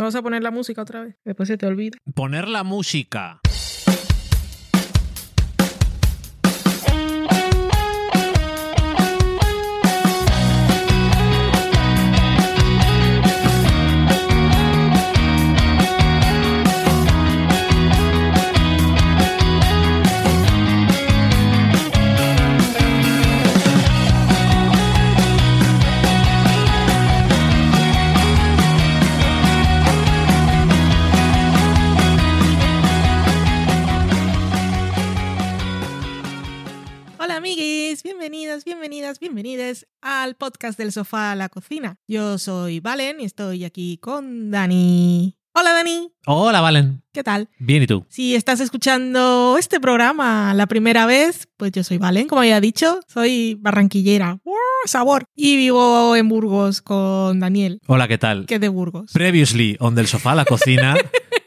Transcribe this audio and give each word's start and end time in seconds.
Vamos 0.00 0.14
a 0.14 0.22
poner 0.22 0.42
la 0.42 0.50
música 0.50 0.80
otra 0.80 1.02
vez. 1.02 1.16
Después 1.26 1.46
se 1.46 1.58
te 1.58 1.66
olvida. 1.66 1.98
Poner 2.14 2.48
la 2.48 2.64
música. 2.64 3.40
Al 40.30 40.36
podcast 40.36 40.78
del 40.78 40.92
sofá 40.92 41.32
a 41.32 41.34
la 41.34 41.48
cocina. 41.48 41.96
Yo 42.06 42.38
soy 42.38 42.78
Valen 42.78 43.20
y 43.20 43.24
estoy 43.24 43.64
aquí 43.64 43.98
con 43.98 44.52
Dani. 44.52 45.36
Hola 45.52 45.72
Dani, 45.72 46.12
Hola, 46.26 46.60
Valen. 46.60 47.02
¿qué 47.12 47.24
tal? 47.24 47.48
Bien, 47.58 47.82
¿y 47.82 47.86
tú? 47.88 48.06
Si 48.08 48.36
estás 48.36 48.60
escuchando 48.60 49.56
este 49.58 49.80
programa 49.80 50.54
la 50.54 50.68
primera 50.68 51.04
vez, 51.06 51.48
pues 51.56 51.72
yo 51.72 51.82
soy 51.82 51.98
Valen, 51.98 52.28
como 52.28 52.42
había 52.42 52.60
dicho, 52.60 53.00
soy 53.08 53.56
barranquillera. 53.58 54.38
¡Wow! 54.44 54.54
Sabor. 54.86 55.24
Y 55.34 55.56
vivo 55.56 56.14
en 56.14 56.28
Burgos 56.28 56.80
con 56.80 57.40
Daniel, 57.40 57.80
Hola, 57.88 58.06
¿qué 58.06 58.16
tal? 58.16 58.46
que 58.46 58.60
de 58.60 58.68
Burgos. 58.68 59.10
Previously, 59.12 59.76
on 59.80 59.96
del 59.96 60.06
sofá 60.06 60.32
a 60.32 60.36
la 60.36 60.44
cocina. 60.44 60.94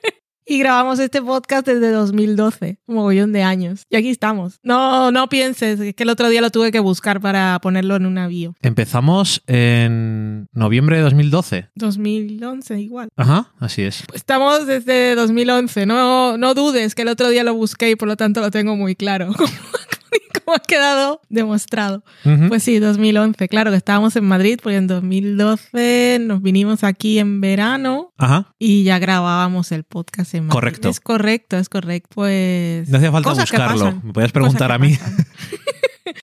Y 0.45 0.59
grabamos 0.59 0.99
este 0.99 1.21
podcast 1.21 1.65
desde 1.65 1.91
2012, 1.91 2.79
un 2.85 2.95
mogollón 2.95 3.31
de 3.31 3.43
años. 3.43 3.85
Y 3.89 3.95
aquí 3.95 4.09
estamos. 4.09 4.59
No, 4.61 5.11
no 5.11 5.29
pienses, 5.29 5.79
es 5.79 5.95
que 5.95 6.03
el 6.03 6.09
otro 6.09 6.27
día 6.27 6.41
lo 6.41 6.49
tuve 6.49 6.71
que 6.71 6.79
buscar 6.79 7.21
para 7.21 7.59
ponerlo 7.61 7.95
en 7.95 8.05
un 8.05 8.17
avión. 8.17 8.55
Empezamos 8.61 9.41
en 9.47 10.47
noviembre 10.51 10.97
de 10.97 11.03
2012. 11.03 11.69
2011 11.75 12.81
igual. 12.81 13.09
Ajá, 13.15 13.53
así 13.59 13.83
es. 13.83 14.03
Estamos 14.13 14.67
desde 14.67 15.15
2011, 15.15 15.85
no, 15.85 16.37
no 16.37 16.53
dudes 16.53 16.93
que 16.93 17.03
el 17.03 17.07
otro 17.07 17.29
día 17.29 17.43
lo 17.43 17.53
busqué 17.53 17.91
y 17.91 17.95
por 17.95 18.09
lo 18.09 18.17
tanto 18.17 18.41
lo 18.41 18.51
tengo 18.51 18.75
muy 18.75 18.95
claro. 18.95 19.31
Como 20.43 20.55
ha 20.55 20.59
quedado 20.59 21.21
demostrado. 21.29 22.03
Pues 22.47 22.63
sí, 22.63 22.79
2011. 22.79 23.47
Claro 23.47 23.71
que 23.71 23.77
estábamos 23.77 24.15
en 24.15 24.25
Madrid 24.25 24.59
porque 24.61 24.77
en 24.77 24.87
2012 24.87 26.19
nos 26.21 26.41
vinimos 26.41 26.83
aquí 26.83 27.19
en 27.19 27.41
verano 27.41 28.13
Ajá. 28.17 28.53
y 28.59 28.83
ya 28.83 28.99
grabábamos 28.99 29.71
el 29.71 29.83
podcast 29.83 30.33
en 30.33 30.45
Madrid. 30.45 30.53
Correcto. 30.53 30.89
Es 30.89 30.99
correcto, 30.99 31.57
es 31.57 31.69
correcto. 31.69 32.09
Pues... 32.13 32.89
No 32.89 32.97
hacía 32.97 33.11
falta 33.11 33.29
cosas 33.29 33.49
buscarlo. 33.49 34.01
Me 34.03 34.13
podías 34.13 34.31
preguntar 34.31 34.71
a 34.71 34.77
mí. 34.77 34.97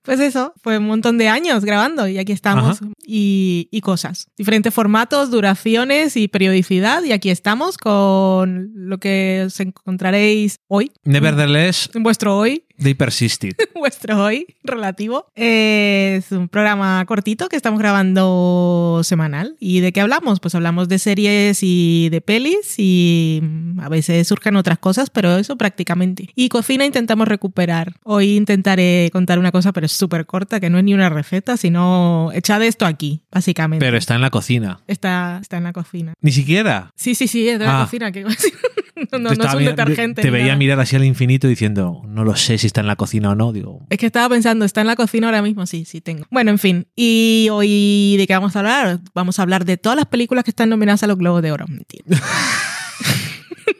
Pues 0.03 0.19
eso, 0.19 0.53
fue 0.61 0.77
un 0.77 0.87
montón 0.87 1.17
de 1.17 1.27
años 1.27 1.65
grabando 1.65 2.07
y 2.07 2.17
aquí 2.17 2.31
estamos. 2.31 2.79
Y, 3.05 3.67
y 3.71 3.81
cosas. 3.81 4.27
Diferentes 4.37 4.73
formatos, 4.73 5.31
duraciones 5.31 6.17
y 6.17 6.27
periodicidad. 6.27 7.03
Y 7.03 7.11
aquí 7.11 7.29
estamos 7.29 7.77
con 7.77 8.71
lo 8.73 8.99
que 8.99 9.43
os 9.47 9.59
encontraréis 9.59 10.59
hoy. 10.67 10.91
Nevertheless, 11.03 11.89
En 11.93 12.03
vuestro 12.03 12.37
hoy, 12.37 12.65
they 12.81 12.93
persisted. 12.93 13.53
vuestro 13.75 14.23
hoy 14.23 14.45
relativo. 14.63 15.27
Es 15.35 16.31
un 16.31 16.47
programa 16.49 17.03
cortito 17.05 17.49
que 17.49 17.55
estamos 17.55 17.79
grabando 17.79 19.01
semanal. 19.03 19.55
¿Y 19.59 19.79
de 19.79 19.91
qué 19.91 20.01
hablamos? 20.01 20.39
Pues 20.39 20.55
hablamos 20.55 20.87
de 20.87 20.99
series 20.99 21.59
y 21.61 22.09
de 22.09 22.21
pelis 22.21 22.75
y 22.77 23.41
a 23.79 23.89
veces 23.89 24.27
surgen 24.27 24.55
otras 24.55 24.77
cosas, 24.79 25.09
pero 25.09 25.37
eso 25.37 25.55
prácticamente. 25.57 26.29
Y 26.35 26.49
cocina 26.49 26.85
intentamos 26.85 27.27
recuperar. 27.27 27.93
Hoy 28.03 28.35
intentaré 28.37 29.09
contar 29.11 29.39
una 29.39 29.51
cosa, 29.51 29.71
pero 29.73 29.85
es 29.85 29.91
súper 29.91 30.25
corta, 30.25 30.59
que 30.59 30.69
no 30.69 30.77
es 30.77 30.83
ni 30.83 30.93
una 30.93 31.09
receta, 31.09 31.57
sino 31.57 32.29
echad 32.33 32.61
esto 32.63 32.85
aquí, 32.85 33.21
básicamente. 33.31 33.83
Pero 33.85 33.97
está 33.97 34.15
en 34.15 34.21
la 34.21 34.29
cocina. 34.29 34.79
Está, 34.87 35.39
está 35.41 35.57
en 35.57 35.63
la 35.63 35.73
cocina. 35.73 36.13
Ni 36.21 36.31
siquiera. 36.31 36.91
Sí, 36.95 37.15
sí, 37.15 37.27
sí, 37.27 37.47
es 37.47 37.59
de 37.59 37.65
la 37.65 37.81
Ah. 37.81 37.83
cocina. 37.85 38.11
Que... 38.11 38.23
no, 39.11 39.19
no, 39.19 39.31
es 39.31 39.53
un 39.53 39.65
detergente. 39.65 40.21
Te 40.21 40.29
veía 40.29 40.47
nada. 40.47 40.57
mirar 40.57 40.79
así 40.79 40.95
al 40.95 41.05
infinito 41.05 41.47
diciendo, 41.47 42.01
no 42.07 42.23
lo 42.23 42.35
sé 42.35 42.57
si 42.57 42.67
está 42.71 42.81
en 42.81 42.87
la 42.87 42.95
cocina 42.95 43.29
o 43.31 43.35
no. 43.35 43.51
Digo, 43.53 43.85
Es 43.89 43.97
que 43.97 44.05
estaba 44.07 44.29
pensando, 44.29 44.65
¿está 44.65 44.81
en 44.81 44.87
la 44.87 44.95
cocina 44.95 45.27
ahora 45.27 45.41
mismo? 45.41 45.65
Sí, 45.65 45.85
sí, 45.85 46.01
tengo. 46.01 46.25
Bueno, 46.31 46.51
en 46.51 46.57
fin. 46.59 46.87
¿Y 46.95 47.47
hoy 47.51 48.15
de 48.17 48.25
qué 48.27 48.33
vamos 48.33 48.55
a 48.55 48.59
hablar? 48.59 48.99
Vamos 49.13 49.37
a 49.39 49.41
hablar 49.43 49.65
de 49.65 49.77
todas 49.77 49.95
las 49.97 50.05
películas 50.07 50.43
que 50.43 50.51
están 50.51 50.69
nominadas 50.69 51.03
a 51.03 51.07
los 51.07 51.17
Globos 51.17 51.41
de 51.41 51.51
Oro. 51.51 51.65
Mentira. 51.67 52.03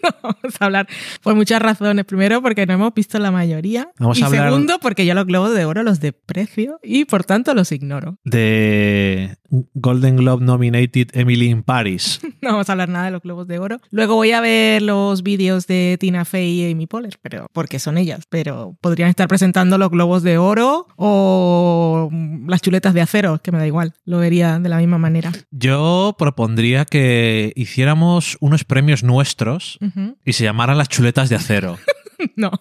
No, 0.04 0.10
vamos 0.24 0.56
a 0.60 0.66
hablar 0.66 0.88
por 1.22 1.36
muchas 1.36 1.62
razones. 1.62 2.06
Primero, 2.06 2.42
porque 2.42 2.66
no 2.66 2.74
hemos 2.74 2.94
visto 2.94 3.20
la 3.20 3.30
mayoría. 3.30 3.90
Vamos 4.00 4.18
y 4.18 4.24
a 4.24 4.26
hablar- 4.28 4.50
segundo, 4.50 4.80
porque 4.80 5.06
yo 5.06 5.14
los 5.14 5.26
Globos 5.28 5.54
de 5.54 5.66
Oro 5.66 5.84
los 5.84 6.00
desprecio 6.00 6.80
y 6.82 7.06
por 7.06 7.24
tanto 7.24 7.54
los 7.54 7.72
ignoro. 7.72 8.18
de 8.24 9.36
Golden 9.74 10.16
Globe 10.18 10.44
nominated 10.44 11.10
Emily 11.14 11.50
in 11.50 11.64
Paris. 11.64 12.20
No 12.42 12.54
vamos 12.54 12.70
a 12.70 12.72
hablar 12.72 12.90
nada 12.90 13.06
de 13.06 13.12
los 13.12 13.22
Globos 13.22 13.48
de 13.48 13.60
Oro. 13.60 13.80
Luego 13.92 14.16
voy 14.16 14.32
a 14.32 14.42
ver 14.42 14.82
los 14.82 15.22
vídeos 15.22 15.68
de 15.68 15.98
Tina 16.00 16.26
Fey 16.26 16.62
y 16.62 16.72
Amy 16.72 16.88
Poehler, 16.88 17.20
pero 17.22 17.46
porque 17.54 17.78
son 17.78 18.00
ellas. 18.00 18.26
Pero 18.30 18.76
podrían 18.82 19.10
estar 19.10 19.28
presentando 19.28 19.78
los 19.78 19.92
Globos 19.92 20.24
de 20.24 20.40
Oro 20.40 20.88
o 20.96 22.10
las 22.48 22.62
chuletas 22.62 22.96
de 22.96 23.02
acero, 23.02 23.40
que 23.44 23.52
me 23.52 23.60
da 23.60 23.68
igual. 23.68 23.94
Lo 24.06 24.18
vería 24.18 24.58
de 24.58 24.70
la 24.70 24.78
misma 24.80 24.98
manera. 24.98 25.32
Yo 25.52 26.16
propondría 26.18 26.86
que 26.86 27.54
hiciéramos 27.56 28.38
unos 28.40 28.64
premios 28.64 29.04
nuestros 29.04 29.78
y 30.26 30.34
se 30.34 30.44
llamaran 30.44 30.80
las 30.80 30.90
chuletas 30.90 31.30
de 31.30 31.36
acero. 31.36 31.78
No. 32.36 32.52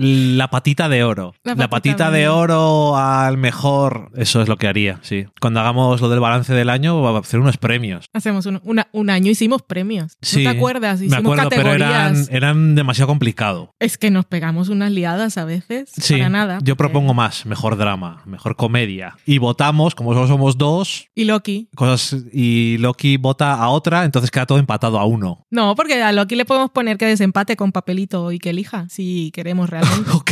La 0.00 0.48
patita 0.48 0.88
de 0.88 1.02
oro. 1.02 1.34
La 1.42 1.56
La 1.56 1.68
patita 1.68 2.12
de 2.12 2.28
oro 2.28 2.96
al 2.96 3.36
mejor. 3.36 4.12
Eso 4.14 4.40
es 4.40 4.48
lo 4.48 4.56
que 4.56 4.68
haría, 4.68 5.00
sí. 5.02 5.26
Cuando 5.40 5.58
hagamos 5.58 6.00
lo 6.00 6.08
del 6.08 6.20
balance 6.20 6.54
del 6.54 6.70
año, 6.70 7.02
va 7.02 7.16
a 7.16 7.18
hacer 7.20 7.40
unos 7.40 7.56
premios. 7.56 8.06
Hacemos 8.14 8.46
un, 8.46 8.60
una- 8.62 8.86
un 8.92 9.10
año, 9.10 9.28
hicimos 9.32 9.62
premios. 9.62 10.16
Sí, 10.22 10.44
¿No 10.44 10.52
te 10.52 10.56
acuerdas? 10.56 11.00
Me 11.00 11.06
Hicimos 11.06 11.24
acuerdo, 11.32 11.50
pero 11.50 11.72
eran, 11.72 11.90
categorías. 12.14 12.28
eran 12.30 12.74
demasiado 12.76 13.08
complicado. 13.08 13.72
Es 13.80 13.98
que 13.98 14.12
nos 14.12 14.24
pegamos 14.24 14.68
unas 14.68 14.92
liadas 14.92 15.36
a 15.36 15.44
veces. 15.44 15.90
Sí, 15.90 16.14
Para 16.14 16.28
nada. 16.28 16.58
yo 16.62 16.76
porque- 16.76 16.92
propongo 16.92 17.12
más, 17.12 17.44
mejor 17.44 17.76
drama, 17.76 18.22
mejor 18.24 18.54
comedia. 18.54 19.16
Y 19.26 19.38
votamos, 19.38 19.96
como 19.96 20.14
solo 20.14 20.28
somos 20.28 20.56
dos, 20.58 21.08
Y 21.16 21.24
Loki. 21.24 21.70
cosas 21.74 22.24
y 22.32 22.76
Loki 22.78 23.16
vota 23.16 23.54
a 23.54 23.68
otra, 23.70 24.04
entonces 24.04 24.30
queda 24.30 24.46
todo 24.46 24.58
empatado 24.58 25.00
a 25.00 25.04
uno. 25.06 25.44
No, 25.50 25.74
porque 25.74 26.00
a 26.00 26.12
Loki 26.12 26.36
le 26.36 26.44
podemos 26.44 26.70
poner 26.70 26.98
que 26.98 27.06
desempate 27.06 27.56
con 27.56 27.72
papelito 27.72 28.30
y 28.30 28.38
que 28.38 28.50
elija, 28.50 28.86
si 28.88 29.32
queremos 29.34 29.68
realmente. 29.68 29.87
Ok, 30.14 30.30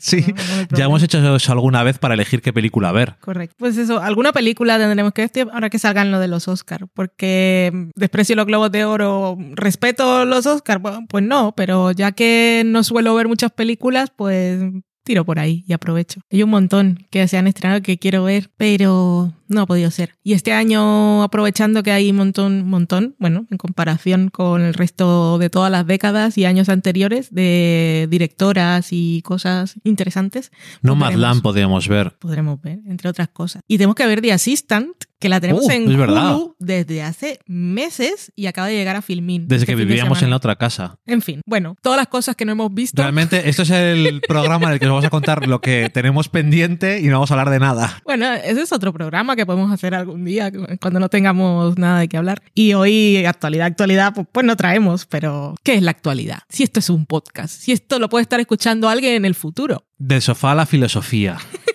sí. 0.00 0.24
No, 0.26 0.34
no 0.34 0.52
hay 0.60 0.66
ya 0.74 0.84
hemos 0.84 1.02
hecho 1.02 1.36
eso 1.36 1.52
alguna 1.52 1.82
vez 1.82 1.98
para 1.98 2.14
elegir 2.14 2.42
qué 2.42 2.52
película 2.52 2.92
ver. 2.92 3.16
Correcto. 3.20 3.56
Pues 3.58 3.76
eso, 3.76 4.00
alguna 4.00 4.32
película 4.32 4.78
tendremos 4.78 5.12
que 5.12 5.28
ver 5.32 5.48
ahora 5.52 5.70
que 5.70 5.78
salgan 5.78 6.10
lo 6.10 6.18
de 6.20 6.28
los 6.28 6.48
Oscars, 6.48 6.86
porque 6.94 7.70
mm, 7.72 7.90
desprecio 7.94 8.36
los 8.36 8.46
globos 8.46 8.70
de 8.70 8.84
oro, 8.84 9.36
respeto 9.52 10.24
los 10.24 10.46
Oscars, 10.46 10.82
pues 11.08 11.24
no, 11.24 11.52
pero 11.56 11.92
ya 11.92 12.12
que 12.12 12.62
no 12.66 12.82
suelo 12.84 13.14
ver 13.14 13.28
muchas 13.28 13.52
películas, 13.52 14.12
pues 14.14 14.60
tiro 15.04 15.24
por 15.24 15.38
ahí 15.38 15.64
y 15.66 15.72
aprovecho. 15.72 16.20
Hay 16.30 16.42
un 16.42 16.50
montón 16.50 17.06
que 17.10 17.26
se 17.28 17.38
han 17.38 17.46
estrenado 17.46 17.80
que 17.80 17.98
quiero 17.98 18.24
ver, 18.24 18.50
pero 18.56 19.32
no 19.48 19.62
ha 19.62 19.66
podido 19.66 19.90
ser. 19.90 20.14
Y 20.22 20.34
este 20.34 20.52
año, 20.52 21.22
aprovechando 21.22 21.82
que 21.82 21.90
hay 21.92 22.10
un 22.10 22.16
montón, 22.16 22.66
montón, 22.68 23.16
bueno, 23.18 23.46
en 23.50 23.58
comparación 23.58 24.28
con 24.30 24.62
el 24.62 24.74
resto 24.74 25.38
de 25.38 25.50
todas 25.50 25.70
las 25.70 25.86
décadas 25.86 26.36
y 26.38 26.44
años 26.44 26.68
anteriores 26.68 27.32
de 27.34 28.06
directoras 28.10 28.88
y 28.90 29.22
cosas 29.22 29.74
interesantes, 29.84 30.52
No 30.82 30.92
Pues 30.96 31.00
Madland 31.10 31.42
podríamos 31.42 31.88
ver. 31.88 32.16
podremos 32.18 32.60
ver, 32.60 32.80
entre 32.86 33.08
otras 33.08 33.28
cosas. 33.28 33.62
Y 33.66 33.76
tenemos 33.78 33.96
que 33.96 34.06
ver 34.06 34.20
The 34.20 34.32
Assistant, 34.32 34.94
que 35.18 35.28
la 35.28 35.40
tenemos 35.40 35.64
Uh, 35.66 35.70
en. 35.70 35.88
Hulu 35.88 36.54
desde 36.60 37.02
hace 37.02 37.40
meses 37.46 38.32
y 38.36 38.46
acaba 38.46 38.68
de 38.68 38.74
llegar 38.74 38.94
a 38.96 39.02
Filmin. 39.02 39.48
Desde 39.48 39.64
este 39.64 39.72
que 39.72 39.76
de 39.76 39.84
vivíamos 39.84 40.22
en 40.22 40.30
la 40.30 40.36
otra 40.36 40.56
casa. 40.56 40.98
En 41.06 41.22
fin, 41.22 41.40
bueno, 41.44 41.76
todas 41.82 41.96
las 41.96 42.06
cosas 42.06 42.36
que 42.36 42.44
no 42.44 42.52
hemos 42.52 42.72
visto. 42.72 43.02
Realmente, 43.02 43.48
esto 43.48 43.62
es 43.62 43.70
el 43.70 44.20
programa 44.28 44.66
en 44.68 44.74
el 44.74 44.78
que 44.78 44.86
os 44.86 44.90
vamos 44.90 45.04
a 45.04 45.10
contar 45.10 45.46
lo 45.48 45.60
que 45.60 45.90
tenemos 45.92 46.28
pendiente 46.28 47.00
y 47.00 47.06
no 47.06 47.14
vamos 47.14 47.30
a 47.30 47.34
hablar 47.34 47.50
de 47.50 47.58
nada. 47.58 48.00
Bueno, 48.04 48.32
ese 48.32 48.62
es 48.62 48.72
otro 48.72 48.92
programa 48.92 49.34
que 49.38 49.46
podemos 49.46 49.72
hacer 49.72 49.94
algún 49.94 50.24
día 50.24 50.52
cuando 50.80 51.00
no 51.00 51.08
tengamos 51.08 51.78
nada 51.78 52.00
de 52.00 52.08
qué 52.08 52.16
hablar. 52.16 52.42
Y 52.54 52.74
hoy, 52.74 53.24
actualidad, 53.24 53.66
actualidad, 53.66 54.12
pues, 54.14 54.26
pues 54.30 54.44
no 54.44 54.56
traemos, 54.56 55.06
pero 55.06 55.54
¿qué 55.62 55.74
es 55.74 55.82
la 55.82 55.92
actualidad? 55.92 56.40
Si 56.48 56.62
esto 56.62 56.80
es 56.80 56.90
un 56.90 57.06
podcast, 57.06 57.54
si 57.54 57.72
esto 57.72 57.98
lo 57.98 58.08
puede 58.08 58.22
estar 58.22 58.40
escuchando 58.40 58.88
alguien 58.88 59.14
en 59.14 59.24
el 59.24 59.34
futuro. 59.34 59.84
Del 59.96 60.20
sofá 60.20 60.52
a 60.52 60.54
la 60.54 60.66
filosofía. 60.66 61.38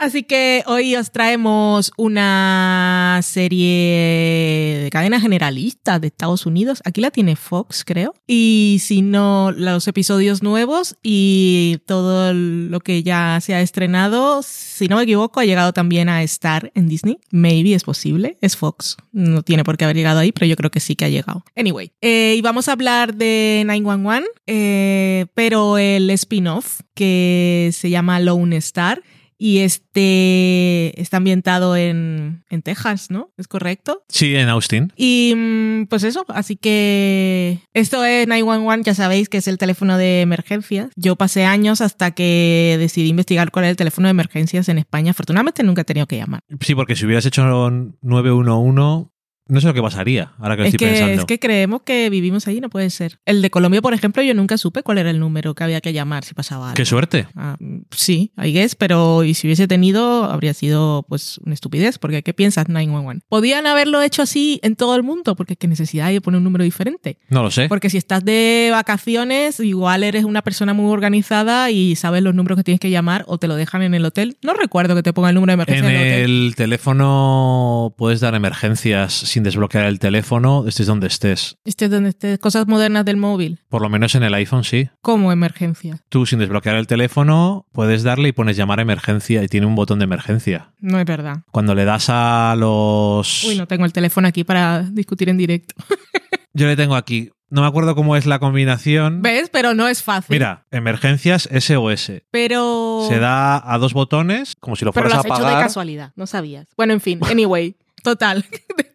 Así 0.00 0.22
que 0.22 0.64
hoy 0.66 0.96
os 0.96 1.10
traemos 1.12 1.92
una 1.98 3.20
serie 3.22 4.80
de 4.84 4.88
cadena 4.90 5.20
generalista 5.20 5.98
de 5.98 6.06
Estados 6.06 6.46
Unidos. 6.46 6.80
Aquí 6.86 7.02
la 7.02 7.10
tiene 7.10 7.36
Fox, 7.36 7.84
creo. 7.84 8.14
Y 8.26 8.78
si 8.80 9.02
no, 9.02 9.52
los 9.52 9.86
episodios 9.88 10.42
nuevos 10.42 10.96
y 11.02 11.82
todo 11.84 12.32
lo 12.32 12.80
que 12.80 13.02
ya 13.02 13.40
se 13.42 13.54
ha 13.54 13.60
estrenado, 13.60 14.40
si 14.42 14.88
no 14.88 14.96
me 14.96 15.02
equivoco, 15.02 15.38
ha 15.38 15.44
llegado 15.44 15.74
también 15.74 16.08
a 16.08 16.22
Star 16.22 16.72
en 16.74 16.88
Disney. 16.88 17.18
Maybe 17.30 17.74
es 17.74 17.84
posible. 17.84 18.38
Es 18.40 18.56
Fox. 18.56 18.96
No 19.12 19.42
tiene 19.42 19.64
por 19.64 19.76
qué 19.76 19.84
haber 19.84 19.96
llegado 19.96 20.20
ahí, 20.20 20.32
pero 20.32 20.46
yo 20.46 20.56
creo 20.56 20.70
que 20.70 20.80
sí 20.80 20.96
que 20.96 21.04
ha 21.04 21.10
llegado. 21.10 21.44
Anyway, 21.54 21.92
eh, 22.00 22.36
y 22.38 22.40
vamos 22.40 22.68
a 22.68 22.72
hablar 22.72 23.16
de 23.16 23.64
911, 23.66 24.26
eh, 24.46 25.26
pero 25.34 25.76
el 25.76 26.08
spin-off 26.08 26.80
que 26.94 27.68
se 27.74 27.90
llama 27.90 28.18
Lone 28.18 28.56
Star 28.56 29.02
y 29.42 29.60
este 29.60 31.00
está 31.00 31.16
ambientado 31.16 31.74
en, 31.74 32.44
en, 32.50 32.60
Texas, 32.60 33.10
¿no? 33.10 33.30
¿Es 33.38 33.48
correcto? 33.48 34.04
Sí, 34.10 34.36
en 34.36 34.50
Austin. 34.50 34.92
Y 34.96 35.32
mm, 35.34 35.86
pues 35.86 36.04
eso, 36.04 36.26
así 36.28 36.56
que 36.56 37.60
esto 37.72 38.04
es 38.04 38.28
911, 38.28 38.82
ya 38.84 38.94
sabéis 38.94 39.30
que 39.30 39.38
es 39.38 39.48
el 39.48 39.56
teléfono 39.56 39.96
de 39.96 40.20
emergencias. 40.20 40.90
Yo 40.94 41.16
pasé 41.16 41.46
años 41.46 41.80
hasta 41.80 42.10
que 42.10 42.76
decidí 42.78 43.08
investigar 43.08 43.50
cuál 43.50 43.64
era 43.64 43.70
el 43.70 43.76
teléfono 43.78 44.08
de 44.08 44.10
emergencias 44.10 44.68
en 44.68 44.76
España. 44.76 45.12
Afortunadamente 45.12 45.62
nunca 45.62 45.82
he 45.82 45.86
tenido 45.86 46.06
que 46.06 46.18
llamar. 46.18 46.42
Sí, 46.60 46.74
porque 46.74 46.94
si 46.94 47.06
hubieras 47.06 47.24
hecho 47.24 47.42
911 47.42 49.10
no 49.50 49.60
sé 49.60 49.66
lo 49.66 49.74
que 49.74 49.82
pasaría, 49.82 50.32
ahora 50.38 50.56
que 50.56 50.62
lo 50.62 50.68
es 50.68 50.74
estoy 50.74 50.86
que, 50.86 50.92
pensando. 50.92 51.20
Es 51.20 51.26
que 51.26 51.38
creemos 51.38 51.82
que 51.82 52.08
vivimos 52.08 52.46
allí, 52.46 52.60
no 52.60 52.70
puede 52.70 52.88
ser. 52.90 53.18
El 53.26 53.42
de 53.42 53.50
Colombia, 53.50 53.82
por 53.82 53.94
ejemplo, 53.94 54.22
yo 54.22 54.32
nunca 54.34 54.56
supe 54.58 54.82
cuál 54.82 54.98
era 54.98 55.10
el 55.10 55.18
número 55.18 55.54
que 55.54 55.64
había 55.64 55.80
que 55.80 55.92
llamar 55.92 56.24
si 56.24 56.34
pasaba 56.34 56.66
algo. 56.66 56.76
¡Qué 56.76 56.84
suerte! 56.84 57.26
Ah, 57.36 57.56
sí, 57.90 58.32
I 58.42 58.52
guess, 58.52 58.74
pero 58.74 59.24
y 59.24 59.34
si 59.34 59.46
hubiese 59.46 59.66
tenido, 59.66 60.24
habría 60.24 60.54
sido 60.54 61.04
pues 61.08 61.38
una 61.44 61.54
estupidez, 61.54 61.98
porque 61.98 62.22
¿qué 62.22 62.32
piensas 62.32 62.68
911? 62.68 63.26
¿Podían 63.28 63.66
haberlo 63.66 64.02
hecho 64.02 64.22
así 64.22 64.60
en 64.62 64.76
todo 64.76 64.96
el 64.96 65.02
mundo? 65.02 65.36
Porque 65.36 65.56
qué 65.56 65.68
necesidad 65.68 66.06
hay 66.06 66.14
de 66.14 66.20
poner 66.20 66.38
un 66.38 66.44
número 66.44 66.64
diferente. 66.64 67.18
No 67.28 67.42
lo 67.42 67.50
sé. 67.50 67.68
Porque 67.68 67.90
si 67.90 67.98
estás 67.98 68.24
de 68.24 68.68
vacaciones, 68.70 69.60
igual 69.60 70.04
eres 70.04 70.24
una 70.24 70.42
persona 70.42 70.74
muy 70.74 70.90
organizada 70.92 71.70
y 71.70 71.96
sabes 71.96 72.22
los 72.22 72.34
números 72.34 72.56
que 72.56 72.64
tienes 72.64 72.80
que 72.80 72.90
llamar 72.90 73.24
o 73.26 73.38
te 73.38 73.48
lo 73.48 73.56
dejan 73.56 73.82
en 73.82 73.94
el 73.94 74.04
hotel. 74.04 74.36
No 74.42 74.54
recuerdo 74.54 74.94
que 74.94 75.02
te 75.02 75.12
ponga 75.12 75.30
el 75.30 75.34
número 75.34 75.50
de 75.50 75.54
emergencia 75.54 75.88
en 75.88 75.96
en 75.96 76.00
el 76.00 76.12
hotel. 76.12 76.30
el 76.30 76.54
teléfono 76.54 77.94
puedes 77.96 78.20
dar 78.20 78.34
emergencias 78.34 79.12
sin 79.12 79.39
desbloquear 79.42 79.86
el 79.86 79.98
teléfono, 79.98 80.66
estés 80.66 80.86
donde 80.86 81.06
estés. 81.06 81.56
Este 81.64 81.86
es 81.86 81.90
donde 81.90 82.10
estés, 82.10 82.38
cosas 82.38 82.66
modernas 82.66 83.04
del 83.04 83.16
móvil. 83.16 83.60
Por 83.68 83.82
lo 83.82 83.88
menos 83.88 84.14
en 84.14 84.22
el 84.22 84.34
iPhone 84.34 84.64
sí. 84.64 84.88
Como 85.00 85.32
emergencia. 85.32 85.98
Tú 86.08 86.26
sin 86.26 86.38
desbloquear 86.38 86.76
el 86.76 86.86
teléfono 86.86 87.66
puedes 87.72 88.02
darle 88.02 88.28
y 88.28 88.32
pones 88.32 88.56
llamar 88.56 88.78
a 88.78 88.82
emergencia 88.82 89.42
y 89.42 89.48
tiene 89.48 89.66
un 89.66 89.74
botón 89.74 89.98
de 89.98 90.04
emergencia. 90.04 90.72
No 90.80 90.98
es 90.98 91.04
verdad. 91.06 91.42
Cuando 91.50 91.74
le 91.74 91.84
das 91.84 92.06
a 92.08 92.54
los... 92.58 93.44
Uy, 93.44 93.56
no 93.56 93.66
tengo 93.66 93.84
el 93.84 93.92
teléfono 93.92 94.28
aquí 94.28 94.44
para 94.44 94.82
discutir 94.82 95.28
en 95.28 95.36
directo. 95.36 95.74
Yo 96.52 96.66
le 96.66 96.76
tengo 96.76 96.96
aquí. 96.96 97.30
No 97.48 97.62
me 97.62 97.66
acuerdo 97.66 97.94
cómo 97.96 98.14
es 98.16 98.26
la 98.26 98.38
combinación. 98.38 99.22
¿Ves? 99.22 99.50
Pero 99.50 99.74
no 99.74 99.88
es 99.88 100.02
fácil. 100.02 100.34
Mira, 100.34 100.66
emergencias 100.70 101.48
SOS. 101.52 102.12
Pero... 102.30 103.06
Se 103.08 103.18
da 103.18 103.72
a 103.72 103.78
dos 103.78 103.92
botones, 103.92 104.54
como 104.60 104.76
si 104.76 104.84
lo 104.84 104.92
Pero 104.92 105.08
fueras 105.08 105.12
lo 105.12 105.16
a 105.16 105.20
has 105.20 105.26
hecho 105.26 105.34
apagar. 105.46 105.58
de 105.58 105.64
casualidad, 105.64 106.12
no 106.14 106.26
sabías. 106.26 106.68
Bueno, 106.76 106.92
en 106.92 107.00
fin, 107.00 107.18
anyway. 107.30 107.76
Total, 108.02 108.44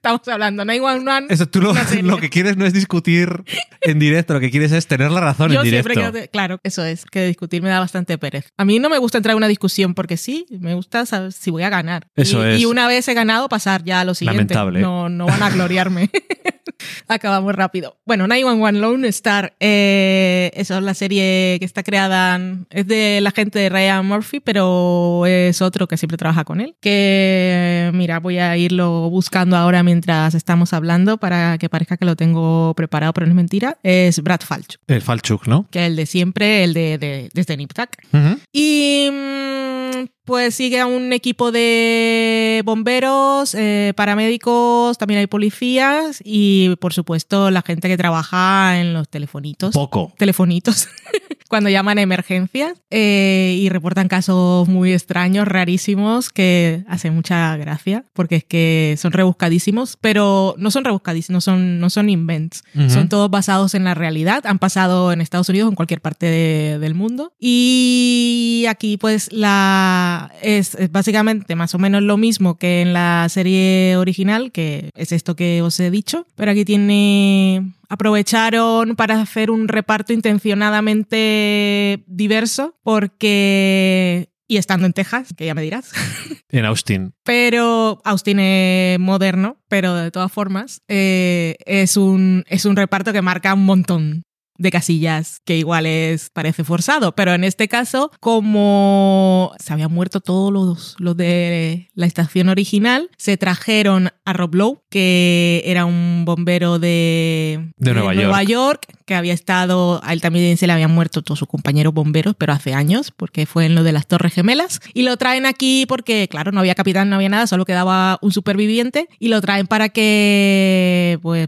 estamos 0.06 0.28
hablando. 0.28 0.66
911. 0.66 1.34
Eso, 1.34 1.48
tú 1.48 1.62
lo, 1.62 1.74
lo 2.04 2.18
que 2.18 2.30
quieres 2.30 2.57
no 2.57 2.66
es 2.66 2.74
discutir 2.74 3.44
en 3.81 4.00
directo, 4.00 4.34
lo 4.34 4.40
que 4.40 4.52
quieres 4.52 4.72
es 4.72 4.88
tener 4.88 5.12
la 5.12 5.22
razón 5.22 5.52
Yo 5.52 5.60
en 5.60 5.63
directo. 5.63 5.94
siempre. 5.94 6.28
Claro, 6.30 6.60
eso 6.63 6.84
es, 6.84 7.06
que 7.06 7.25
discutir 7.25 7.62
me 7.62 7.69
da 7.69 7.80
bastante 7.80 8.18
pereza. 8.18 8.50
A 8.57 8.66
mí 8.66 8.80
no 8.80 8.90
me 8.90 8.98
gusta 8.98 9.18
entrar 9.18 9.34
en 9.34 9.38
una 9.38 9.48
discusión 9.48 9.94
porque 9.94 10.18
sí, 10.18 10.46
me 10.60 10.74
gusta 10.75 11.06
saber 11.06 11.31
si 11.31 11.52
voy 11.52 11.63
a 11.63 11.69
ganar. 11.69 12.07
Eso 12.16 12.46
y, 12.48 12.54
es. 12.54 12.62
y 12.62 12.66
una 12.66 12.88
vez 12.88 13.07
he 13.07 13.13
ganado, 13.13 13.50
pasar 13.50 13.84
ya 13.84 14.02
a 14.02 14.06
lo 14.06 14.13
siguiente. 14.13 14.54
Lamentable. 14.54 14.81
No, 14.81 15.10
no 15.10 15.25
van 15.25 15.42
a 15.42 15.50
gloriarme. 15.50 16.10
Acabamos 17.08 17.56
rápido. 17.56 17.98
Bueno, 18.06 18.28
911 18.28 18.80
Lone 18.80 19.08
Star, 19.10 19.56
eh, 19.60 20.51
eso 20.56 20.78
es 20.78 20.84
la 20.84 20.94
serie 20.94 21.58
que 21.60 21.66
está 21.66 21.84
creada, 21.84 22.40
es 22.69 22.88
de 22.88 23.22
la 23.22 23.31
gente 23.31 23.60
de 23.60 23.69
Ryan 23.69 24.06
Murphy, 24.06 24.40
pero 24.40 25.25
es 25.25 25.62
otro 25.62 25.88
que 25.88 25.98
siempre 25.98 26.18
trabaja 26.18 26.44
con 26.44 26.62
él. 26.62 26.75
Que, 26.81 27.92
mira, 27.94 28.19
voy 28.19 28.40
a 28.40 28.58
irlo 28.58 29.10
buscando 29.10 29.56
ahora 29.56 29.84
mientras 29.84 29.95
estamos 30.34 30.74
hablando 30.74 31.18
para 31.18 31.58
que 31.58 31.70
parezca 31.70 31.98
que 31.98 32.06
lo 32.06 32.16
tengo 32.16 32.74
preparado, 32.76 33.14
pero 33.14 33.26
no 33.26 33.32
es 33.32 33.36
mentira. 33.36 33.78
Es 33.84 34.22
Brad 34.22 34.42
Falchuk, 34.42 34.82
El 34.88 35.02
Falchuk, 35.02 35.48
¿no? 35.48 35.68
que 35.72 35.80
es 35.80 35.88
el 35.88 35.96
de 35.96 36.06
siempre, 36.06 36.64
el 36.64 36.74
de, 36.74 36.98
de 36.98 37.30
desde 37.34 37.58
Nip 37.58 37.74
Tuck. 37.74 37.90
Ujú. 38.14 38.40
Y 38.52 39.10
mm, 39.12 40.06
pues 40.26 40.56
sigue 40.56 40.80
a 40.80 40.88
un 40.88 41.14
equipo 41.14 41.52
de 41.52 42.62
bomberos, 42.66 43.54
eh, 43.56 43.94
paramédicos, 43.96 44.98
también 44.98 45.20
hay 45.20 45.28
policías 45.28 46.22
y 46.24 46.76
por 46.78 46.94
supuesto 46.94 47.52
la 47.52 47.62
gente 47.62 47.88
que 47.88 47.98
trabaja 47.98 48.80
en 48.80 48.94
los 48.94 49.08
telefonitos. 49.08 49.74
Poco. 49.74 50.14
telefonitos 50.18 50.88
cuando 51.50 51.70
llaman 51.70 51.98
a 51.98 52.02
emergencias 52.02 52.82
eh, 52.90 53.56
y 53.60 53.70
reportan 53.70 54.08
casos 54.08 54.68
muy 54.68 54.94
extraños, 54.94 55.48
rarísimos, 55.48 56.30
que 56.30 56.84
hacen 56.88 57.14
mucha 57.14 57.56
gracia 57.58 58.04
porque 58.14 58.38
es 58.38 58.44
que 58.44 58.96
son 58.98 59.12
rebuscadísimos, 59.12 59.98
pero 60.02 60.56
no 60.58 60.72
son 60.72 60.86
rebuscadísimos, 60.86 61.36
no 61.36 61.42
son, 61.42 61.80
no 61.80 61.90
son 61.90 62.10
invents, 62.10 62.64
son 62.90 63.10
todos 63.10 63.30
basados 63.30 63.76
en 63.76 63.84
la 63.84 63.94
realidad, 63.94 64.46
han 64.46 64.58
pasado 64.60 65.12
en 65.12 65.22
Estados 65.22 65.50
Unidos 65.50 65.68
o 65.68 65.70
en 65.70 65.76
cualquier 65.76 66.02
parte 66.02 66.26
de- 66.26 66.80
del 66.80 66.96
mundo. 66.96 67.32
Y 67.40 68.66
aquí 68.68 68.98
pues 68.98 69.32
la 69.32 70.32
es, 70.42 70.76
es 70.76 70.92
básicamente 70.92 71.56
más 71.56 71.76
o 71.76 71.80
menos 71.80 72.02
lo 72.02 72.18
mismo 72.18 72.58
que 72.58 72.82
en 72.82 72.94
la 72.94 73.28
serie 73.30 73.96
original, 73.98 74.52
que 74.52 74.90
es 74.96 75.12
esto 75.12 75.36
que 75.36 75.62
os 75.62 75.80
he 75.80 75.92
dicho, 75.92 76.26
pero 76.36 76.52
aquí 76.52 76.66
tiene 76.66 77.72
aprovecharon 77.90 78.96
para 78.96 79.22
hacer 79.22 79.52
un 79.52 79.68
reparto 79.68 80.14
intencionadamente 80.14 82.04
diverso 82.08 82.78
porque 82.84 84.30
y 84.48 84.58
estando 84.58 84.86
en 84.86 84.94
Texas, 84.94 85.30
que 85.36 85.46
ya 85.46 85.56
me 85.56 85.62
dirás. 85.62 85.92
En 86.50 86.64
Austin. 86.64 87.14
Pero 87.24 88.00
Austin 88.06 88.40
es 88.40 88.98
moderno, 88.98 89.58
pero 89.68 89.94
de 89.96 90.10
todas 90.10 90.32
formas 90.32 90.82
eh, 90.88 91.58
es, 91.66 91.98
un, 91.98 92.46
es 92.48 92.64
un 92.64 92.78
reparto 92.78 93.12
que 93.12 93.22
marca 93.22 93.54
un 93.54 93.66
montón 93.66 94.24
de 94.58 94.72
casillas 94.72 95.42
que 95.44 95.58
igual 95.58 95.86
es 95.86 96.30
parece 96.30 96.64
forzado, 96.64 97.14
pero 97.14 97.34
en 97.34 97.44
este 97.44 97.68
caso 97.68 98.10
como 98.22 99.54
se 99.60 99.74
habían 99.74 99.92
muerto 99.92 100.22
todos 100.22 100.54
los, 100.54 100.96
los 100.98 101.18
de 101.18 101.90
la 101.94 102.06
estación 102.06 102.48
original, 102.48 103.10
se 103.18 103.36
trajeron 103.36 104.12
a 104.25 104.33
Rob 104.33 104.56
Lowe, 104.56 104.81
que 104.89 105.62
era 105.66 105.86
un 105.86 106.24
bombero 106.25 106.80
de, 106.80 107.72
De 107.77 107.94
Nueva 107.94 108.44
York, 108.44 108.88
que 109.06 109.13
había 109.13 109.33
estado, 109.33 110.01
a 110.04 110.13
él 110.13 110.22
también 110.22 110.57
se 110.57 110.66
le 110.66 110.74
habían 110.74 110.92
muerto 110.92 111.22
todos 111.22 111.38
sus 111.38 111.48
compañeros 111.48 111.94
bomberos, 111.94 112.33
pero 112.36 112.51
hace 112.51 112.74
años, 112.74 113.12
porque 113.16 113.45
fue 113.45 113.68
en 113.68 113.75
lo 113.75 113.83
de 113.83 113.92
las 113.92 114.07
Torres 114.07 114.33
Gemelas, 114.33 114.81
y 114.95 115.04
lo 115.04 115.16
traen 115.18 115.45
aquí 115.45 115.86
porque, 115.88 116.27
claro, 116.27 116.51
no 116.51 116.60
había 116.60 116.74
capitán, 116.74 117.10
no 117.10 117.18
había 117.18 117.30
nada, 117.30 117.45
solo 117.45 117.66
quedaba 117.66 118.18
un 118.24 118.31
superviviente, 118.31 119.07
y 119.19 119.27
lo 119.27 119.39
traen 119.42 119.68
para 119.68 119.89
que, 119.89 121.19
pues, 121.22 121.48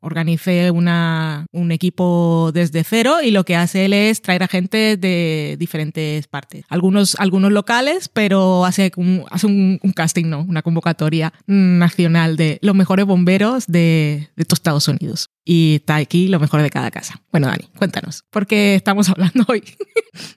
organice 0.00 0.70
una, 0.70 1.46
un 1.50 1.72
equipo 1.72 2.52
desde 2.54 2.84
cero, 2.84 3.16
y 3.20 3.32
lo 3.32 3.44
que 3.44 3.56
hace 3.56 3.86
él 3.86 3.94
es 3.94 4.22
traer 4.22 4.44
a 4.44 4.48
gente 4.48 4.96
de 4.96 5.56
diferentes 5.58 6.28
partes. 6.28 6.64
Algunos, 6.68 7.16
algunos 7.18 7.50
locales, 7.50 8.08
pero 8.08 8.64
hace 8.64 8.92
un, 8.94 9.24
hace 9.28 9.48
un, 9.48 9.80
un 9.82 9.92
casting, 9.92 10.26
no, 10.26 10.42
una 10.42 10.62
convocatoria 10.62 11.32
nacional 11.48 12.11
de 12.12 12.58
los 12.62 12.74
mejores 12.74 13.06
bomberos 13.06 13.66
de, 13.66 14.28
Estados 14.36 14.86
Unidos. 14.86 15.30
Y 15.44 15.76
está 15.76 15.96
aquí 15.96 16.28
lo 16.28 16.38
mejor 16.38 16.62
de 16.62 16.70
cada 16.70 16.90
casa. 16.92 17.20
Bueno, 17.32 17.48
Dani, 17.48 17.68
cuéntanos, 17.76 18.24
¿por 18.30 18.46
qué 18.46 18.76
estamos 18.76 19.08
hablando 19.10 19.44
hoy 19.48 19.64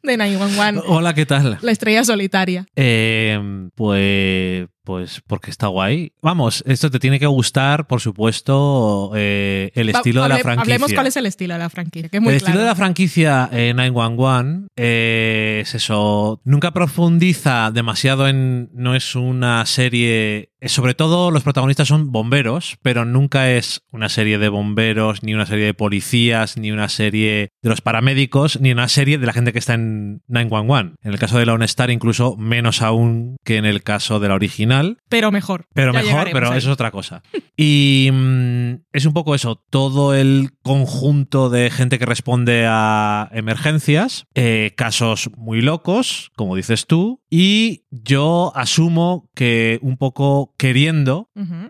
de 0.01 0.17
911, 0.17 0.81
Hola, 0.87 1.13
¿qué 1.13 1.25
tal? 1.25 1.59
la 1.61 1.71
estrella 1.71 2.03
solitaria? 2.03 2.65
Eh, 2.75 3.69
pues, 3.75 4.67
pues 4.83 5.21
porque 5.27 5.51
está 5.51 5.67
guay. 5.67 6.13
Vamos, 6.21 6.63
esto 6.65 6.89
te 6.89 6.97
tiene 6.99 7.19
que 7.19 7.27
gustar, 7.27 7.85
por 7.85 8.01
supuesto, 8.01 9.11
eh, 9.15 9.71
el 9.75 9.93
Va- 9.93 9.99
estilo 9.99 10.23
de 10.23 10.29
la 10.29 10.37
franquicia. 10.39 10.61
Hablemos 10.61 10.93
cuál 10.93 11.07
es 11.07 11.17
el 11.17 11.25
estilo 11.27 11.53
de 11.55 11.59
la 11.59 11.69
franquicia, 11.69 12.09
que 12.09 12.17
es 12.17 12.23
muy 12.23 12.33
el 12.33 12.39
claro. 12.39 12.51
estilo 12.51 12.63
de 12.63 12.69
la 12.69 12.75
franquicia 12.75 13.49
eh, 13.51 13.73
911 13.75 14.67
eh, 14.77 15.59
es 15.61 15.75
eso. 15.75 16.41
Nunca 16.45 16.71
profundiza 16.71 17.69
demasiado 17.71 18.27
en. 18.27 18.69
No 18.73 18.95
es 18.95 19.15
una 19.15 19.65
serie 19.65 20.51
sobre 20.67 20.93
todo 20.93 21.31
los 21.31 21.43
protagonistas 21.43 21.87
son 21.87 22.11
bomberos, 22.11 22.77
pero 22.81 23.05
nunca 23.05 23.51
es 23.51 23.81
una 23.91 24.09
serie 24.09 24.37
de 24.37 24.49
bomberos, 24.49 25.23
ni 25.23 25.33
una 25.33 25.45
serie 25.45 25.65
de 25.65 25.73
policías, 25.73 26.57
ni 26.57 26.71
una 26.71 26.89
serie 26.89 27.49
de 27.61 27.69
los 27.69 27.81
paramédicos, 27.81 28.59
ni 28.59 28.71
una 28.71 28.87
serie 28.87 29.17
de 29.17 29.25
la 29.25 29.33
gente 29.33 29.53
que 29.53 29.59
está 29.59 29.73
en 29.73 30.21
911. 30.27 30.95
En 31.03 31.11
el 31.11 31.19
caso 31.19 31.37
de 31.37 31.45
Lone 31.45 31.65
Star, 31.65 31.89
incluso 31.89 32.35
menos 32.37 32.81
aún 32.81 33.37
que 33.43 33.57
en 33.57 33.65
el 33.65 33.83
caso 33.83 34.19
de 34.19 34.27
la 34.27 34.35
original. 34.35 34.97
Pero 35.09 35.31
mejor. 35.31 35.67
Pero 35.73 35.93
Ya 35.93 36.01
mejor, 36.01 36.29
pero 36.31 36.51
ahí. 36.51 36.57
eso 36.57 36.69
es 36.69 36.73
otra 36.73 36.91
cosa. 36.91 37.21
Y 37.57 38.09
mm, 38.11 38.81
es 38.91 39.05
un 39.05 39.13
poco 39.13 39.33
eso, 39.33 39.63
todo 39.69 40.13
el 40.13 40.49
conjunto 40.61 41.49
de 41.49 41.69
gente 41.69 41.97
que 41.97 42.05
responde 42.05 42.65
a 42.67 43.29
emergencias, 43.31 44.25
eh, 44.35 44.73
casos 44.75 45.29
muy 45.37 45.61
locos, 45.61 46.31
como 46.35 46.57
dices 46.57 46.85
tú, 46.85 47.21
y 47.29 47.83
yo 47.91 48.51
asumo 48.55 49.29
que 49.35 49.79
un 49.81 49.97
poco 49.97 50.53
queriendo 50.57 51.29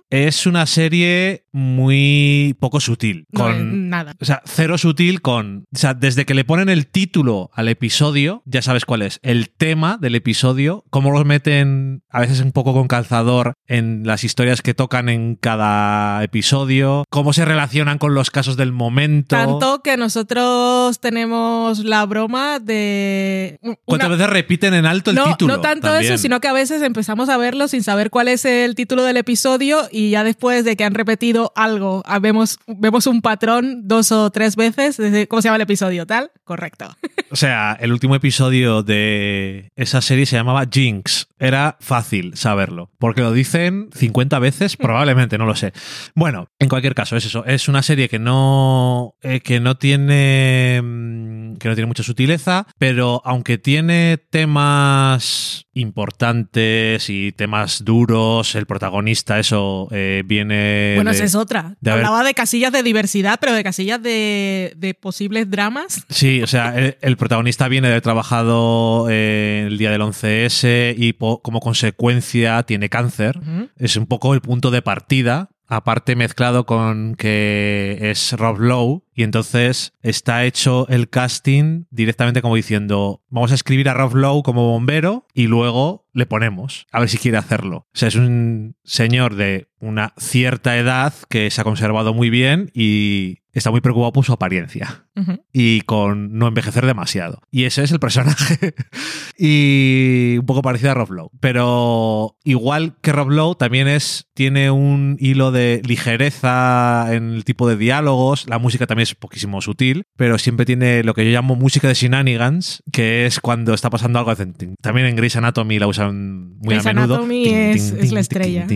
es 0.10 0.46
una 0.46 0.65
serie 0.65 1.46
muy 1.51 2.56
poco 2.60 2.80
sutil. 2.80 3.27
Con, 3.34 3.89
nada. 3.89 4.13
o 4.20 4.25
sea, 4.25 4.42
cero 4.46 4.77
sutil 4.77 5.22
con. 5.22 5.65
O 5.74 5.77
sea, 5.77 5.94
desde 5.94 6.25
que 6.25 6.34
le 6.34 6.44
ponen 6.44 6.70
el 6.70 6.88
título 6.88 7.50
al 7.54 7.70
episodio, 7.70 8.44
ya 8.46 8.62
sabes 8.62 8.86
cuál 8.86 9.01
es. 9.01 9.20
El 9.24 9.50
tema 9.50 9.98
del 10.00 10.15
episodio, 10.15 10.84
cómo 10.89 11.12
los 11.12 11.25
meten 11.25 12.04
a 12.10 12.20
veces 12.20 12.42
un 12.42 12.51
poco 12.51 12.74
con 12.74 12.88
calzador 12.88 13.54
en 13.68 14.04
las 14.06 14.24
historias 14.24 14.62
que 14.62 14.74
tocan 14.74 15.10
en 15.10 15.36
cada 15.36 16.24
episodio, 16.24 17.06
cómo 17.10 17.34
se 17.34 17.46
relacionan 17.46 17.98
con 17.98 18.13
los 18.13 18.32
casos 18.32 18.58
del 18.58 18.72
momento. 18.72 19.36
Tanto 19.36 19.82
que 19.82 19.98
nosotros 19.98 21.00
tenemos 21.00 21.80
la 21.86 22.06
broma 22.06 22.60
de. 22.60 23.60
¿Cuántas 23.86 24.10
veces 24.10 24.30
repiten 24.30 24.74
en 24.74 24.86
alto 24.86 25.12
el 25.12 25.15
no, 25.15 25.25
título? 25.25 25.56
no 25.56 25.62
tanto 25.62 25.88
también? 25.88 26.13
eso, 26.13 26.22
sino 26.22 26.39
que 26.42 26.48
a 26.48 26.54
veces 26.54 26.82
empezamos 26.82 27.30
a 27.30 27.38
verlo 27.38 27.68
sin 27.68 27.82
saber 27.82 28.10
cuál 28.10 28.27
es 28.27 28.46
el 28.46 28.75
título 28.75 29.03
del 29.03 29.17
episodio 29.17 29.88
y 29.91 30.12
ya 30.12 30.24
después 30.24 30.63
de 30.65 30.75
que 30.75 30.84
han 30.84 30.94
repetido 30.94 31.51
algo, 31.55 32.03
ah, 32.05 32.20
vemos, 32.20 32.60
vemos 32.67 33.08
un 33.08 33.22
patrón 33.22 33.88
dos 33.88 34.12
o 34.12 34.29
tres 34.29 34.55
veces. 34.55 34.98
desde- 34.98 35.27
¿Cómo 35.27 35.41
se 35.41 35.48
llama 35.48 35.55
el 35.58 35.62
episodio? 35.63 36.05
¿Tal? 36.05 36.32
Correcto. 36.44 36.96
O 37.32 37.38
sea, 37.38 37.75
el 37.82 37.91
último 37.91 38.15
episodio 38.15 38.82
de 38.84 39.70
esa 39.75 40.00
serie 40.01 40.25
se 40.25 40.38
llamaba 40.38 40.63
Jinx. 40.72 41.27
Era 41.39 41.75
fácil 41.82 42.38
saberlo, 42.38 42.91
porque 42.98 43.22
lo 43.22 43.34
dicen 43.34 43.89
50 43.94 44.39
veces, 44.39 44.77
probablemente, 44.77 45.38
no 45.38 45.46
lo 45.46 45.55
sé. 45.55 45.74
Bueno, 46.13 46.48
en 46.60 46.70
cualquier 46.70 46.94
caso, 46.96 47.17
es 47.17 47.25
eso. 47.25 47.44
Es 47.46 47.67
una 47.67 47.82
serie 47.84 48.08
que 48.08 48.20
no, 48.20 49.15
eh, 49.22 49.41
que 49.41 49.60
no 49.60 49.75
tiene 49.75 50.79
mm, 50.82 51.55
que 51.58 51.67
no 51.67 51.75
tiene 51.75 51.88
mucha 51.88 52.03
sutileza, 52.03 52.67
pero 52.77 53.22
aunque 53.25 53.58
tiene 53.58 54.17
temas 54.29 55.64
importantes 55.75 57.10
y 57.10 57.32
temas 57.32 57.84
duros, 57.84 58.55
el 58.55 58.65
protagonista, 58.65 59.39
eso 59.39 59.88
eh, 59.91 60.24
viene. 60.25 60.94
bueno, 60.96 61.12
de- 61.12 61.15
esa 61.17 61.25
es 61.25 61.36
otra. 61.36 61.75
de 61.82 61.91
haber- 61.91 62.05
Hablaba 62.05 62.24
de 62.24 62.34
casillas 62.34 62.72
de 62.72 62.84
diversidad, 62.84 63.38
pero 63.39 63.53
de 63.53 63.63
casillas 63.63 64.01
de, 64.01 64.74
de 64.77 64.94
posibles 64.94 65.50
dramas. 65.50 66.05
Sí, 66.10 66.41
o 66.41 66.48
sea, 66.48 66.77
el, 66.77 66.98
el 67.01 67.17
protagonista 67.17 67.67
viene 67.67 67.88
de 67.88 67.94
haber 67.94 68.01
trabajado 68.03 69.08
eh, 69.10 69.65
el 69.67 69.77
día 69.77 69.91
del 69.91 70.01
11S 70.01 70.96
y 70.98 71.13
po- 71.13 71.41
como 71.41 71.60
consecuencia 71.60 72.63
tiene 72.63 72.89
cáncer. 72.89 73.39
Es 73.77 73.96
un 73.96 74.05
poco 74.08 74.34
el 74.34 74.41
punto 74.41 74.72
de 74.72 74.82
partida, 74.82 75.50
aparte 75.67 76.15
mezclado 76.15 76.65
con 76.65 77.15
que 77.15 77.98
es 78.01 78.34
Rob 78.34 78.60
Lowe 78.60 79.03
y 79.13 79.24
entonces 79.24 79.93
está 80.01 80.45
hecho 80.45 80.88
el 80.89 81.10
casting 81.10 81.86
directamente 81.89 82.41
como 82.41 82.55
diciendo, 82.55 83.22
vamos 83.29 83.51
a 83.51 83.55
escribir 83.55 83.89
a 83.89 83.93
Rob 83.93 84.15
Lowe 84.15 84.43
como 84.43 84.69
bombero 84.69 85.25
y 85.34 85.48
luego 85.48 86.04
le 86.15 86.25
ponemos, 86.25 86.88
a 86.91 87.00
ver 87.00 87.10
si 87.10 87.17
quiere 87.17 87.38
hacerlo. 87.38 87.77
O 87.77 87.98
sea, 87.98 88.07
es 88.07 88.15
un 88.15 88.77
señor 88.84 89.36
de 89.36 89.67
una 89.79 90.13
cierta 90.17 90.77
edad 90.77 91.13
que 91.29 91.51
se 91.51 91.62
ha 91.62 91.65
conservado 91.65 92.13
muy 92.13 92.29
bien 92.29 92.72
y 92.74 93.39
está 93.55 93.72
muy 93.72 93.81
preocupado 93.81 94.12
por 94.12 94.25
su 94.25 94.34
apariencia 94.34 95.05
y 95.53 95.81
con 95.81 96.38
no 96.38 96.48
envejecer 96.48 96.86
demasiado. 96.86 97.41
Y 97.51 97.63
ese 97.63 97.84
es 97.84 97.91
el 97.93 98.00
personaje. 98.00 98.75
y 99.38 100.36
un 100.39 100.45
poco 100.45 100.62
parecido 100.62 100.91
a 100.91 100.93
Rob 100.93 101.12
Lowe. 101.12 101.31
Pero 101.39 102.38
igual 102.43 102.98
que 103.01 103.13
Rob 103.13 103.29
Lowe, 103.29 103.55
también 103.55 103.88
es, 103.88 104.27
tiene 104.34 104.72
un 104.72 105.15
hilo 105.22 105.51
de 105.51 105.81
ligereza 105.86 107.07
en 107.13 107.34
el 107.34 107.45
tipo 107.45 107.69
de 107.69 107.77
diálogos. 107.77 108.45
La 108.50 108.60
música 108.60 108.88
también 108.88 109.03
es 109.03 109.15
poquísimo 109.15 109.62
sutil, 109.62 110.03
pero 110.17 110.38
siempre 110.38 110.65
tiene 110.65 111.03
lo 111.03 111.13
que 111.13 111.24
yo 111.24 111.31
llamo 111.31 111.55
música 111.55 111.88
de 111.88 111.93
shenanigans, 111.93 112.84
que 112.91 113.25
es 113.25 113.39
cuando 113.39 113.74
está 113.74 113.89
pasando 113.89 114.19
algo. 114.19 114.36
También 114.81 115.07
en 115.07 115.15
Grey's 115.15 115.38
Anatomy 115.38 115.79
la 115.79 115.88
usan 115.88 116.04
muy 116.12 116.59
Grey's 116.75 116.85
a 116.85 116.93
menudo. 116.93 117.15
Anatomy 117.15 117.45
es- 117.47 117.91
es 117.91 118.12
la 118.12 118.19
estrella. 118.19 118.67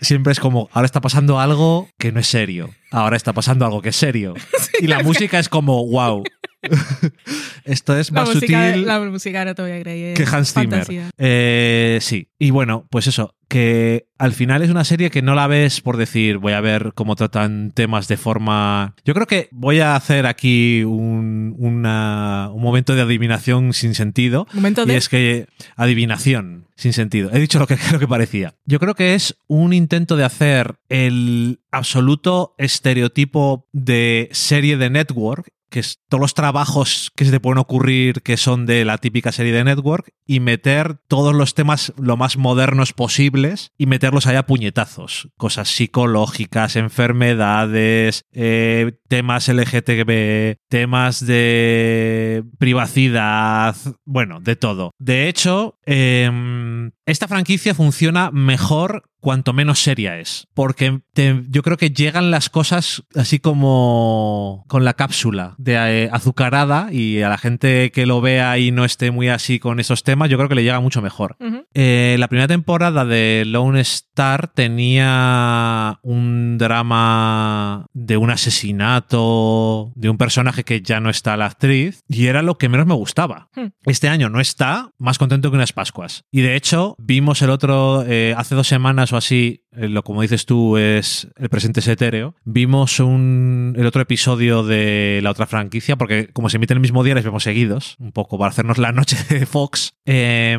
Siempre 0.00 0.32
es 0.32 0.40
como, 0.40 0.68
ahora 0.72 0.86
está 0.86 1.00
pasando 1.00 1.38
algo 1.40 1.88
que 1.98 2.12
no 2.12 2.20
es 2.20 2.26
serio. 2.26 2.70
Ahora 2.90 3.16
está 3.16 3.32
pasando 3.32 3.64
algo 3.64 3.82
que 3.82 3.90
es 3.90 3.96
serio. 3.96 4.34
y 4.80 4.86
la 4.86 5.02
música 5.02 5.38
es 5.38 5.48
como, 5.48 5.86
wow. 5.86 6.24
Esto 7.64 7.96
es 7.96 8.10
La 8.10 8.20
más 8.22 8.34
música, 8.34 8.68
sutil 8.70 8.86
la 8.86 9.00
música 9.00 9.54
que 9.54 10.24
Hans 10.30 10.52
Zimmer. 10.52 10.86
Eh, 11.18 11.98
sí. 12.00 12.28
Y 12.38 12.50
bueno, 12.50 12.86
pues 12.90 13.06
eso, 13.06 13.34
que 13.48 14.06
al 14.18 14.32
final 14.32 14.62
es 14.62 14.70
una 14.70 14.84
serie 14.84 15.10
que 15.10 15.22
no 15.22 15.34
la 15.34 15.46
ves 15.46 15.80
por 15.80 15.96
decir, 15.96 16.38
voy 16.38 16.52
a 16.52 16.60
ver 16.60 16.92
cómo 16.94 17.16
tratan 17.16 17.70
temas 17.72 18.08
de 18.08 18.16
forma... 18.16 18.94
Yo 19.04 19.14
creo 19.14 19.26
que 19.26 19.48
voy 19.52 19.80
a 19.80 19.96
hacer 19.96 20.26
aquí 20.26 20.82
un, 20.84 21.54
una- 21.58 22.50
un 22.52 22.62
momento 22.62 22.94
de 22.94 23.02
adivinación 23.02 23.72
sin 23.72 23.94
sentido. 23.94 24.46
Momento 24.52 24.82
Y 24.84 24.86
de. 24.86 24.96
es 24.96 25.08
que 25.08 25.46
adivinación 25.76 26.66
sin 26.76 26.92
sentido. 26.92 27.30
He 27.32 27.38
dicho 27.40 27.58
lo 27.58 27.66
que, 27.66 27.76
lo 27.92 27.98
que 27.98 28.08
parecía. 28.08 28.54
Yo 28.64 28.78
creo 28.80 28.94
que 28.94 29.14
es 29.14 29.36
un 29.48 29.72
intento 29.72 30.16
de 30.16 30.24
hacer 30.24 30.76
el 30.88 31.60
absoluto 31.70 32.54
estereotipo 32.58 33.66
de 33.72 34.28
serie 34.32 34.76
de 34.76 34.90
network, 34.90 35.48
que 35.70 35.80
es 35.80 36.00
todos 36.08 36.20
los 36.20 36.34
trabajos 36.34 37.12
que 37.16 37.24
se 37.24 37.30
te 37.30 37.40
pueden 37.40 37.58
ocurrir 37.58 38.22
que 38.22 38.36
son 38.36 38.66
de 38.66 38.84
la 38.84 38.98
típica 38.98 39.32
serie 39.32 39.52
de 39.52 39.64
network, 39.64 40.12
y 40.26 40.40
meter 40.40 40.98
todos 41.08 41.34
los 41.34 41.54
temas 41.54 41.92
lo 41.96 42.16
más 42.16 42.36
modernos 42.36 42.92
posibles 42.92 43.72
y 43.78 43.86
meterlos 43.86 44.26
ahí 44.26 44.36
a 44.36 44.46
puñetazos. 44.46 45.28
Cosas 45.36 45.68
psicológicas, 45.68 46.76
enfermedades, 46.76 48.24
eh, 48.32 48.92
temas 49.08 49.48
LGTB, 49.48 50.56
temas 50.68 51.24
de 51.26 52.44
privacidad, 52.58 53.76
bueno, 54.04 54.40
de 54.40 54.56
todo. 54.56 54.92
De 54.98 55.28
hecho, 55.28 55.78
em, 55.90 56.92
esta 57.06 57.26
franquicia 57.28 57.74
funciona 57.74 58.30
mejor 58.30 59.04
cuanto 59.20 59.52
menos 59.52 59.80
seria 59.82 60.18
es. 60.18 60.46
Porque 60.54 61.00
te- 61.12 61.42
yo 61.48 61.62
creo 61.62 61.76
que 61.76 61.90
llegan 61.90 62.30
las 62.30 62.48
cosas 62.48 63.02
así 63.14 63.38
como 63.38 64.64
con 64.68 64.84
la 64.84 64.94
cápsula 64.94 65.54
de 65.58 65.74
eh, 66.04 66.08
azucarada 66.10 66.88
y 66.90 67.20
a 67.20 67.28
la 67.28 67.36
gente 67.36 67.90
que 67.92 68.06
lo 68.06 68.20
vea 68.22 68.56
y 68.58 68.70
no 68.70 68.84
esté 68.86 69.10
muy 69.10 69.28
así 69.28 69.58
con 69.58 69.78
esos 69.78 70.04
temas, 70.04 70.30
yo 70.30 70.38
creo 70.38 70.48
que 70.48 70.54
le 70.54 70.62
llega 70.62 70.80
mucho 70.80 71.02
mejor. 71.02 71.36
Eh, 71.74 72.16
la 72.18 72.28
primera 72.28 72.48
temporada 72.48 73.04
de 73.04 73.44
Lone 73.46 73.80
Star 73.80 74.48
tenía 74.48 75.98
un 76.02 76.56
drama 76.56 77.86
de 77.92 78.16
un 78.16 78.30
asesinato, 78.30 79.92
de 79.96 80.08
un 80.08 80.16
personaje 80.16 80.64
que 80.64 80.80
ya 80.82 81.00
no 81.00 81.10
está 81.10 81.36
la 81.36 81.46
actriz, 81.46 82.02
y 82.08 82.26
era 82.26 82.42
lo 82.42 82.56
que 82.56 82.68
menos 82.68 82.86
me 82.86 82.94
gustaba. 82.94 83.48
Hmm. 83.54 83.66
Este 83.84 84.08
año 84.08 84.30
no 84.30 84.40
está, 84.40 84.90
más 84.98 85.18
contento 85.18 85.50
que 85.50 85.56
unas 85.56 85.72
Pascuas. 85.80 86.26
Y 86.30 86.42
de 86.42 86.56
hecho, 86.56 86.94
vimos 86.98 87.40
el 87.40 87.48
otro, 87.48 88.04
eh, 88.06 88.34
hace 88.36 88.54
dos 88.54 88.68
semanas 88.68 89.14
o 89.14 89.16
así, 89.16 89.64
lo 89.72 90.02
como 90.02 90.22
dices 90.22 90.46
tú 90.46 90.76
es 90.76 91.28
el 91.36 91.48
presente 91.48 91.80
es 91.80 91.88
etéreo, 91.88 92.34
vimos 92.44 93.00
un, 93.00 93.74
el 93.76 93.86
otro 93.86 94.02
episodio 94.02 94.62
de 94.62 95.20
la 95.22 95.30
otra 95.30 95.46
franquicia, 95.46 95.96
porque 95.96 96.28
como 96.28 96.48
se 96.48 96.56
emite 96.56 96.74
el 96.74 96.80
mismo 96.80 97.04
día, 97.04 97.14
les 97.14 97.24
vemos 97.24 97.44
seguidos, 97.44 97.96
un 97.98 98.12
poco 98.12 98.38
para 98.38 98.50
hacernos 98.50 98.78
la 98.78 98.92
noche 98.92 99.16
de 99.28 99.46
Fox. 99.46 99.94
Eh, 100.06 100.58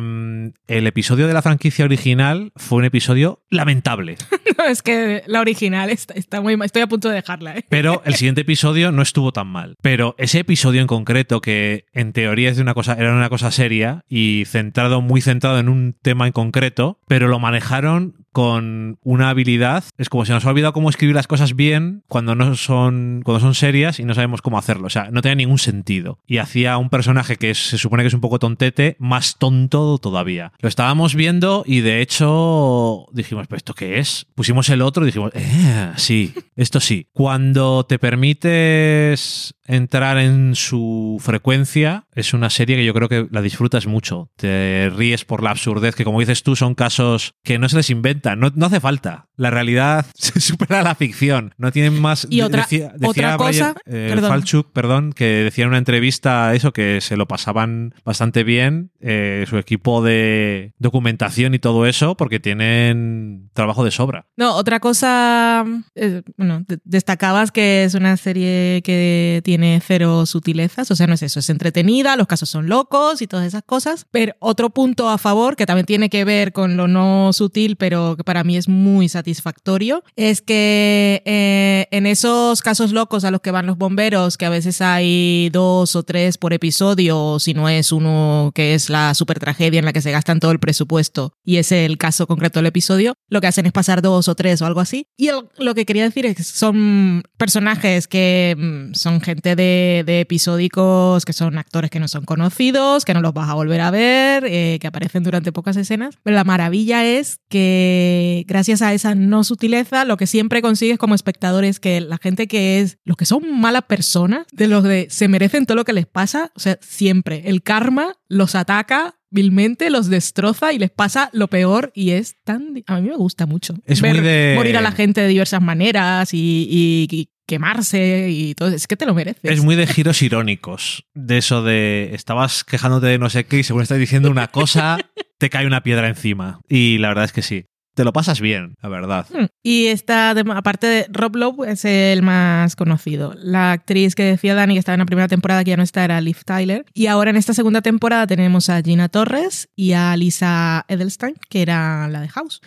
el 0.66 0.86
episodio 0.86 1.26
de 1.26 1.34
la 1.34 1.42
franquicia 1.42 1.84
original 1.84 2.52
fue 2.56 2.78
un 2.78 2.84
episodio 2.84 3.42
lamentable. 3.50 4.16
No, 4.58 4.66
es 4.66 4.82
que 4.82 5.22
la 5.26 5.40
original 5.40 5.88
está, 5.88 6.12
está 6.12 6.42
muy 6.42 6.58
mal. 6.58 6.66
Estoy 6.66 6.82
a 6.82 6.86
punto 6.86 7.08
de 7.08 7.14
dejarla. 7.14 7.56
¿eh? 7.56 7.64
Pero 7.70 8.02
el 8.04 8.16
siguiente 8.16 8.42
episodio 8.42 8.92
no 8.92 9.00
estuvo 9.00 9.32
tan 9.32 9.46
mal. 9.46 9.76
Pero 9.80 10.14
ese 10.18 10.40
episodio 10.40 10.82
en 10.82 10.86
concreto, 10.86 11.40
que 11.40 11.86
en 11.94 12.12
teoría 12.12 12.50
es 12.50 12.56
de 12.56 12.62
una 12.62 12.74
cosa, 12.74 12.92
era 12.92 13.14
una 13.14 13.30
cosa 13.30 13.50
seria 13.50 14.04
y 14.10 14.44
centrado, 14.46 15.00
muy 15.00 15.22
centrado 15.22 15.58
en 15.58 15.70
un 15.70 15.96
tema 16.02 16.26
en 16.26 16.32
concreto, 16.32 16.98
pero 17.08 17.28
lo 17.28 17.38
manejaron 17.38 18.26
con 18.32 18.98
una 19.02 19.30
habilidad. 19.30 19.84
Es 19.98 20.08
como 20.08 20.24
si 20.24 20.32
nos 20.32 20.44
ha 20.44 20.50
olvidado 20.50 20.72
cómo 20.72 20.90
escribir 20.90 21.14
las 21.14 21.26
cosas 21.26 21.54
bien 21.54 22.02
cuando 22.08 22.34
no 22.34 22.54
son, 22.56 23.22
cuando 23.24 23.40
son 23.40 23.54
serias 23.54 24.00
y 24.00 24.04
no 24.04 24.14
sabemos 24.14 24.42
cómo 24.42 24.58
hacerlo. 24.58 24.86
O 24.86 24.90
sea, 24.90 25.10
no 25.10 25.22
tenía 25.22 25.36
ningún 25.36 25.58
sentido. 25.58 26.18
Y 26.26 26.38
hacía 26.38 26.78
un 26.78 26.90
personaje 26.90 27.36
que 27.36 27.54
se 27.54 27.78
supone 27.78 28.02
que 28.02 28.08
es 28.08 28.14
un 28.14 28.20
poco 28.20 28.38
tontete, 28.38 28.96
más 28.98 29.36
tonto 29.38 29.98
todavía. 29.98 30.52
Lo 30.60 30.68
estábamos 30.68 31.14
viendo 31.14 31.64
y 31.66 31.80
de 31.80 32.00
hecho 32.00 33.06
dijimos, 33.12 33.46
¿pero 33.48 33.58
esto 33.58 33.74
qué 33.74 33.98
es? 33.98 34.26
Pusimos 34.34 34.68
el 34.70 34.82
otro 34.82 35.04
y 35.04 35.06
dijimos, 35.06 35.32
eh, 35.34 35.92
sí, 35.96 36.34
esto 36.56 36.80
sí. 36.80 37.08
Cuando 37.12 37.84
te 37.84 37.98
permites 37.98 39.54
entrar 39.66 40.18
en 40.18 40.54
su 40.54 41.18
frecuencia, 41.20 42.06
es 42.14 42.34
una 42.34 42.50
serie 42.50 42.76
que 42.76 42.84
yo 42.84 42.94
creo 42.94 43.08
que 43.08 43.28
la 43.30 43.42
disfrutas 43.42 43.86
mucho. 43.86 44.30
Te 44.36 44.90
ríes 44.94 45.24
por 45.24 45.42
la 45.42 45.50
absurdez, 45.50 45.94
que 45.94 46.04
como 46.04 46.20
dices 46.20 46.42
tú, 46.42 46.56
son 46.56 46.74
casos 46.74 47.34
que 47.44 47.58
no 47.58 47.68
se 47.68 47.76
les 47.76 47.90
inventan, 47.90 48.40
no, 48.40 48.50
no 48.54 48.66
hace 48.66 48.80
falta. 48.80 49.28
La 49.36 49.50
realidad 49.50 50.04
se 50.14 50.40
supera 50.40 50.82
la 50.82 50.94
ficción. 50.94 51.54
No 51.58 51.70
tienen 51.72 52.00
más. 52.00 52.26
Y 52.30 52.40
otra, 52.42 52.62
decía, 52.62 52.92
otra 53.04 53.36
cosa. 53.36 53.74
Brian, 53.86 54.04
eh, 54.04 54.08
perdón. 54.10 54.30
Falchuk, 54.30 54.72
perdón, 54.72 55.12
que 55.12 55.24
decía 55.24 55.64
en 55.64 55.68
una 55.68 55.78
entrevista 55.78 56.54
eso, 56.54 56.72
que 56.72 57.00
se 57.00 57.16
lo 57.16 57.26
pasaban 57.28 57.94
bastante 58.04 58.44
bien, 58.44 58.90
eh, 59.00 59.44
su 59.48 59.58
equipo 59.58 60.02
de 60.02 60.72
documentación 60.78 61.54
y 61.54 61.58
todo 61.58 61.86
eso, 61.86 62.16
porque 62.16 62.40
tienen 62.40 63.50
trabajo 63.52 63.84
de 63.84 63.90
sobra. 63.90 64.26
No, 64.36 64.54
otra 64.56 64.80
cosa, 64.80 65.64
eh, 65.94 66.22
bueno, 66.36 66.64
de- 66.66 66.78
destacabas 66.84 67.52
que 67.52 67.84
es 67.84 67.94
una 67.94 68.16
serie 68.16 68.82
que 68.84 69.40
tiene 69.44 69.51
cero 69.84 70.26
sutilezas, 70.26 70.90
o 70.90 70.96
sea, 70.96 71.06
no 71.06 71.14
es 71.14 71.22
eso, 71.22 71.40
es 71.40 71.50
entretenida, 71.50 72.16
los 72.16 72.26
casos 72.26 72.48
son 72.48 72.68
locos 72.68 73.22
y 73.22 73.26
todas 73.26 73.46
esas 73.46 73.62
cosas, 73.62 74.06
pero 74.10 74.34
otro 74.38 74.70
punto 74.70 75.08
a 75.08 75.18
favor, 75.18 75.56
que 75.56 75.66
también 75.66 75.86
tiene 75.86 76.08
que 76.08 76.24
ver 76.24 76.52
con 76.52 76.76
lo 76.76 76.88
no 76.88 77.32
sutil, 77.32 77.76
pero 77.76 78.16
que 78.16 78.24
para 78.24 78.44
mí 78.44 78.56
es 78.56 78.68
muy 78.68 79.08
satisfactorio, 79.08 80.04
es 80.16 80.42
que 80.42 81.22
eh, 81.24 81.86
en 81.90 82.06
esos 82.06 82.62
casos 82.62 82.92
locos 82.92 83.24
a 83.24 83.30
los 83.30 83.40
que 83.40 83.50
van 83.50 83.66
los 83.66 83.78
bomberos, 83.78 84.36
que 84.36 84.46
a 84.46 84.50
veces 84.50 84.80
hay 84.80 85.50
dos 85.50 85.96
o 85.96 86.02
tres 86.02 86.38
por 86.38 86.52
episodio, 86.52 87.38
si 87.38 87.54
no 87.54 87.68
es 87.68 87.92
uno 87.92 88.52
que 88.54 88.74
es 88.74 88.90
la 88.90 89.14
super 89.14 89.38
tragedia 89.38 89.78
en 89.78 89.84
la 89.84 89.92
que 89.92 90.02
se 90.02 90.10
gastan 90.10 90.40
todo 90.40 90.50
el 90.50 90.58
presupuesto 90.58 91.34
y 91.44 91.56
es 91.56 91.72
el 91.72 91.98
caso 91.98 92.26
concreto 92.26 92.58
del 92.58 92.66
episodio, 92.66 93.14
lo 93.28 93.40
que 93.40 93.46
hacen 93.46 93.66
es 93.66 93.72
pasar 93.72 94.02
dos 94.02 94.28
o 94.28 94.34
tres 94.34 94.62
o 94.62 94.66
algo 94.66 94.80
así. 94.80 95.06
Y 95.16 95.30
lo 95.58 95.74
que 95.74 95.86
quería 95.86 96.04
decir 96.04 96.26
es 96.26 96.36
que 96.36 96.42
son 96.42 97.22
personajes 97.36 98.06
que 98.06 98.54
mm, 98.56 98.94
son 98.94 99.20
gente 99.20 99.41
de, 99.42 100.02
de 100.06 100.20
episódicos, 100.20 101.24
que 101.24 101.32
son 101.32 101.58
actores 101.58 101.90
que 101.90 102.00
no 102.00 102.08
son 102.08 102.24
conocidos, 102.24 103.04
que 103.04 103.14
no 103.14 103.20
los 103.20 103.34
vas 103.34 103.48
a 103.50 103.54
volver 103.54 103.80
a 103.80 103.90
ver, 103.90 104.44
eh, 104.46 104.78
que 104.80 104.86
aparecen 104.86 105.22
durante 105.22 105.52
pocas 105.52 105.76
escenas. 105.76 106.16
Pero 106.22 106.34
la 106.36 106.44
maravilla 106.44 107.04
es 107.04 107.40
que 107.48 108.44
gracias 108.46 108.82
a 108.82 108.92
esa 108.94 109.14
no 109.14 109.44
sutileza, 109.44 110.04
lo 110.04 110.16
que 110.16 110.26
siempre 110.26 110.62
consigues 110.62 110.98
como 110.98 111.14
espectador 111.14 111.64
es 111.64 111.80
que 111.80 112.00
la 112.00 112.18
gente 112.18 112.46
que 112.46 112.80
es, 112.80 112.98
los 113.04 113.16
que 113.16 113.24
son 113.26 113.60
malas 113.60 113.82
personas, 113.84 114.46
de 114.52 114.68
los 114.68 114.84
de 114.84 115.06
se 115.10 115.28
merecen 115.28 115.66
todo 115.66 115.76
lo 115.76 115.84
que 115.84 115.92
les 115.92 116.06
pasa, 116.06 116.52
o 116.56 116.60
sea, 116.60 116.78
siempre 116.80 117.42
el 117.46 117.62
karma 117.62 118.14
los 118.28 118.54
ataca 118.54 119.16
vilmente, 119.34 119.88
los 119.88 120.08
destroza 120.10 120.74
y 120.74 120.78
les 120.78 120.90
pasa 120.90 121.30
lo 121.32 121.48
peor 121.48 121.90
y 121.94 122.10
es 122.10 122.36
tan... 122.44 122.82
A 122.86 123.00
mí 123.00 123.08
me 123.08 123.16
gusta 123.16 123.46
mucho. 123.46 123.74
Es 123.86 124.02
ver 124.02 124.16
muy 124.16 124.22
de- 124.22 124.52
morir 124.56 124.76
a 124.76 124.82
la 124.82 124.92
gente 124.92 125.22
de 125.22 125.28
diversas 125.28 125.62
maneras 125.62 126.34
y, 126.34 126.66
y- 126.70 127.08
y 127.10 127.30
quemarse 127.46 128.28
y 128.30 128.54
todo. 128.54 128.68
Es 128.68 128.86
que 128.86 128.96
te 128.96 129.06
lo 129.06 129.14
mereces. 129.14 129.42
Es 129.44 129.62
muy 129.62 129.76
de 129.76 129.86
giros 129.86 130.22
irónicos. 130.22 131.06
De 131.14 131.38
eso 131.38 131.62
de 131.62 132.10
estabas 132.14 132.64
quejándote 132.64 133.06
de 133.06 133.18
no 133.18 133.30
sé 133.30 133.44
qué 133.44 133.58
y 133.58 133.62
según 133.62 133.82
estás 133.82 133.98
diciendo 133.98 134.30
una 134.30 134.48
cosa, 134.48 134.98
te 135.38 135.50
cae 135.50 135.66
una 135.66 135.82
piedra 135.82 136.08
encima. 136.08 136.60
Y 136.68 136.98
la 136.98 137.08
verdad 137.08 137.24
es 137.24 137.32
que 137.32 137.42
sí. 137.42 137.66
Te 137.94 138.04
lo 138.04 138.12
pasas 138.12 138.40
bien, 138.40 138.74
la 138.82 138.88
verdad. 138.88 139.26
Hmm. 139.30 139.46
Y 139.62 139.86
está, 139.86 140.30
aparte 140.30 140.86
de 140.86 141.06
Rob 141.10 141.36
Lowe, 141.36 141.64
es 141.66 141.84
el 141.84 142.22
más 142.22 142.74
conocido. 142.74 143.34
La 143.36 143.72
actriz 143.72 144.14
que 144.14 144.24
decía 144.24 144.54
Dani, 144.54 144.74
que 144.74 144.78
estaba 144.78 144.94
en 144.94 145.00
la 145.00 145.06
primera 145.06 145.28
temporada, 145.28 145.62
que 145.62 145.70
ya 145.70 145.76
no 145.76 145.82
está, 145.82 146.04
era 146.04 146.20
Liv 146.20 146.38
Tyler. 146.44 146.86
Y 146.94 147.06
ahora 147.06 147.30
en 147.30 147.36
esta 147.36 147.52
segunda 147.52 147.82
temporada 147.82 148.26
tenemos 148.26 148.70
a 148.70 148.80
Gina 148.80 149.08
Torres 149.10 149.68
y 149.76 149.92
a 149.92 150.16
Lisa 150.16 150.86
Edelstein, 150.88 151.34
que 151.50 151.62
era 151.62 152.08
la 152.08 152.22
de 152.22 152.28
House. 152.28 152.60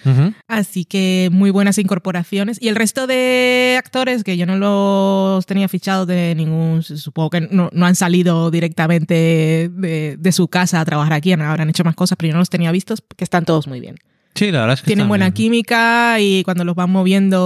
Así 0.47 0.85
que 0.85 1.29
muy 1.31 1.49
buenas 1.49 1.79
incorporaciones. 1.79 2.61
Y 2.61 2.67
el 2.67 2.75
resto 2.75 3.07
de 3.07 3.75
actores, 3.79 4.23
que 4.23 4.37
yo 4.37 4.45
no 4.45 4.57
los 4.57 5.45
tenía 5.47 5.67
fichados 5.67 6.05
de 6.05 6.35
ningún, 6.35 6.83
supongo 6.83 7.31
que 7.31 7.41
no, 7.41 7.69
no 7.73 7.85
han 7.87 7.95
salido 7.95 8.51
directamente 8.51 9.69
de, 9.73 10.17
de 10.19 10.31
su 10.31 10.47
casa 10.49 10.79
a 10.79 10.85
trabajar 10.85 11.13
aquí, 11.13 11.33
habrán 11.33 11.69
hecho 11.69 11.83
más 11.83 11.95
cosas, 11.95 12.15
pero 12.17 12.29
yo 12.29 12.33
no 12.33 12.39
los 12.39 12.49
tenía 12.49 12.71
vistos, 12.71 13.03
que 13.15 13.23
están 13.23 13.45
todos 13.45 13.67
muy 13.67 13.79
bien. 13.79 13.95
Sí, 14.35 14.51
la 14.51 14.59
verdad 14.61 14.73
es 14.73 14.81
que 14.81 14.87
Tienen 14.87 15.07
buena 15.07 15.25
bien. 15.27 15.33
química 15.33 16.19
y 16.19 16.43
cuando 16.43 16.65
los 16.65 16.75
van 16.75 16.89
moviendo, 16.91 17.39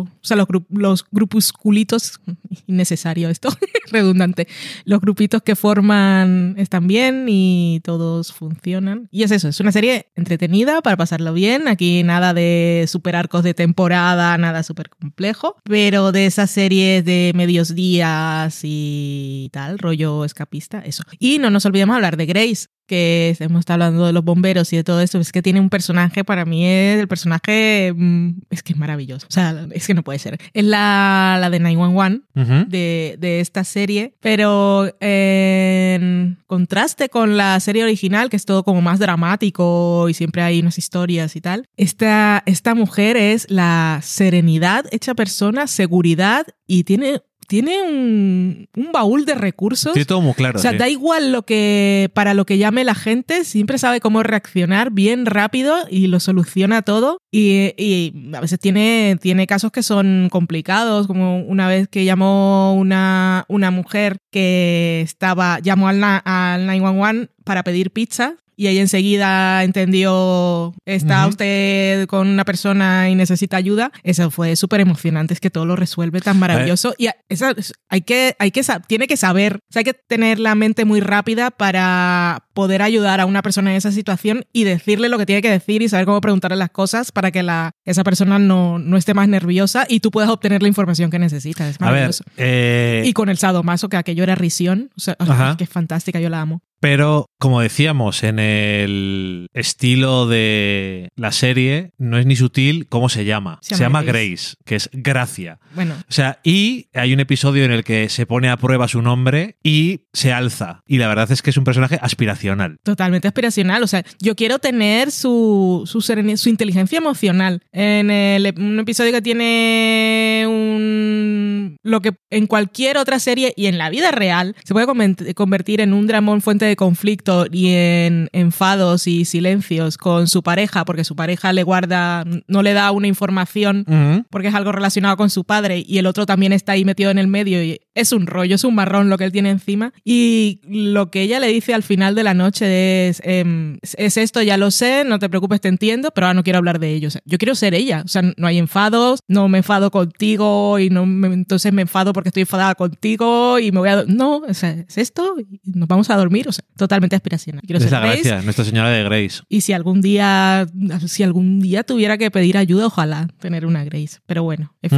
o 0.00 0.08
sea, 0.20 0.36
los, 0.36 0.48
gru- 0.48 0.66
los 0.70 1.06
grupusculitos, 1.12 2.20
innecesario 2.66 3.28
esto, 3.28 3.50
redundante, 3.92 4.48
los 4.84 5.00
grupitos 5.00 5.42
que 5.42 5.54
forman 5.54 6.54
están 6.58 6.88
bien 6.88 7.26
y 7.28 7.80
todos 7.84 8.32
funcionan. 8.32 9.08
Y 9.12 9.22
es 9.22 9.30
eso, 9.30 9.48
es 9.48 9.60
una 9.60 9.70
serie 9.70 10.06
entretenida 10.16 10.82
para 10.82 10.96
pasarlo 10.96 11.32
bien. 11.32 11.68
Aquí 11.68 12.02
nada 12.02 12.34
de 12.34 12.86
super 12.88 13.14
arcos 13.14 13.44
de 13.44 13.54
temporada, 13.54 14.36
nada 14.38 14.64
súper 14.64 14.88
complejo, 14.90 15.56
pero 15.62 16.10
de 16.10 16.26
esas 16.26 16.50
series 16.50 17.04
de 17.04 17.32
medios 17.36 17.74
días 17.76 18.60
y 18.64 19.50
tal, 19.52 19.78
rollo 19.78 20.24
escapista, 20.24 20.80
eso. 20.80 21.04
Y 21.20 21.38
no 21.38 21.50
nos 21.50 21.64
olvidemos 21.64 21.94
hablar 21.94 22.16
de 22.16 22.26
Grace, 22.26 22.66
que 22.88 23.36
hemos 23.38 23.60
estado 23.60 23.84
hablando 23.84 24.06
de 24.06 24.12
los 24.12 24.24
bomberos 24.24 24.72
y 24.72 24.76
de 24.76 24.82
todo 24.82 25.00
esto, 25.00 25.20
es 25.20 25.30
que 25.30 25.42
tiene 25.42 25.60
un 25.60 25.70
personaje, 25.70 26.24
para 26.24 26.44
mí 26.44 26.66
es 26.66 26.98
el 26.98 27.06
personaje, 27.06 27.92
mm, 27.94 28.40
es 28.50 28.62
que 28.64 28.72
es 28.72 28.78
maravilloso, 28.78 29.26
o 29.28 29.32
sea, 29.32 29.66
es 29.70 29.86
que 29.86 29.94
no 29.94 30.02
puede 30.02 30.18
ser. 30.18 30.38
Es 30.52 30.64
la, 30.64 31.38
la 31.40 31.50
de 31.50 31.60
911 31.60 32.22
Ujú. 32.34 32.68
de, 32.68 33.16
de 33.20 33.40
esta 33.40 33.62
serie, 33.62 34.14
pero 34.20 34.92
en 35.00 36.38
contraste 36.46 37.08
con 37.08 37.36
la 37.36 37.60
serie 37.60 37.84
original, 37.84 38.30
que 38.30 38.36
es 38.36 38.44
todo 38.44 38.64
como 38.64 38.80
más 38.80 38.98
dramático 38.98 40.08
y 40.08 40.14
siempre 40.14 40.42
hay 40.42 40.60
unas 40.60 40.78
historias 40.78 41.36
y 41.36 41.40
tal, 41.40 41.66
esta, 41.76 42.42
esta 42.46 42.74
mujer 42.74 43.16
es 43.16 43.50
la 43.50 44.00
serenidad 44.02 44.86
hecha 44.90 45.14
persona, 45.14 45.66
seguridad 45.66 46.46
y 46.66 46.84
tiene... 46.84 47.20
Tiene 47.48 47.82
un, 47.82 48.68
un 48.76 48.92
baúl 48.92 49.24
de 49.24 49.34
recursos 49.34 49.94
Tiene 49.94 50.04
todo 50.04 50.20
muy 50.20 50.34
claro. 50.34 50.58
o 50.58 50.62
sea, 50.62 50.72
sí. 50.72 50.76
da 50.76 50.88
igual 50.90 51.32
lo 51.32 51.44
que 51.44 52.10
para 52.12 52.34
lo 52.34 52.44
que 52.44 52.58
llame 52.58 52.84
la 52.84 52.94
gente, 52.94 53.44
siempre 53.44 53.78
sabe 53.78 54.00
cómo 54.00 54.22
reaccionar 54.22 54.90
bien 54.90 55.24
rápido 55.24 55.74
y 55.90 56.08
lo 56.08 56.20
soluciona 56.20 56.82
todo. 56.82 57.22
Y, 57.32 57.72
y 57.78 58.34
a 58.34 58.40
veces 58.40 58.60
tiene, 58.60 59.18
tiene 59.20 59.46
casos 59.46 59.72
que 59.72 59.82
son 59.82 60.28
complicados, 60.30 61.06
como 61.06 61.40
una 61.40 61.68
vez 61.68 61.88
que 61.88 62.04
llamó 62.04 62.74
una, 62.74 63.46
una 63.48 63.70
mujer 63.70 64.18
que 64.30 65.00
estaba, 65.00 65.58
llamó 65.60 65.88
al, 65.88 66.04
al 66.04 66.66
911 66.66 67.30
para 67.44 67.62
pedir 67.64 67.92
pizza. 67.92 68.36
Y 68.60 68.66
ella 68.66 68.80
enseguida 68.80 69.62
entendió, 69.62 70.74
está 70.84 71.26
usted 71.28 72.06
con 72.08 72.26
una 72.26 72.44
persona 72.44 73.08
y 73.08 73.14
necesita 73.14 73.56
ayuda. 73.56 73.92
Eso 74.02 74.32
fue 74.32 74.56
súper 74.56 74.80
emocionante, 74.80 75.32
es 75.32 75.38
que 75.38 75.48
todo 75.48 75.64
lo 75.64 75.76
resuelve 75.76 76.20
tan 76.20 76.40
maravilloso. 76.40 76.92
Y 76.98 77.06
esa- 77.28 77.54
hay 77.88 78.00
que, 78.00 78.34
hay 78.40 78.50
que, 78.50 78.62
tiene 78.88 79.06
que 79.06 79.16
saber, 79.16 79.58
o 79.68 79.72
sea, 79.72 79.80
hay 79.80 79.84
que 79.84 79.94
tener 79.94 80.40
la 80.40 80.56
mente 80.56 80.84
muy 80.84 80.98
rápida 81.00 81.52
para 81.52 82.47
poder 82.58 82.82
ayudar 82.82 83.20
a 83.20 83.26
una 83.26 83.40
persona 83.40 83.70
en 83.70 83.76
esa 83.76 83.92
situación 83.92 84.44
y 84.52 84.64
decirle 84.64 85.08
lo 85.08 85.16
que 85.16 85.26
tiene 85.26 85.42
que 85.42 85.48
decir 85.48 85.80
y 85.80 85.88
saber 85.88 86.06
cómo 86.06 86.20
preguntarle 86.20 86.56
las 86.56 86.70
cosas 86.70 87.12
para 87.12 87.30
que 87.30 87.44
la, 87.44 87.70
esa 87.84 88.02
persona 88.02 88.40
no, 88.40 88.80
no 88.80 88.96
esté 88.96 89.14
más 89.14 89.28
nerviosa 89.28 89.86
y 89.88 90.00
tú 90.00 90.10
puedas 90.10 90.28
obtener 90.28 90.60
la 90.60 90.66
información 90.66 91.08
que 91.08 91.20
necesitas. 91.20 91.68
Es 91.68 91.76
A 91.76 91.84
ver, 91.84 91.92
maravilloso. 91.92 92.24
eh, 92.36 93.04
y 93.06 93.12
con 93.12 93.28
el 93.28 93.38
sadomaso, 93.38 93.88
que 93.88 93.96
aquello 93.96 94.24
era 94.24 94.34
risión, 94.34 94.90
o 94.96 95.00
sea, 95.00 95.14
que 95.56 95.62
es 95.62 95.70
fantástica, 95.70 96.18
yo 96.18 96.30
la 96.30 96.40
amo. 96.40 96.60
Pero, 96.80 97.26
como 97.40 97.60
decíamos, 97.60 98.22
en 98.22 98.38
el 98.38 99.48
estilo 99.52 100.28
de 100.28 101.08
la 101.16 101.32
serie, 101.32 101.90
no 101.98 102.18
es 102.18 102.26
ni 102.26 102.36
sutil 102.36 102.86
cómo 102.88 103.08
se 103.08 103.24
llama. 103.24 103.58
Se 103.62 103.74
Se 103.74 103.82
llama 103.82 104.00
llama, 104.02 104.12
Grace. 104.12 104.28
Grace. 104.28 104.56
que 104.64 104.74
es 104.76 104.90
gracia. 104.92 105.58
Bueno, 105.74 105.94
O 106.08 106.12
sea, 106.12 106.38
y 106.44 106.88
hay 106.94 107.12
un 107.12 107.18
episodio 107.18 107.64
en 107.64 107.72
el 107.72 107.82
que 107.82 108.08
se 108.08 108.26
pone 108.26 108.48
a 108.48 108.56
prueba 108.56 108.86
su 108.86 109.02
nombre 109.02 109.56
y 109.64 110.02
se 110.12 110.32
alza. 110.32 110.82
Y 110.86 110.98
la 110.98 111.08
verdad 111.08 111.32
es 111.32 111.42
que 111.42 111.50
es 111.50 111.56
un 111.56 111.64
personaje 111.64 111.98
aspiracional. 112.00 112.47
Totalmente 112.82 113.28
aspiracional. 113.28 113.82
O 113.82 113.86
sea, 113.86 114.04
yo 114.20 114.34
quiero 114.34 114.58
tener 114.58 115.10
su, 115.10 115.82
su, 115.86 116.00
su 116.00 116.48
inteligencia 116.48 116.98
emocional. 116.98 117.60
En 117.72 118.10
el, 118.10 118.54
un 118.58 118.78
episodio 118.80 119.12
que 119.12 119.22
tiene 119.22 120.44
un. 120.48 121.76
Lo 121.82 122.00
que 122.00 122.14
en 122.30 122.46
cualquier 122.46 122.98
otra 122.98 123.18
serie 123.18 123.52
y 123.56 123.66
en 123.66 123.78
la 123.78 123.90
vida 123.90 124.10
real 124.10 124.54
se 124.64 124.74
puede 124.74 124.86
convertir 125.34 125.80
en 125.80 125.92
un 125.92 126.06
dramón 126.06 126.40
fuente 126.40 126.64
de 126.64 126.76
conflicto 126.76 127.46
y 127.50 127.68
en 127.72 128.28
enfados 128.32 129.06
y 129.06 129.24
silencios 129.24 129.96
con 129.96 130.28
su 130.28 130.42
pareja, 130.42 130.84
porque 130.84 131.04
su 131.04 131.16
pareja 131.16 131.52
le 131.52 131.62
guarda, 131.62 132.24
no 132.46 132.62
le 132.62 132.72
da 132.72 132.90
una 132.92 133.06
información 133.06 133.84
Ujú. 133.86 134.24
porque 134.30 134.48
es 134.48 134.54
algo 134.54 134.72
relacionado 134.72 135.16
con 135.16 135.30
su 135.30 135.44
padre 135.44 135.84
y 135.86 135.98
el 135.98 136.06
otro 136.06 136.26
también 136.26 136.52
está 136.52 136.72
ahí 136.72 136.84
metido 136.84 137.10
en 137.10 137.18
el 137.18 137.26
medio 137.26 137.62
y 137.62 137.80
es 137.94 138.12
un 138.12 138.26
rollo, 138.26 138.54
es 138.54 138.64
un 138.64 138.74
marrón 138.74 139.08
lo 139.08 139.18
que 139.18 139.24
él 139.24 139.32
tiene 139.32 139.50
encima. 139.50 139.92
Y 140.04 140.60
lo 140.64 141.10
que 141.10 141.22
ella 141.22 141.40
le 141.40 141.48
dice 141.48 141.74
al 141.74 141.82
final 141.82 142.14
de 142.14 142.22
la 142.22 142.34
noche 142.38 143.08
es, 143.08 143.20
em, 143.24 143.76
es 143.82 144.16
esto, 144.16 144.40
ya 144.40 144.56
lo 144.56 144.70
sé, 144.70 145.04
no 145.04 145.18
te 145.18 145.28
preocupes, 145.28 145.60
te 145.60 145.68
entiendo, 145.68 146.10
pero 146.14 146.26
ahora 146.28 146.34
no 146.34 146.42
quiero 146.44 146.56
hablar 146.58 146.78
de 146.78 146.94
ello. 146.94 147.08
O 147.08 147.10
sea, 147.10 147.20
yo 147.26 147.36
quiero 147.36 147.54
ser 147.54 147.74
ella, 147.74 148.02
o 148.04 148.08
sea, 148.08 148.22
no 148.22 148.46
hay 148.46 148.56
enfados, 148.56 149.20
no 149.28 149.48
me 149.48 149.58
enfado 149.58 149.90
contigo 149.90 150.78
y 150.78 150.88
no 150.88 151.04
me- 151.04 151.28
entonces 151.34 151.72
me 151.72 151.82
enfado 151.82 152.12
porque 152.14 152.30
estoy 152.30 152.42
enfadada 152.42 152.74
contigo 152.74 153.58
y 153.58 153.70
me 153.72 153.80
voy 153.80 153.88
a... 153.90 154.04
No, 154.06 154.36
o 154.38 154.54
sea, 154.54 154.70
es 154.70 154.96
esto 154.96 155.36
y 155.38 155.60
nos 155.64 155.86
vamos 155.88 156.08
a 156.08 156.16
dormir, 156.16 156.48
o 156.48 156.52
sea, 156.52 156.64
totalmente 156.76 157.14
aspiracional. 157.16 157.62
Quiero 157.66 157.78
Es 157.78 157.82
ser 157.84 157.92
la 157.92 158.00
Grace, 158.00 158.22
gracia, 158.22 158.42
Nuestra 158.42 158.64
Señora 158.64 158.88
de 158.90 159.02
Grace. 159.04 159.40
y 159.48 159.60
si 159.60 159.72
algún 159.74 160.00
día, 160.00 160.66
si 161.06 161.22
algún 161.22 161.60
día 161.60 161.82
tuviera 161.82 162.16
que 162.16 162.30
pedir 162.30 162.56
ayuda, 162.56 162.86
ojalá 162.86 163.28
tener 163.40 163.66
una 163.66 163.84
Grace. 163.84 164.18
Pero 164.26 164.44
bueno, 164.44 164.72
es. 164.80 164.92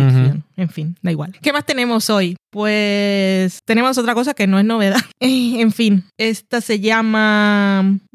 En 0.56 0.68
fin, 0.68 0.94
da 1.00 1.10
igual. 1.10 1.32
¿Qué 1.40 1.52
más 1.54 1.64
tenemos 1.64 2.10
hoy? 2.10 2.36
Pues 2.50 3.60
tenemos 3.64 3.96
otra 3.96 4.12
cosa 4.14 4.34
que 4.34 4.46
no 4.46 4.58
es 4.58 4.64
novedad. 4.64 5.00
en 5.20 5.72
fin, 5.72 6.04
esta 6.18 6.60
se 6.60 6.80
llama 6.80 7.19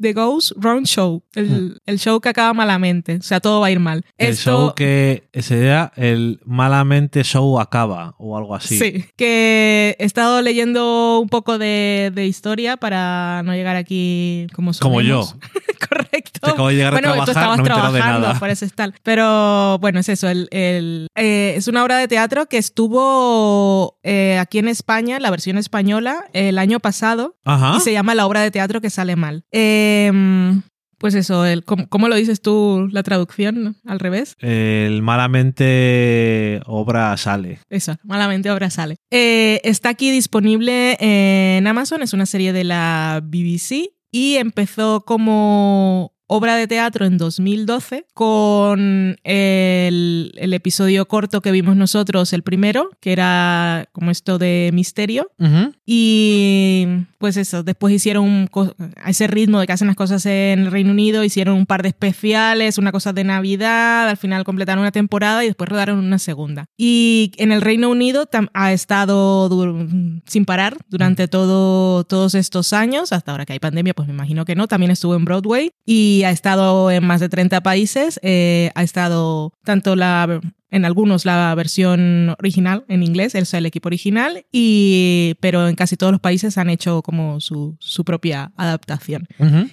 The 0.00 0.12
Ghost 0.12 0.52
Run 0.56 0.84
Show, 0.84 1.22
el, 1.34 1.80
el 1.86 1.98
show 1.98 2.20
que 2.20 2.28
acaba 2.28 2.52
malamente, 2.52 3.16
o 3.16 3.22
sea, 3.22 3.40
todo 3.40 3.60
va 3.60 3.66
a 3.68 3.70
ir 3.70 3.80
mal. 3.80 4.04
El 4.18 4.30
Esto- 4.32 4.50
show 4.50 4.74
que 4.74 5.28
sería 5.40 5.92
el 5.96 6.40
malamente 6.44 7.22
show 7.24 7.58
acaba 7.60 8.14
o 8.18 8.36
algo 8.36 8.54
así. 8.54 8.78
Sí, 8.78 9.04
que 9.16 9.96
he 9.98 10.04
estado 10.04 10.42
leyendo 10.42 11.18
un 11.20 11.28
poco 11.28 11.58
de, 11.58 12.12
de 12.14 12.26
historia 12.26 12.76
para 12.76 13.42
no 13.44 13.54
llegar 13.54 13.76
aquí 13.76 14.46
como 14.54 14.72
Como 14.80 15.00
yo. 15.00 15.22
Correcto. 15.88 16.40
Que 16.42 16.50
acabo 16.50 16.68
de 16.68 16.74
llegar 16.74 16.94
a 16.94 16.96
bueno, 16.96 17.08
tú 17.08 17.14
trabajar, 17.24 17.28
estabas 17.36 17.56
no 17.58 17.62
me 17.62 17.68
enterado 17.68 17.92
de 17.92 17.98
trabajando, 18.00 18.26
nada. 18.28 18.40
por 18.40 18.50
eso 18.50 18.64
es 18.64 18.72
tal. 18.72 18.94
Pero 19.02 19.78
bueno, 19.78 20.00
es 20.00 20.08
eso. 20.08 20.28
El, 20.28 20.48
el- 20.50 21.06
eh, 21.14 21.54
es 21.56 21.68
una 21.68 21.84
obra 21.84 21.98
de 21.98 22.08
teatro 22.08 22.46
que 22.46 22.58
estuvo 22.58 23.98
eh, 24.02 24.38
aquí 24.38 24.58
en 24.58 24.68
España, 24.68 25.20
la 25.20 25.30
versión 25.30 25.58
española, 25.58 26.26
el 26.32 26.58
año 26.58 26.80
pasado. 26.80 27.36
Ajá. 27.44 27.74
Y 27.76 27.80
se 27.80 27.92
llama 27.92 28.14
La 28.14 28.26
obra 28.26 28.40
de 28.40 28.50
teatro 28.50 28.80
que 28.80 28.90
sale 28.96 29.16
mal. 29.16 29.44
Eh, 29.52 30.10
pues 30.98 31.14
eso, 31.14 31.44
el, 31.44 31.64
¿cómo, 31.64 31.88
cómo 31.88 32.08
lo 32.08 32.16
dices 32.16 32.40
tú 32.40 32.88
la 32.90 33.02
traducción 33.02 33.76
al 33.84 34.00
revés? 34.00 34.34
El 34.40 35.02
malamente 35.02 36.60
obra 36.66 37.16
sale. 37.16 37.60
Eso, 37.68 37.96
malamente 38.02 38.50
obra 38.50 38.70
sale. 38.70 38.96
Eh, 39.10 39.60
está 39.64 39.90
aquí 39.90 40.10
disponible 40.10 40.96
en 41.00 41.66
Amazon, 41.66 42.02
es 42.02 42.12
una 42.12 42.26
serie 42.26 42.52
de 42.52 42.64
la 42.64 43.20
BBC 43.22 43.90
y 44.10 44.36
empezó 44.36 45.02
como 45.02 46.16
obra 46.28 46.56
de 46.56 46.66
teatro 46.66 47.06
en 47.06 47.18
2012 47.18 48.06
con 48.14 49.16
el, 49.22 50.32
el 50.36 50.54
episodio 50.54 51.06
corto 51.06 51.40
que 51.40 51.52
vimos 51.52 51.76
nosotros, 51.76 52.32
el 52.32 52.42
primero, 52.42 52.90
que 53.00 53.12
era 53.12 53.88
como 53.92 54.10
esto 54.10 54.38
de 54.38 54.70
misterio. 54.72 55.30
Y 55.84 56.86
pues 57.18 57.36
eso, 57.36 57.62
después 57.62 57.94
hicieron 57.94 58.24
un 58.24 58.48
a 59.02 59.10
ese 59.10 59.26
ritmo 59.26 59.60
de 59.60 59.66
que 59.66 59.72
hacen 59.72 59.86
las 59.86 59.96
cosas 59.96 60.24
en 60.26 60.60
el 60.60 60.70
Reino 60.70 60.90
Unido, 60.90 61.24
hicieron 61.24 61.56
un 61.56 61.66
par 61.66 61.82
de 61.82 61.88
especiales, 61.88 62.78
una 62.78 62.92
cosa 62.92 63.12
de 63.12 63.24
Navidad, 63.24 64.08
al 64.08 64.16
final 64.16 64.44
completaron 64.44 64.82
una 64.82 64.92
temporada 64.92 65.44
y 65.44 65.48
después 65.48 65.68
rodaron 65.68 65.98
una 65.98 66.18
segunda. 66.18 66.66
Y 66.76 67.32
en 67.36 67.52
el 67.52 67.60
Reino 67.60 67.90
Unido 67.90 68.28
ha 68.52 68.72
estado 68.72 69.48
sin 70.26 70.44
parar 70.44 70.76
durante 70.88 71.28
todo, 71.28 72.04
todos 72.04 72.34
estos 72.34 72.72
años, 72.72 73.12
hasta 73.12 73.32
ahora 73.32 73.46
que 73.46 73.52
hay 73.52 73.58
pandemia, 73.58 73.94
pues 73.94 74.08
me 74.08 74.14
imagino 74.14 74.44
que 74.44 74.54
no, 74.54 74.68
también 74.68 74.90
estuvo 74.90 75.14
en 75.14 75.24
Broadway 75.24 75.70
y 75.84 76.22
ha 76.24 76.30
estado 76.30 76.90
en 76.90 77.04
más 77.04 77.20
de 77.20 77.28
30 77.28 77.62
países, 77.62 78.20
eh, 78.22 78.70
ha 78.74 78.82
estado 78.82 79.52
tanto 79.64 79.96
la 79.96 80.40
en 80.70 80.84
algunos 80.84 81.24
la 81.24 81.54
versión 81.54 82.34
original 82.38 82.84
en 82.88 83.02
inglés, 83.02 83.34
el, 83.34 83.46
el 83.50 83.66
equipo 83.66 83.88
original, 83.88 84.44
y, 84.52 85.34
pero 85.40 85.68
en 85.68 85.74
casi 85.76 85.96
todos 85.96 86.12
los 86.12 86.20
países 86.20 86.58
han 86.58 86.70
hecho 86.70 87.02
como 87.02 87.40
su, 87.40 87.76
su 87.80 88.04
propia 88.04 88.52
adaptación. 88.56 89.26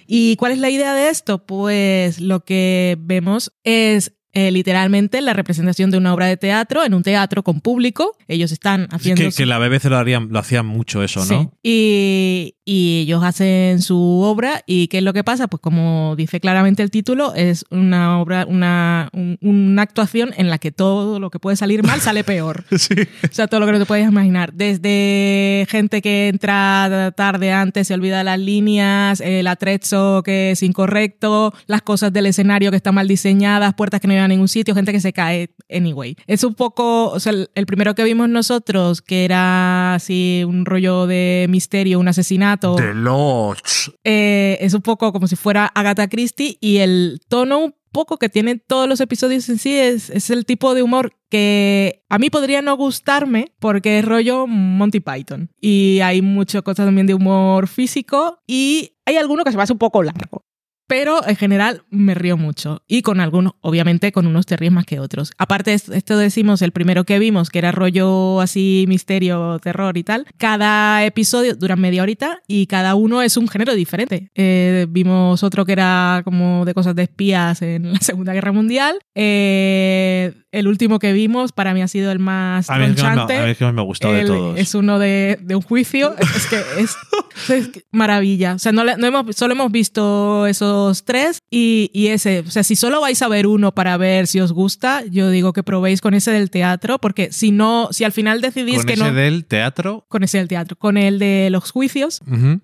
¿Y 0.08 0.36
cuál 0.36 0.52
es 0.52 0.60
la 0.60 0.70
idea 0.70 0.94
de 0.94 1.10
esto? 1.10 1.46
Pues 1.46 2.20
lo 2.22 2.44
que 2.46 2.96
vemos 3.00 3.52
es 3.64 4.14
eh, 4.36 4.52
literalmente 4.52 5.22
la 5.22 5.34
representación 5.34 5.92
de 5.92 5.98
una 6.00 6.12
obra 6.12 6.26
de 6.26 6.38
teatro 6.38 6.84
en 6.84 6.96
un 6.96 7.04
teatro 7.04 7.44
con 7.44 7.62
público. 7.62 8.18
Ellos 8.28 8.52
están 8.52 8.84
Es 8.86 8.94
haciendo... 8.94 9.22
que, 9.24 9.32
su- 9.32 9.38
que 9.38 9.46
la 9.46 9.60
BBC 9.60 9.86
lo, 9.86 9.98
harían, 9.98 10.30
lo 10.32 10.40
hacían 10.40 10.66
mucho 10.66 11.04
eso, 11.04 11.24
Sí. 11.24 11.34
¿no? 11.36 11.54
Y, 11.62 12.56
y 12.66 13.02
ellos 13.02 13.24
hacen 13.24 13.82
su 13.82 13.98
obra 14.22 14.64
y 14.66 14.88
¿qué 14.88 15.00
es 15.00 15.04
lo 15.04 15.12
que 15.14 15.24
pasa? 15.24 15.48
Pues 15.48 15.60
como 15.62 16.16
dice 16.16 16.40
claramente 16.40 16.82
el 16.84 16.92
título, 16.92 17.34
es 17.36 17.66
una 17.70 18.20
obra, 18.22 18.46
una, 18.48 19.10
un- 19.14 19.38
una 19.42 19.82
actuación 19.82 20.32
en 20.38 20.50
la 20.50 20.58
que 20.60 20.72
todo 20.72 21.20
lo 21.20 21.30
que 21.30 21.40
puede 21.40 21.58
salir 21.58 21.84
mal 21.84 22.00
sale 22.00 22.24
peor. 22.24 22.64
Sí. 22.78 22.94
O 23.24 23.28
sea, 23.34 23.48
todo 23.48 23.60
lo 23.60 23.66
que 23.66 23.72
no 23.74 23.80
te 23.80 23.86
puedes 23.86 24.08
imaginar. 24.08 24.54
Desde 24.54 25.66
gente 25.70 26.02
que 26.02 26.28
entra 26.30 27.12
tarde 27.18 27.52
antes, 27.52 27.88
se 27.88 27.94
olvida 27.94 28.24
las 28.24 28.40
líneas, 28.40 29.20
el 29.22 29.48
atrezzo 29.48 30.22
que 30.24 30.52
es 30.52 30.64
incorrecto, 30.64 31.54
las 31.68 31.82
cosas 31.82 32.14
del 32.14 32.28
escenario 32.28 32.70
que 32.72 32.78
están 32.78 32.96
mal 32.96 33.08
diseñadas, 33.08 33.74
puertas 33.74 34.00
que 34.00 34.08
no 34.08 34.14
llevan 34.14 34.26
a 34.26 34.34
ningún 34.34 34.48
sitio, 34.48 34.74
gente 34.76 34.92
que 34.92 35.02
se 35.02 35.12
cae. 35.14 35.50
Anyway. 35.70 36.16
Es 36.28 36.44
un 36.44 36.54
poco, 36.54 37.10
o 37.10 37.20
sea, 37.20 37.32
el, 37.34 37.50
el 37.56 37.66
primero 37.66 37.96
que 37.96 38.04
vimos 38.04 38.30
nosotros, 38.30 39.02
que 39.02 39.26
era 39.26 39.96
así 39.96 40.44
un 40.48 40.66
rollo 40.66 41.08
de 41.08 41.48
misterio, 41.50 42.00
un 42.00 42.08
asesinato. 42.08 42.53
The 42.58 42.94
Lodge. 42.94 43.92
Eh, 44.04 44.58
es 44.62 44.74
un 44.74 44.82
poco 44.82 45.12
como 45.12 45.28
si 45.28 45.36
fuera 45.36 45.66
Agatha 45.68 46.08
Christie 46.08 46.58
y 46.60 46.78
el 46.78 47.22
tono 47.28 47.60
un 47.60 47.76
poco 47.92 48.18
que 48.18 48.28
tienen 48.28 48.62
todos 48.66 48.90
los 48.90 49.00
episodios 49.00 49.48
en 49.50 49.60
sí 49.60 49.76
es, 49.76 50.10
es 50.10 50.30
el 50.30 50.46
tipo 50.46 50.74
de 50.74 50.82
humor 50.82 51.14
que 51.30 52.04
a 52.10 52.18
mí 52.18 52.30
podría 52.30 52.62
no 52.62 52.76
gustarme 52.76 53.54
porque 53.60 54.00
es 54.00 54.06
rollo 54.06 54.48
Monty 54.48 55.00
Python 55.00 55.50
y 55.62 56.00
hay 56.02 56.22
muchas 56.22 56.64
cosas 56.64 56.86
también 56.86 57.08
de 57.08 57.14
humor 57.14 57.68
físico 57.68 58.40
y 58.48 58.94
hay 59.06 59.18
alguno 59.18 59.44
que 59.44 59.52
se 59.52 59.58
me 59.58 59.64
hace 59.64 59.74
un 59.74 59.80
poco 59.80 60.02
largo. 60.02 60.33
Pero 60.94 61.28
en 61.28 61.36
general 61.36 61.82
me 61.90 62.14
río 62.14 62.38
mucho. 62.38 62.84
Y 62.88 63.02
con 63.02 63.20
algunos, 63.20 63.54
obviamente, 63.62 64.12
con 64.12 64.28
unos 64.28 64.46
te 64.46 64.56
ríes 64.58 64.72
más 64.72 64.86
que 64.86 65.00
otros. 65.00 65.32
Aparte, 65.40 65.74
esto, 65.74 66.18
decimos, 66.18 66.62
el 66.62 66.72
primero 66.72 67.04
que 67.04 67.18
vimos, 67.18 67.50
que 67.50 67.58
era 67.58 67.72
rollo 67.72 68.40
así, 68.42 68.86
misterio, 68.88 69.58
terror 69.58 69.98
y 69.98 70.04
tal. 70.04 70.28
Cada 70.38 71.04
episodio 71.04 71.56
dura 71.56 71.76
media 71.76 72.04
horita 72.04 72.42
y 72.48 72.68
cada 72.68 72.94
uno 72.94 73.24
es 73.24 73.38
un 73.38 73.48
género 73.48 73.74
diferente. 73.74 74.30
Eh, 74.36 74.86
vimos 74.88 75.42
otro 75.42 75.66
que 75.66 75.72
era 75.72 76.22
como 76.24 76.64
de 76.64 76.76
cosas 76.76 76.96
de 76.96 77.02
espías 77.02 77.64
en 77.64 77.94
la 77.94 78.00
Segunda 78.02 78.34
Guerra 78.34 78.52
Mundial. 78.52 79.00
Eh, 79.16 80.34
el 80.52 80.68
último 80.68 81.00
que 81.00 81.12
vimos, 81.14 81.52
para 81.54 81.74
mí, 81.74 81.82
ha 81.82 81.88
sido 81.88 82.12
el 82.12 82.20
más 82.20 82.70
A 82.70 82.78
mí 82.78 82.86
es 82.86 82.96
que 82.96 83.02
más 83.02 83.28
me- 83.28 83.38
a 83.38 83.44
mí 83.46 83.50
es 83.52 83.58
que 83.58 83.66
más 83.66 83.74
me 83.74 83.82
ha 83.82 83.84
gustado 83.84 84.14
de 84.14 84.22
El- 84.22 84.28
todos. 84.28 84.60
Es 84.60 84.76
uno 84.76 85.00
de, 85.00 85.40
de 85.42 85.56
un 85.56 85.64
juicio. 85.64 86.14
Es 86.20 86.46
que 86.46 86.58
es, 86.80 86.96
es 87.50 87.84
maravilla. 87.92 88.54
O 88.54 88.60
sea, 88.60 88.72
no, 88.72 88.84
no 88.84 89.08
hemos, 89.08 89.36
solo 89.36 89.54
hemos 89.56 89.72
visto 89.72 90.46
tres 91.06 91.40
y, 91.50 91.90
y 91.94 92.08
ese. 92.08 92.40
O 92.40 92.52
sea, 92.52 92.64
si 92.64 92.76
solo 92.76 93.02
vais 93.02 93.22
a 93.22 93.28
ver 93.28 93.48
uno 93.48 93.74
para 93.74 93.96
ver 93.98 94.28
si 94.28 94.40
os 94.40 94.52
gusta, 94.52 95.04
yo 95.10 95.30
digo 95.30 95.54
que 95.54 95.64
probéis 95.64 96.02
con 96.02 96.14
ese 96.14 96.32
del 96.32 96.50
teatro, 96.50 97.00
porque 97.00 97.32
si 97.32 97.52
no, 97.52 97.90
si 97.92 98.04
al 98.04 98.12
final 98.12 98.42
decidís 98.42 98.78
Con 98.78 98.86
que 98.86 98.94
ese 98.94 99.04
no. 99.04 99.14
del 99.14 99.46
teatro. 99.46 100.06
Con 100.10 100.24
ese 100.24 100.38
del 100.38 100.48
teatro, 100.48 100.78
con 100.78 100.98
el 100.98 101.20
de 101.20 101.50
los 101.52 101.72
juicios, 101.72 102.22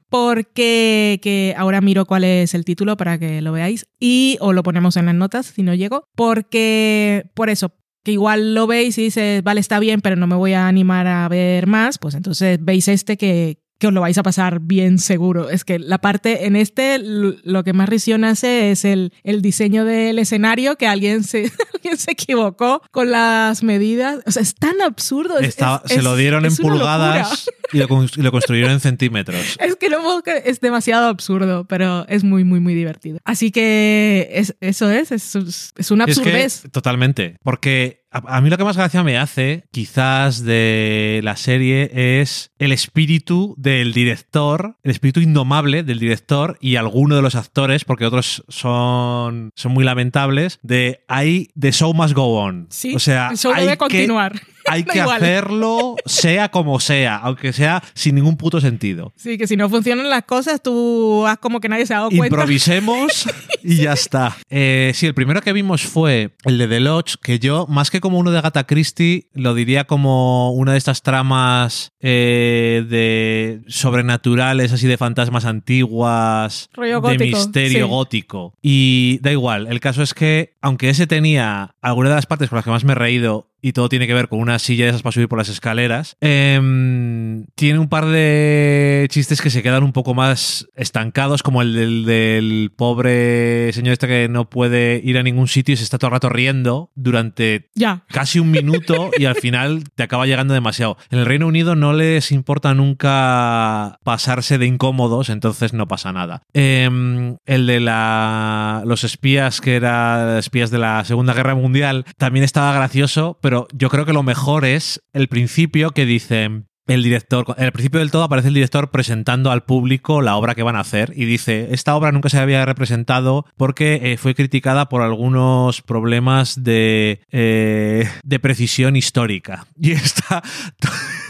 porque 0.10 1.20
que 1.22 1.54
ahora 1.58 1.82
miro 1.82 2.06
cuál 2.06 2.24
es 2.24 2.54
el 2.54 2.66
título 2.66 2.98
para 2.98 3.18
que 3.18 3.42
lo 3.42 3.52
veáis 3.52 3.86
y 4.00 4.38
o 4.42 4.54
lo 4.54 4.64
ponemos 4.64 4.98
en 4.98 5.06
las 5.06 5.16
notas 5.16 5.48
si 5.48 5.64
no 5.64 5.74
llego, 5.74 6.04
porque 6.16 7.30
por 7.34 7.50
eso 7.50 7.74
que 8.04 8.12
igual 8.14 8.54
lo 8.54 8.66
veis 8.66 8.98
y 8.98 9.04
dices, 9.04 9.44
vale, 9.44 9.60
está 9.60 9.80
bien, 9.80 10.02
pero 10.02 10.16
no 10.16 10.26
me 10.26 10.36
voy 10.36 10.54
a 10.54 10.68
animar 10.68 11.08
a 11.08 11.28
ver 11.28 11.68
más, 11.68 11.98
pues 11.98 12.16
entonces 12.16 12.58
veis 12.62 12.88
este 12.88 13.18
que, 13.18 13.60
que 13.80 13.88
os 13.88 13.94
lo 13.94 14.02
vais 14.02 14.18
a 14.18 14.24
pasar 14.24 14.60
bien 14.60 15.00
seguro. 15.00 15.50
Es 15.50 15.64
que 15.64 15.80
la 15.80 15.98
parte 16.00 16.46
en 16.46 16.56
este, 16.58 17.00
lo 17.00 17.64
que 17.64 17.74
más 17.74 17.88
risión 17.90 18.26
hace 18.26 18.72
es 18.72 18.84
el, 18.86 19.14
el 19.24 19.42
diseño 19.42 19.86
del 19.86 20.20
escenario, 20.20 20.76
que 20.76 20.86
alguien 20.86 21.24
se, 21.24 21.50
alguien 21.74 21.98
se 21.98 22.12
equivocó 22.12 22.82
con 22.92 23.10
las 23.10 23.64
medidas. 23.64 24.20
O 24.26 24.32
sea, 24.32 24.42
es 24.42 24.54
tan 24.56 24.82
absurdo. 24.82 25.40
es- 25.40 25.48
Estaba- 25.48 25.82
es- 25.86 25.94
se 25.96 26.02
lo 26.02 26.16
dieron 26.18 26.46
en 26.46 26.56
pulgadas 26.56 27.50
y 27.72 27.78
lo, 27.78 27.88
con- 27.88 28.10
y 28.16 28.22
lo 28.22 28.32
construyeron 28.34 28.72
en 28.74 28.80
centímetros. 28.82 29.58
Es 29.60 29.76
que 29.78 29.90
no 29.90 30.22
es 30.46 30.60
demasiado 30.60 31.08
absurdo, 31.08 31.66
pero 31.66 32.06
es 32.10 32.24
muy, 32.26 32.44
muy, 32.44 32.60
muy 32.60 32.76
divertido. 32.76 33.20
Así 33.24 33.50
que 33.52 34.30
es- 34.34 34.56
eso 34.60 34.92
es, 34.92 35.12
es, 35.14 35.36
es 35.78 35.92
una 35.92 36.04
Es 36.04 36.20
que- 36.20 36.30
absurdez. 36.30 36.64
totalmente. 36.72 37.38
Porque 37.44 38.04
a, 38.12 38.38
a 38.38 38.42
mí 38.42 38.50
lo 38.50 38.58
que 38.58 38.64
más 38.64 38.78
gracia 38.78 39.04
me 39.04 39.18
hace, 39.18 39.66
quizás, 39.72 40.44
de 40.44 41.22
la 41.24 41.36
serie 41.36 41.92
es 42.22 42.52
el 42.60 42.72
espíritu 42.72 43.56
del 43.58 43.94
director, 43.94 44.78
el 44.84 44.92
espíritu 44.92 45.20
indomable 45.20 45.84
del 45.84 46.00
director 46.00 46.58
y 46.62 46.76
alguno 46.76 47.16
de 47.16 47.22
los 47.22 47.36
actores, 47.36 47.86
porque 47.86 48.06
otros 48.06 48.44
son, 48.48 49.52
son 49.56 49.72
muy 49.74 49.84
lamentables, 49.84 50.60
de 50.64 51.04
ahí, 51.08 51.50
the 51.60 51.72
show 51.72 51.94
must 51.94 52.14
go 52.14 52.40
on. 52.42 52.68
Sí, 52.70 52.96
o 52.96 53.00
sea, 53.00 53.30
el 53.32 53.38
show 53.38 53.52
hay 53.54 53.62
debe 53.64 53.74
que- 53.74 53.78
continuar. 53.78 54.34
Hay 54.74 54.84
que 54.84 55.00
igual. 55.00 55.18
hacerlo 55.18 55.96
sea 56.06 56.50
como 56.50 56.80
sea, 56.80 57.18
aunque 57.18 57.54
sea 57.54 57.84
sin 57.94 58.16
ningún 58.16 58.38
puto 58.38 58.62
sentido. 58.62 59.14
Sí, 59.16 59.38
que 59.38 59.48
si 59.48 59.58
no 59.58 59.70
funcionan 59.70 60.10
las 60.10 60.24
cosas, 60.24 60.62
tú 60.62 61.26
haz 61.28 61.38
como 61.38 61.60
que 61.60 61.70
nadie 61.70 61.86
se 61.86 61.94
ha 61.94 61.98
dado 61.98 62.10
cuenta. 62.10 62.28
Improvisemos 62.28 63.28
y 63.64 63.78
ya 63.78 63.94
está. 63.94 64.36
Eh, 64.50 64.92
sí, 64.94 65.06
el 65.06 65.14
primero 65.14 65.42
que 65.42 65.54
vimos 65.54 65.84
fue 65.84 66.36
el 66.44 66.58
de 66.58 66.68
The 66.68 66.80
Lodge, 66.80 67.16
que 67.22 67.40
yo, 67.40 67.66
más 67.68 67.92
que 67.92 68.02
como 68.02 68.20
uno 68.20 68.32
de 68.32 68.38
Agatha 68.40 68.66
Christie, 68.66 69.30
lo 69.34 69.54
diría 69.54 69.86
como 69.86 70.52
una 70.52 70.74
de 70.74 70.78
estas 70.78 71.02
tramas 71.02 71.92
eh, 72.00 72.86
de 72.90 73.62
sobrenaturales, 73.68 74.72
así 74.72 74.88
de 74.88 74.98
fantasmas 74.98 75.46
antiguas, 75.46 76.70
Rollo 76.74 77.02
de 77.02 77.18
gótico, 77.18 77.38
misterio 77.38 77.86
sí. 77.86 77.90
gótico. 77.90 78.54
Y 78.62 79.20
da 79.22 79.32
igual, 79.32 79.68
el 79.68 79.80
caso 79.80 80.04
es 80.04 80.14
que, 80.14 80.56
aunque 80.62 80.90
ese 80.90 81.08
tenía 81.08 81.76
alguna 81.82 82.10
de 82.10 82.16
las 82.16 82.26
partes 82.26 82.50
por 82.50 82.58
las 82.58 82.66
que 82.66 82.72
más 82.72 82.84
me 82.84 82.94
he 82.94 82.96
reído 82.96 83.50
y 83.62 83.74
todo 83.74 83.90
tiene 83.90 84.08
que 84.08 84.14
ver 84.14 84.28
con 84.30 84.40
una 84.40 84.60
silla 84.60 84.86
de 84.86 84.90
esas 84.92 85.02
para 85.02 85.12
subir 85.14 85.28
por 85.28 85.38
las 85.40 85.50
escaleras, 85.50 86.16
em, 86.22 87.46
tiene 87.56 87.80
un 87.80 87.90
par 87.90 88.06
de 88.06 89.08
chistes 89.10 89.42
que 89.42 89.50
se 89.50 89.64
quedan 89.64 89.84
un 89.84 89.92
poco 89.94 90.14
más 90.14 90.68
estancados, 90.76 91.44
como 91.44 91.62
el 91.62 91.74
del, 91.74 92.06
del 92.06 92.72
pobre 92.76 93.72
señor 93.74 93.94
este 93.94 94.08
que 94.08 94.28
no 94.30 94.50
puede 94.50 95.02
ir 95.04 95.18
a 95.18 95.24
ningún 95.24 95.48
sitio 95.48 95.74
y 95.74 95.78
se 95.78 95.84
está 95.84 95.98
todo 95.98 96.10
el 96.10 96.14
rato 96.14 96.30
riendo 96.30 96.92
durante 96.96 97.70
Ya. 97.76 98.04
casi 98.08 98.40
un 98.40 98.52
minuto 98.52 99.12
y 99.18 99.26
al 99.26 99.36
final 99.36 99.84
te 99.96 100.04
acaba 100.04 100.26
llegando 100.26 100.54
demasiado. 100.54 100.98
En 101.10 101.20
el 101.20 101.26
Reino 101.26 101.48
Unido 101.48 101.76
no 101.76 101.94
les 101.94 102.32
importa 102.32 102.74
nunca 102.74 104.00
pasarse 104.04 104.58
de 104.58 104.66
incómodos, 104.66 105.30
entonces 105.30 105.74
no 105.74 105.88
pasa 105.88 106.12
nada. 106.14 106.44
Em, 106.54 107.38
el 107.46 107.66
de 107.68 107.80
la, 107.80 108.84
los 108.86 109.04
espías, 109.04 109.62
que 109.62 109.76
eran 109.76 110.38
espías 110.38 110.72
de 110.72 110.78
la 110.80 111.04
Segunda 111.06 111.34
Guerra 111.34 111.56
Mundial, 111.56 112.06
también 112.18 112.44
estaba 112.44 112.74
gracioso, 112.74 113.38
pero 113.42 113.49
yo 113.74 113.90
creo 113.90 114.06
que 114.06 114.14
lo 114.14 114.24
mejor 114.24 114.66
es 114.66 115.02
el 115.14 115.28
principio 115.28 115.92
que 115.92 116.06
dicen... 116.06 116.68
El 116.88 117.04
director, 117.04 117.46
al 117.56 117.72
principio 117.72 118.00
del 118.00 118.10
todo 118.10 118.24
aparece 118.24 118.48
el 118.48 118.56
director 118.56 118.90
presentando 118.90 119.52
al 119.52 119.62
público 119.62 120.24
la 120.24 120.36
obra 120.36 120.56
que 120.56 120.64
van 120.64 120.76
a 120.76 120.80
hacer 120.80 121.14
y 121.16 121.26
dice, 121.26 121.68
esta 121.70 121.96
obra 121.96 122.12
nunca 122.12 122.30
se 122.30 122.40
había 122.40 122.66
representado 122.66 123.46
porque 123.58 124.00
eh, 124.02 124.18
fue 124.18 124.34
criticada 124.34 124.90
por 124.90 125.04
algunos 125.04 125.84
problemas 125.84 126.64
de, 126.64 127.22
eh, 127.32 128.10
de 128.24 128.40
precisión 128.40 128.96
histórica. 128.96 129.68
Y 129.80 129.92
esta 129.92 130.42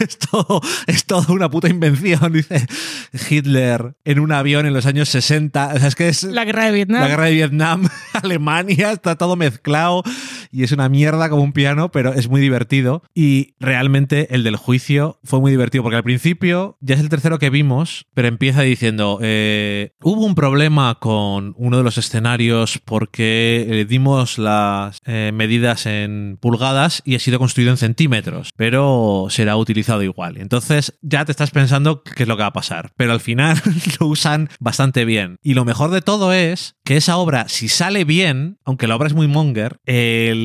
es 0.00 0.16
todo, 0.16 0.62
es 0.86 1.04
todo 1.04 1.34
una 1.34 1.50
puta 1.50 1.68
invención, 1.68 2.32
dice 2.32 2.66
Hitler 3.28 3.96
en 4.06 4.18
un 4.18 4.32
avión 4.32 4.64
en 4.64 4.72
los 4.72 4.86
años 4.86 5.10
60. 5.10 5.72
O 5.74 5.78
sea, 5.78 5.88
es 5.88 5.94
que 5.94 6.08
es 6.08 6.22
La 6.22 6.46
guerra 6.46 6.64
de 6.64 6.72
Vietnam. 6.72 7.02
la 7.02 7.08
guerra 7.08 7.24
de 7.26 7.32
Vietnam, 7.32 7.88
Alemania, 8.14 8.92
está 8.92 9.16
todo 9.16 9.36
mezclado 9.36 10.02
y 10.50 10.64
es 10.64 10.72
una 10.72 10.88
mierda 10.88 11.28
como 11.28 11.42
un 11.42 11.52
piano, 11.52 11.90
pero 11.90 12.12
es 12.12 12.28
muy 12.28 12.40
divertido. 12.40 13.02
Y 13.14 13.54
realmente 13.60 14.34
el 14.34 14.44
del 14.44 14.56
juicio 14.56 15.18
fue 15.24 15.40
muy 15.40 15.50
divertido, 15.50 15.82
porque 15.82 15.96
al 15.96 16.02
principio 16.02 16.76
ya 16.80 16.94
es 16.94 17.00
el 17.00 17.08
tercero 17.08 17.38
que 17.38 17.50
vimos, 17.50 18.06
pero 18.14 18.28
empieza 18.28 18.62
diciendo, 18.62 19.18
eh, 19.22 19.92
hubo 20.02 20.24
un 20.24 20.34
problema 20.34 20.96
con 21.00 21.54
uno 21.56 21.78
de 21.78 21.82
los 21.82 21.98
escenarios 21.98 22.78
porque 22.84 23.66
le 23.68 23.84
dimos 23.84 24.38
las 24.38 24.98
eh, 25.04 25.30
medidas 25.34 25.86
en 25.86 26.38
pulgadas 26.40 27.02
y 27.04 27.14
ha 27.14 27.18
sido 27.18 27.38
construido 27.38 27.70
en 27.70 27.76
centímetros, 27.76 28.50
pero 28.56 29.26
será 29.30 29.56
utilizado 29.56 30.02
igual. 30.02 30.36
Entonces 30.38 30.98
ya 31.02 31.24
te 31.24 31.32
estás 31.32 31.50
pensando 31.50 32.02
qué 32.02 32.22
es 32.22 32.28
lo 32.28 32.36
que 32.36 32.42
va 32.42 32.48
a 32.48 32.52
pasar, 32.52 32.92
pero 32.96 33.12
al 33.12 33.20
final 33.20 33.60
lo 34.00 34.06
usan 34.06 34.48
bastante 34.58 35.04
bien. 35.04 35.36
Y 35.42 35.54
lo 35.54 35.64
mejor 35.64 35.90
de 35.90 36.02
todo 36.02 36.32
es 36.32 36.76
que 36.84 36.96
esa 36.96 37.16
obra, 37.16 37.48
si 37.48 37.68
sale 37.68 38.04
bien, 38.04 38.58
aunque 38.64 38.86
la 38.86 38.96
obra 38.96 39.06
es 39.06 39.14
muy 39.14 39.28
monger, 39.28 39.78
el 39.86 40.39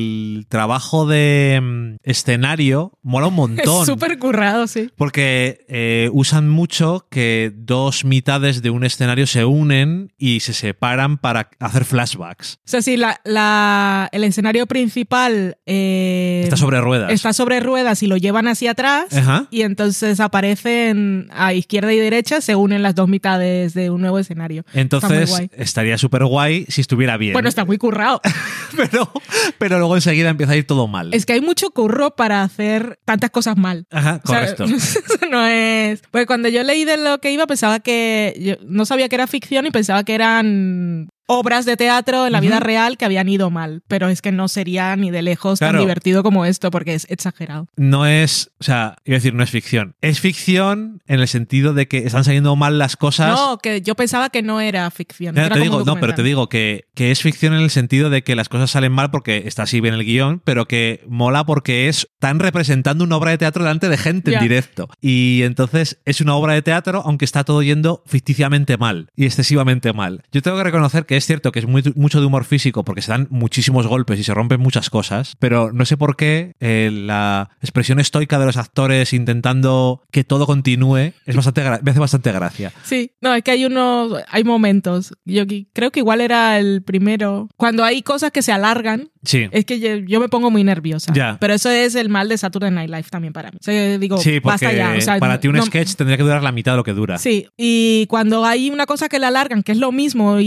trabajo 0.48 1.06
de 1.06 1.60
mm, 1.62 1.96
escenario 2.02 2.92
mola 3.02 3.26
un 3.28 3.34
montón. 3.36 3.80
Es 3.82 3.86
súper 3.86 4.18
currado, 4.18 4.66
sí. 4.66 4.90
Porque 4.96 5.64
eh, 5.68 6.08
usan 6.12 6.48
mucho 6.48 7.06
que 7.10 7.52
dos 7.54 8.04
mitades 8.04 8.62
de 8.62 8.70
un 8.70 8.84
escenario 8.84 9.26
se 9.26 9.44
unen 9.44 10.12
y 10.18 10.40
se 10.40 10.52
separan 10.52 11.18
para 11.18 11.50
hacer 11.60 11.84
flashbacks. 11.84 12.54
O 12.64 12.68
sea, 12.68 12.82
sí, 12.82 12.96
la, 12.96 13.20
la- 13.24 14.08
el 14.12 14.24
escenario 14.24 14.66
principal 14.66 15.58
eh, 15.66 16.42
Está 16.44 16.56
sobre 16.56 16.80
ruedas. 16.80 17.12
está 17.12 17.32
sobre 17.32 17.60
ruedas 17.60 18.02
y 18.02 18.06
lo 18.06 18.16
llevan 18.16 18.48
hacia 18.48 18.72
atrás. 18.72 19.12
Ajá. 19.16 19.46
Y 19.50 19.62
entonces 19.62 20.20
aparecen 20.20 21.28
a 21.32 21.52
izquierda 21.52 21.92
y 21.92 21.98
derecha, 21.98 22.40
se 22.40 22.54
unen 22.56 22.82
las 22.82 22.94
dos 22.94 23.08
mitades 23.08 23.74
de 23.74 23.90
un 23.90 24.00
nuevo 24.00 24.18
escenario. 24.18 24.60
Está 24.60 24.72
muy 24.74 24.80
Entonces 24.82 25.30
guay. 25.30 25.50
estaría 25.56 25.98
súper 25.98 26.24
guay 26.24 26.66
si 26.68 26.80
estuviera 26.80 27.16
bien. 27.16 27.32
Bueno, 27.32 27.48
está 27.48 27.64
muy 27.64 27.78
currado. 27.78 28.20
pero, 28.76 29.10
pero 29.58 29.78
luego 29.86 29.94
enseguida 29.96 30.30
empieza 30.30 30.52
a 30.52 30.56
ir 30.56 30.66
todo 30.66 30.88
mal. 30.88 31.14
es 31.14 31.24
que 31.26 31.34
hay 31.34 31.40
mucho 31.40 31.70
curro 31.70 32.16
para 32.16 32.42
hacer 32.42 32.98
tantas 33.04 33.30
cosas 33.30 33.56
mal. 33.56 33.86
Ajá, 33.90 34.20
O 34.24 34.28
sea, 34.28 34.40
correcto. 34.40 34.64
eso 34.74 35.00
no 35.30 35.46
es. 35.46 36.02
Porque 36.10 36.26
cuando 36.26 36.48
yo 36.48 36.62
leí 36.64 36.84
de 36.84 36.96
lo 36.96 37.18
que 37.18 37.30
iba, 37.30 37.46
pensaba 37.46 37.78
que. 37.80 38.34
Yo 38.40 38.54
no 38.66 38.84
sabía 38.84 39.08
que 39.08 39.14
era 39.14 39.26
ficción 39.26 39.66
y 39.66 39.70
pensaba 39.70 40.02
que 40.02 40.14
eran 40.14 41.08
obras 41.26 41.64
de 41.64 41.76
teatro 41.76 42.26
en 42.26 42.32
la 42.32 42.40
vida 42.40 42.60
real 42.60 42.96
que 42.96 43.04
habían 43.04 43.28
ido 43.28 43.50
mal. 43.50 43.82
Pero 43.88 44.08
es 44.08 44.22
que 44.22 44.32
no 44.32 44.48
sería 44.48 44.94
ni 44.96 45.10
de 45.10 45.22
lejos 45.22 45.58
tan 45.58 45.78
divertido 45.78 46.22
como 46.22 46.44
esto, 46.44 46.70
porque 46.70 46.94
es 46.94 47.06
exagerado. 47.10 47.68
no 47.76 48.06
es, 48.06 48.50
o 48.60 48.64
sea, 48.64 48.96
iba 49.04 49.16
a 49.16 49.18
decir, 49.18 49.34
no 49.34 49.42
es 49.42 49.50
ficción. 49.50 49.96
Es 50.00 50.20
ficción 50.20 51.02
en 51.06 51.20
el 51.20 51.28
sentido 51.28 51.72
de 51.74 51.88
que 51.88 51.98
están 51.98 52.24
saliendo 52.24 52.54
mal 52.56 52.78
las 52.78 52.96
cosas. 52.96 53.34
No, 53.34 53.58
que 53.58 53.82
yo 53.82 53.94
pensaba 53.94 54.30
que 54.30 54.42
no 54.42 54.60
era 54.60 54.90
ficción. 54.90 55.36
Era 55.36 55.54
te 55.54 55.60
digo, 55.60 55.84
no, 55.84 55.98
pero 55.98 56.14
te 56.14 56.22
digo 56.22 56.48
que, 56.48 56.86
que 56.94 57.10
es 57.10 57.22
ficción 57.22 57.54
en 57.54 57.60
el 57.60 57.70
sentido 57.70 58.10
de 58.10 58.22
que 58.22 58.36
las 58.36 58.48
cosas 58.48 58.70
salen 58.70 58.92
mal 58.92 59.10
porque 59.10 59.44
está 59.46 59.64
así 59.64 59.80
bien 59.80 59.94
el 59.94 60.04
guion, 60.04 60.40
pero 60.44 60.66
que 60.66 61.04
mola 61.08 61.44
porque 61.44 61.88
es 61.88 62.08
están 62.26 62.40
representando 62.40 63.04
una 63.04 63.16
obra 63.16 63.30
de 63.30 63.38
teatro 63.38 63.62
delante 63.62 63.88
de 63.88 63.96
gente 63.96 64.34
en 64.34 64.40
directo. 64.40 64.88
Y 65.00 65.42
entonces 65.44 66.00
es 66.04 66.20
una 66.20 66.34
obra 66.34 66.54
de 66.54 66.62
teatro, 66.62 67.02
aunque 67.04 67.24
está 67.24 67.44
todo 67.44 67.62
yendo 67.62 68.02
ficticiamente 68.06 68.76
mal 68.78 69.10
y 69.14 69.26
excesivamente 69.26 69.92
mal. 69.92 70.22
Yo 70.32 70.42
tengo 70.42 70.56
que 70.56 70.64
reconocer 70.64 71.06
que 71.06 71.15
es 71.16 71.26
cierto 71.26 71.52
que 71.52 71.58
es 71.60 71.66
muy, 71.66 71.82
mucho 71.96 72.20
de 72.20 72.26
humor 72.26 72.44
físico 72.44 72.84
porque 72.84 73.02
se 73.02 73.10
dan 73.12 73.26
muchísimos 73.30 73.86
golpes 73.86 74.18
y 74.18 74.24
se 74.24 74.34
rompen 74.34 74.60
muchas 74.60 74.90
cosas, 74.90 75.36
pero 75.38 75.72
no 75.72 75.84
sé 75.84 75.96
por 75.96 76.16
qué 76.16 76.52
eh, 76.60 76.90
la 76.92 77.50
expresión 77.60 77.98
estoica 78.00 78.38
de 78.38 78.46
los 78.46 78.56
actores 78.56 79.12
intentando 79.12 80.02
que 80.10 80.24
todo 80.24 80.46
continúe 80.46 81.12
es 81.26 81.36
bastante 81.36 81.62
me 81.82 81.90
hace 81.90 82.00
bastante 82.00 82.32
gracia. 82.32 82.72
Sí, 82.84 83.12
no, 83.20 83.34
es 83.34 83.42
que 83.42 83.50
hay 83.52 83.64
unos, 83.64 84.12
hay 84.28 84.44
momentos. 84.44 85.14
Yo 85.24 85.44
creo 85.72 85.90
que 85.90 86.00
igual 86.00 86.20
era 86.20 86.58
el 86.58 86.82
primero. 86.82 87.48
Cuando 87.56 87.84
hay 87.84 88.02
cosas 88.02 88.30
que 88.30 88.42
se 88.42 88.52
alargan, 88.52 89.10
Sí. 89.24 89.48
es 89.50 89.64
que 89.64 89.80
yo, 89.80 89.96
yo 89.96 90.20
me 90.20 90.28
pongo 90.28 90.50
muy 90.50 90.62
nerviosa. 90.62 91.12
Ya. 91.12 91.36
Pero 91.40 91.54
eso 91.54 91.68
es 91.70 91.94
el 91.96 92.08
mal 92.08 92.28
de 92.28 92.38
Saturday 92.38 92.70
Night 92.70 92.90
Live 92.90 93.06
también 93.10 93.32
para 93.32 93.50
mí. 93.50 93.58
O 93.60 93.64
sea, 93.64 93.98
digo, 93.98 94.18
Sí, 94.18 94.38
basta 94.38 94.72
ya. 94.72 94.94
O 94.96 95.00
sea, 95.00 95.18
para 95.18 95.40
ti 95.40 95.48
un 95.48 95.56
no- 95.56 95.62
sketch 95.64 95.94
tendría 95.94 96.16
que 96.16 96.22
durar 96.22 96.42
la 96.42 96.52
mitad 96.52 96.72
de 96.72 96.76
lo 96.76 96.84
que 96.84 96.92
dura. 96.92 97.18
Sí, 97.18 97.46
y 97.56 98.06
cuando 98.08 98.44
hay 98.44 98.70
una 98.70 98.86
cosa 98.86 99.08
que 99.08 99.18
la 99.18 99.28
alargan, 99.28 99.62
que 99.62 99.72
es 99.72 99.78
lo 99.78 99.90
mismo, 99.90 100.38
y, 100.40 100.44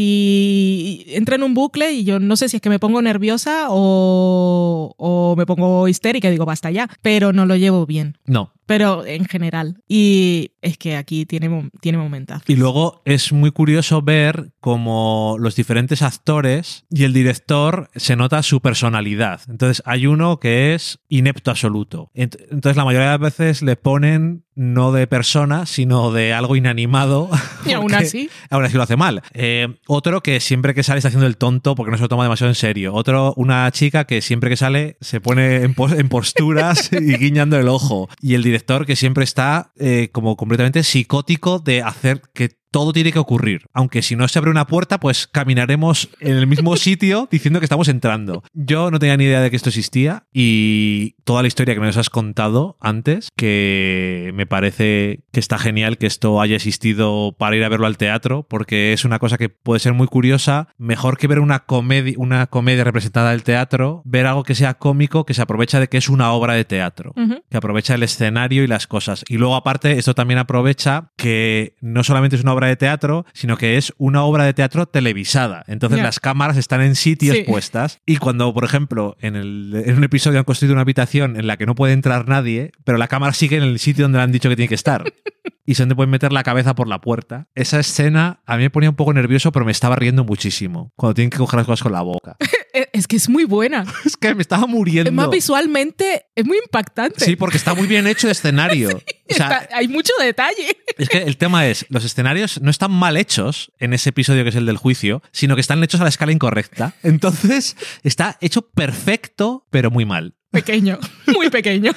entra 1.07 1.35
en 1.35 1.43
un 1.43 1.53
bucle, 1.53 1.91
y 1.91 2.03
yo 2.03 2.19
no 2.19 2.35
sé 2.35 2.49
si 2.49 2.57
es 2.57 2.61
que 2.61 2.69
me 2.69 2.79
pongo 2.79 3.01
nerviosa 3.01 3.67
o, 3.69 4.93
o 4.97 5.35
me 5.35 5.45
pongo 5.45 5.87
histérica 5.87 6.27
y 6.27 6.31
digo, 6.31 6.45
basta 6.45 6.71
ya, 6.71 6.89
pero 7.01 7.33
no 7.33 7.45
lo 7.45 7.55
llevo 7.55 7.85
bien. 7.85 8.17
No. 8.25 8.51
Pero 8.69 9.03
en 9.05 9.25
general. 9.25 9.81
Y 9.87 10.51
es 10.61 10.77
que 10.77 10.95
aquí 10.95 11.25
tiene, 11.25 11.69
tiene 11.81 11.97
momentazos. 11.97 12.47
Y 12.47 12.55
luego 12.55 13.01
es 13.03 13.33
muy 13.33 13.49
curioso 13.51 14.03
ver 14.03 14.51
cómo 14.59 15.37
los 15.39 15.55
diferentes 15.55 16.03
actores 16.03 16.85
y 16.91 17.03
el 17.03 17.11
director 17.13 17.89
se 17.95 18.15
nota 18.15 18.43
su 18.43 18.61
personalidad. 18.61 19.41
Entonces 19.49 19.81
hay 19.87 20.05
uno 20.05 20.39
que 20.39 20.75
es 20.75 20.99
inepto 21.09 21.49
absoluto. 21.49 22.11
Ent- 22.13 22.37
Entonces 22.51 22.77
la 22.77 22.85
mayoría 22.85 23.07
de 23.11 23.13
las 23.17 23.35
veces 23.37 23.61
le 23.63 23.75
ponen 23.75 24.43
no 24.55 24.91
de 24.91 25.07
persona, 25.07 25.65
sino 25.65 26.11
de 26.11 26.33
algo 26.33 26.55
inanimado. 26.55 27.29
Y 27.65 27.73
aún 27.73 27.93
así. 27.93 28.29
Aún 28.49 28.63
así 28.65 28.77
lo 28.77 28.83
hace 28.83 28.95
mal. 28.97 29.21
Eh, 29.33 29.67
otro 29.87 30.21
que 30.21 30.39
siempre 30.39 30.73
que 30.73 30.83
sale 30.83 30.99
está 30.99 31.07
haciendo 31.09 31.27
el 31.27 31.37
tonto 31.37 31.75
porque 31.75 31.91
no 31.91 31.97
se 31.97 32.03
lo 32.03 32.09
toma 32.09 32.23
demasiado 32.23 32.49
en 32.51 32.55
serio. 32.55 32.93
Otro, 32.93 33.33
una 33.35 33.69
chica 33.71 34.05
que 34.05 34.21
siempre 34.21 34.49
que 34.49 34.57
sale 34.57 34.97
se 35.01 35.19
pone 35.21 35.63
en 35.63 36.09
posturas 36.09 36.89
y 36.93 37.17
guiñando 37.17 37.57
el 37.57 37.67
ojo. 37.67 38.09
Y 38.21 38.33
el 38.35 38.43
director 38.43 38.58
que 38.85 38.95
siempre 38.95 39.23
está 39.23 39.71
eh, 39.77 40.09
como 40.11 40.35
completamente 40.35 40.83
psicótico 40.83 41.59
de 41.59 41.81
hacer 41.81 42.21
que 42.33 42.58
todo 42.71 42.93
tiene 42.93 43.11
que 43.11 43.19
ocurrir. 43.19 43.65
Aunque 43.73 44.01
si 44.01 44.15
no 44.15 44.27
se 44.27 44.39
abre 44.39 44.51
una 44.51 44.67
puerta, 44.67 44.99
pues 44.99 45.27
caminaremos 45.27 46.09
en 46.19 46.35
el 46.37 46.47
mismo 46.47 46.75
sitio 46.77 47.27
diciendo 47.31 47.59
que 47.59 47.65
estamos 47.65 47.87
entrando. 47.87 48.43
Yo 48.53 48.91
no 48.91 48.99
tenía 48.99 49.17
ni 49.17 49.25
idea 49.25 49.41
de 49.41 49.49
que 49.49 49.55
esto 49.55 49.69
existía 49.69 50.25
y 50.33 51.15
toda 51.23 51.41
la 51.41 51.47
historia 51.47 51.75
que 51.75 51.81
nos 51.81 51.97
has 51.97 52.09
contado 52.09 52.77
antes, 52.79 53.29
que 53.35 54.31
me 54.33 54.45
parece 54.45 55.23
que 55.31 55.39
está 55.39 55.57
genial 55.57 55.97
que 55.97 56.07
esto 56.07 56.41
haya 56.41 56.55
existido 56.55 57.35
para 57.37 57.55
ir 57.55 57.63
a 57.63 57.69
verlo 57.69 57.87
al 57.87 57.97
teatro, 57.97 58.45
porque 58.49 58.93
es 58.93 59.05
una 59.05 59.19
cosa 59.19 59.37
que 59.37 59.49
puede 59.49 59.79
ser 59.79 59.93
muy 59.93 60.07
curiosa. 60.07 60.69
Mejor 60.77 61.17
que 61.17 61.27
ver 61.27 61.39
una 61.39 61.59
comedia, 61.59 62.15
una 62.17 62.47
comedia 62.47 62.83
representada 62.83 63.31
del 63.31 63.43
teatro, 63.43 64.01
ver 64.05 64.25
algo 64.25 64.43
que 64.43 64.55
sea 64.55 64.75
cómico, 64.75 65.25
que 65.25 65.33
se 65.33 65.41
aprovecha 65.41 65.79
de 65.79 65.87
que 65.87 65.97
es 65.97 66.09
una 66.09 66.31
obra 66.31 66.53
de 66.53 66.65
teatro 66.65 67.13
que 67.49 67.57
aprovecha 67.57 67.95
el 67.95 68.03
escenario 68.03 68.63
y 68.63 68.67
las 68.67 68.87
cosas. 68.87 69.23
Y 69.27 69.37
luego, 69.37 69.55
aparte, 69.55 69.97
esto 69.97 70.15
también 70.15 70.39
aprovecha 70.39 71.11
que 71.15 71.75
no 71.81 72.03
solamente 72.03 72.35
es 72.35 72.43
una 72.43 72.53
obra 72.53 72.58
de 72.67 72.75
teatro, 72.75 73.25
sino 73.33 73.57
que 73.57 73.77
es 73.77 73.93
una 73.97 74.23
obra 74.23 74.43
de 74.45 74.53
teatro 74.53 74.85
televisada. 74.85 75.63
Entonces, 75.67 76.01
las 76.01 76.19
cámaras 76.19 76.57
están 76.57 76.81
en 76.81 76.95
sitios 76.95 77.37
Sí. 77.37 77.43
puestas. 77.43 77.99
Y 78.05 78.17
cuando, 78.17 78.53
por 78.53 78.63
ejemplo, 78.65 79.15
en, 79.21 79.35
el- 79.35 79.83
en 79.85 79.97
un 79.97 80.03
episodio 80.03 80.39
han 80.39 80.45
construido 80.45 80.73
una 80.73 80.81
habitación 80.81 81.37
en 81.37 81.47
la 81.47 81.57
que 81.57 81.65
no 81.65 81.75
puede 81.75 81.93
entrar 81.93 82.27
nadie, 82.27 82.71
pero 82.83 82.97
la 82.97 83.07
cámara 83.07 83.33
sigue 83.33 83.57
en 83.57 83.63
el 83.63 83.79
sitio 83.79 84.05
donde 84.05 84.17
le 84.17 84.23
han 84.23 84.31
dicho 84.31 84.49
que 84.49 84.55
tiene 84.55 84.69
que 84.69 84.75
estar. 84.75 85.03
Y 85.69 85.75
se 85.75 85.85
pueden 85.85 86.09
meter 86.09 86.33
la 86.33 86.41
cabeza 86.41 86.73
por 86.73 86.87
la 86.87 86.99
puerta. 86.99 87.47
Esa 87.53 87.79
escena 87.79 88.41
a 88.47 88.57
mí 88.57 88.63
me 88.63 88.69
ponía 88.71 88.89
un 88.89 88.95
poco 88.95 89.13
nervioso, 89.13 89.51
pero 89.51 89.65
me 89.65 89.71
estaba 89.71 89.95
riendo 89.95 90.23
muchísimo. 90.23 90.91
Cuando 90.95 91.13
tienen 91.13 91.29
que 91.29 91.37
coger 91.37 91.57
las 91.57 91.67
cosas 91.67 91.83
con 91.83 91.91
la 91.91 92.01
boca. 92.01 92.37
Es 92.73 92.87
es 92.93 93.07
que 93.07 93.17
es 93.17 93.29
muy 93.29 93.43
buena. 93.43 93.85
es 94.03 94.17
que 94.17 94.33
me 94.33 94.41
estaba 94.41 94.65
muriendo. 94.65 95.11
Es 95.11 95.15
más 95.15 95.29
visualmente, 95.29 96.25
es 96.33 96.43
muy 96.43 96.57
impactante. 96.57 97.23
Sí, 97.23 97.35
porque 97.35 97.57
está 97.57 97.75
muy 97.75 97.85
bien 97.85 98.07
hecho 98.07 98.25
de 98.25 98.33
escenario. 98.33 98.89
O 99.31 99.35
sea, 99.35 99.45
Está- 99.45 99.77
hay 99.77 99.87
mucho 99.87 100.11
detalle. 100.19 100.75
Es 100.97 101.07
que 101.07 101.19
el 101.19 101.37
tema 101.37 101.67
es, 101.67 101.85
los 101.89 102.03
escenarios 102.03 102.59
no 102.63 102.71
están 102.71 102.89
mal 102.89 103.15
hechos 103.15 103.71
en 103.77 103.93
ese 103.93 104.09
episodio 104.09 104.41
que 104.41 104.49
es 104.49 104.55
el 104.55 104.65
del 104.65 104.77
juicio, 104.77 105.21
sino 105.31 105.53
que 105.53 105.61
están 105.61 105.83
hechos 105.83 106.01
a 106.01 106.03
la 106.03 106.09
escala 106.09 106.31
incorrecta. 106.31 106.95
Entonces, 107.03 107.77
está 108.01 108.39
hecho 108.41 108.63
perfecto, 108.71 109.67
pero 109.69 109.91
muy 109.91 110.03
mal. 110.03 110.33
Pequeño, 110.49 110.97
muy 111.27 111.51
pequeño. 111.51 111.91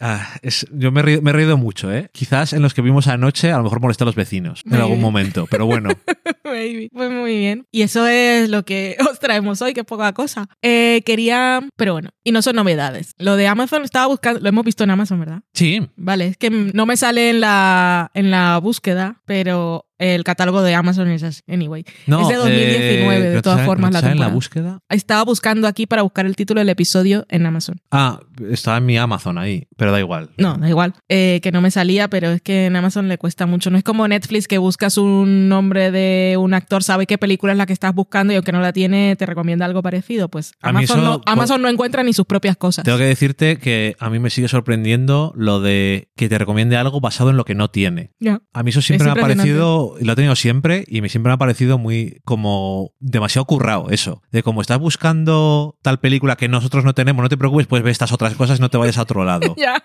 Ah, 0.00 0.26
es- 0.42 0.66
yo 0.72 0.90
me 0.90 1.00
he, 1.00 1.02
reído, 1.02 1.22
me 1.22 1.30
he 1.30 1.34
reído 1.34 1.56
mucho, 1.58 1.92
¿eh? 1.92 2.08
Quizás 2.12 2.52
en 2.54 2.62
los 2.62 2.72
que 2.74 2.80
vimos 2.82 3.06
anoche 3.06 3.52
a 3.52 3.58
lo 3.58 3.64
mejor 3.64 3.80
molesté 3.80 4.04
a 4.04 4.06
los 4.06 4.14
vecinos 4.14 4.62
en 4.64 4.74
algún 4.74 5.00
momento, 5.00 5.46
pero 5.50 5.66
bueno. 5.66 5.90
Maybe. 6.44 6.88
Pues 6.92 7.10
muy 7.10 7.36
bien. 7.38 7.66
Y 7.70 7.82
eso 7.82 8.06
es 8.06 8.48
lo 8.48 8.64
que 8.64 8.96
os 9.10 9.18
traemos 9.20 9.60
hoy, 9.62 9.74
que 9.74 9.84
poca 9.84 10.12
cosa. 10.12 10.48
Eh, 10.62 11.02
quería, 11.04 11.60
pero 11.76 11.92
bueno, 11.92 12.10
y 12.24 12.32
no 12.32 12.42
son 12.42 12.56
novedades. 12.56 13.12
Lo 13.18 13.36
de 13.36 13.46
Amazon 13.46 13.84
estaba 13.84 14.06
buscando, 14.06 14.40
lo 14.40 14.48
hemos 14.48 14.64
visto 14.64 14.84
en 14.84 14.90
Amazon, 14.90 15.20
¿verdad? 15.20 15.42
Sí, 15.54 15.86
Vale, 15.96 16.28
es 16.28 16.36
que 16.36 16.50
no 16.50 16.86
me 16.86 16.96
sale 16.96 17.30
en 17.30 17.40
la, 17.40 18.10
en 18.14 18.30
la 18.30 18.58
búsqueda, 18.58 19.20
pero 19.26 19.86
el 20.00 20.24
catálogo 20.24 20.62
de 20.62 20.74
Amazon 20.74 21.08
es 21.10 21.22
así, 21.22 21.42
anyway. 21.48 21.84
no. 22.06 22.22
Es 22.22 22.28
de 22.28 22.34
2019, 22.36 23.14
de 23.20 23.20
pero 23.28 23.34
te 23.36 23.42
todas 23.42 23.64
formas, 23.66 23.90
¿no 23.90 23.94
la 23.94 24.00
te 24.00 24.06
sale 24.06 24.12
en 24.14 24.20
la 24.20 24.28
búsqueda? 24.28 24.80
Estaba 24.88 25.22
buscando 25.24 25.68
aquí 25.68 25.86
para 25.86 26.02
buscar 26.02 26.26
el 26.26 26.34
título 26.36 26.60
del 26.60 26.68
episodio 26.70 27.26
en 27.28 27.46
Amazon. 27.46 27.76
Ah, 27.90 28.20
estaba 28.50 28.78
en 28.78 28.86
mi 28.86 28.96
Amazon 28.96 29.38
ahí, 29.38 29.68
pero 29.76 29.92
da 29.92 30.00
igual. 30.00 30.30
No, 30.38 30.56
da 30.56 30.68
igual, 30.68 30.94
eh, 31.08 31.40
que 31.42 31.52
no 31.52 31.60
me 31.60 31.70
salía, 31.70 32.08
pero 32.08 32.30
es 32.30 32.42
que 32.42 32.66
en 32.66 32.76
Amazon 32.76 33.08
le 33.08 33.18
cuesta 33.18 33.46
mucho. 33.46 33.70
No 33.70 33.78
es 33.78 33.84
como 33.84 34.08
Netflix 34.08 34.48
que 34.48 34.58
buscas 34.58 34.96
un 34.98 35.48
nombre 35.48 35.90
de 35.90 36.36
un 36.38 36.54
actor, 36.54 36.82
sabe 36.82 37.06
qué 37.06 37.18
película 37.18 37.52
es 37.52 37.58
la 37.58 37.66
que 37.66 37.72
estás 37.72 37.94
buscando 37.94 38.32
y 38.32 38.36
aunque 38.36 38.52
no 38.52 38.60
la 38.60 38.72
tiene, 38.72 39.14
te 39.16 39.26
recomienda 39.26 39.66
algo 39.66 39.82
parecido. 39.82 40.28
Pues 40.28 40.52
Amazon, 40.62 40.98
eso- 41.00 41.04
no, 41.08 41.20
Amazon 41.26 41.62
no 41.62 41.68
encuentra 41.68 42.02
ni 42.02 42.12
sus 42.12 42.24
propias 42.26 42.56
cosas. 42.56 42.84
Tengo 42.84 42.98
que 42.98 43.04
decirte 43.04 43.58
que 43.58 43.96
a 43.98 44.08
mí 44.10 44.18
me 44.18 44.30
sigue 44.30 44.48
sorprendiendo 44.48 45.32
lo 45.36 45.60
de 45.60 46.08
que 46.16 46.28
te 46.28 46.38
recomiende 46.38 46.76
algo 46.76 47.00
basado 47.00 47.30
en 47.30 47.36
lo 47.36 47.44
que 47.44 47.54
no 47.54 47.68
tiene. 47.70 48.12
A 48.52 48.62
mí 48.62 48.70
eso 48.70 48.80
siempre 48.82 49.08
Es 49.08 49.14
me 49.14 49.20
ha 49.20 49.22
parecido, 49.22 49.89
y 49.98 50.04
lo 50.04 50.12
he 50.12 50.16
tenido 50.16 50.36
siempre, 50.36 50.84
y 50.86 51.00
me 51.00 51.08
siempre 51.08 51.30
me 51.30 51.34
ha 51.34 51.38
parecido 51.38 51.78
muy 51.78 52.20
como 52.24 52.92
demasiado 53.00 53.44
currado 53.46 53.90
eso. 53.90 54.22
De 54.30 54.42
como 54.42 54.60
estás 54.60 54.78
buscando 54.78 55.76
tal 55.82 55.98
película 56.00 56.36
que 56.36 56.48
nosotros 56.48 56.84
no 56.84 56.94
tenemos, 56.94 57.22
no 57.22 57.28
te 57.28 57.36
preocupes, 57.36 57.66
pues 57.66 57.82
ve 57.82 57.90
estas 57.90 58.12
otras 58.12 58.34
cosas, 58.34 58.60
no 58.60 58.68
te 58.68 58.78
vayas 58.78 58.98
a 58.98 59.02
otro 59.02 59.24
lado. 59.24 59.54
Ya. 59.60 59.82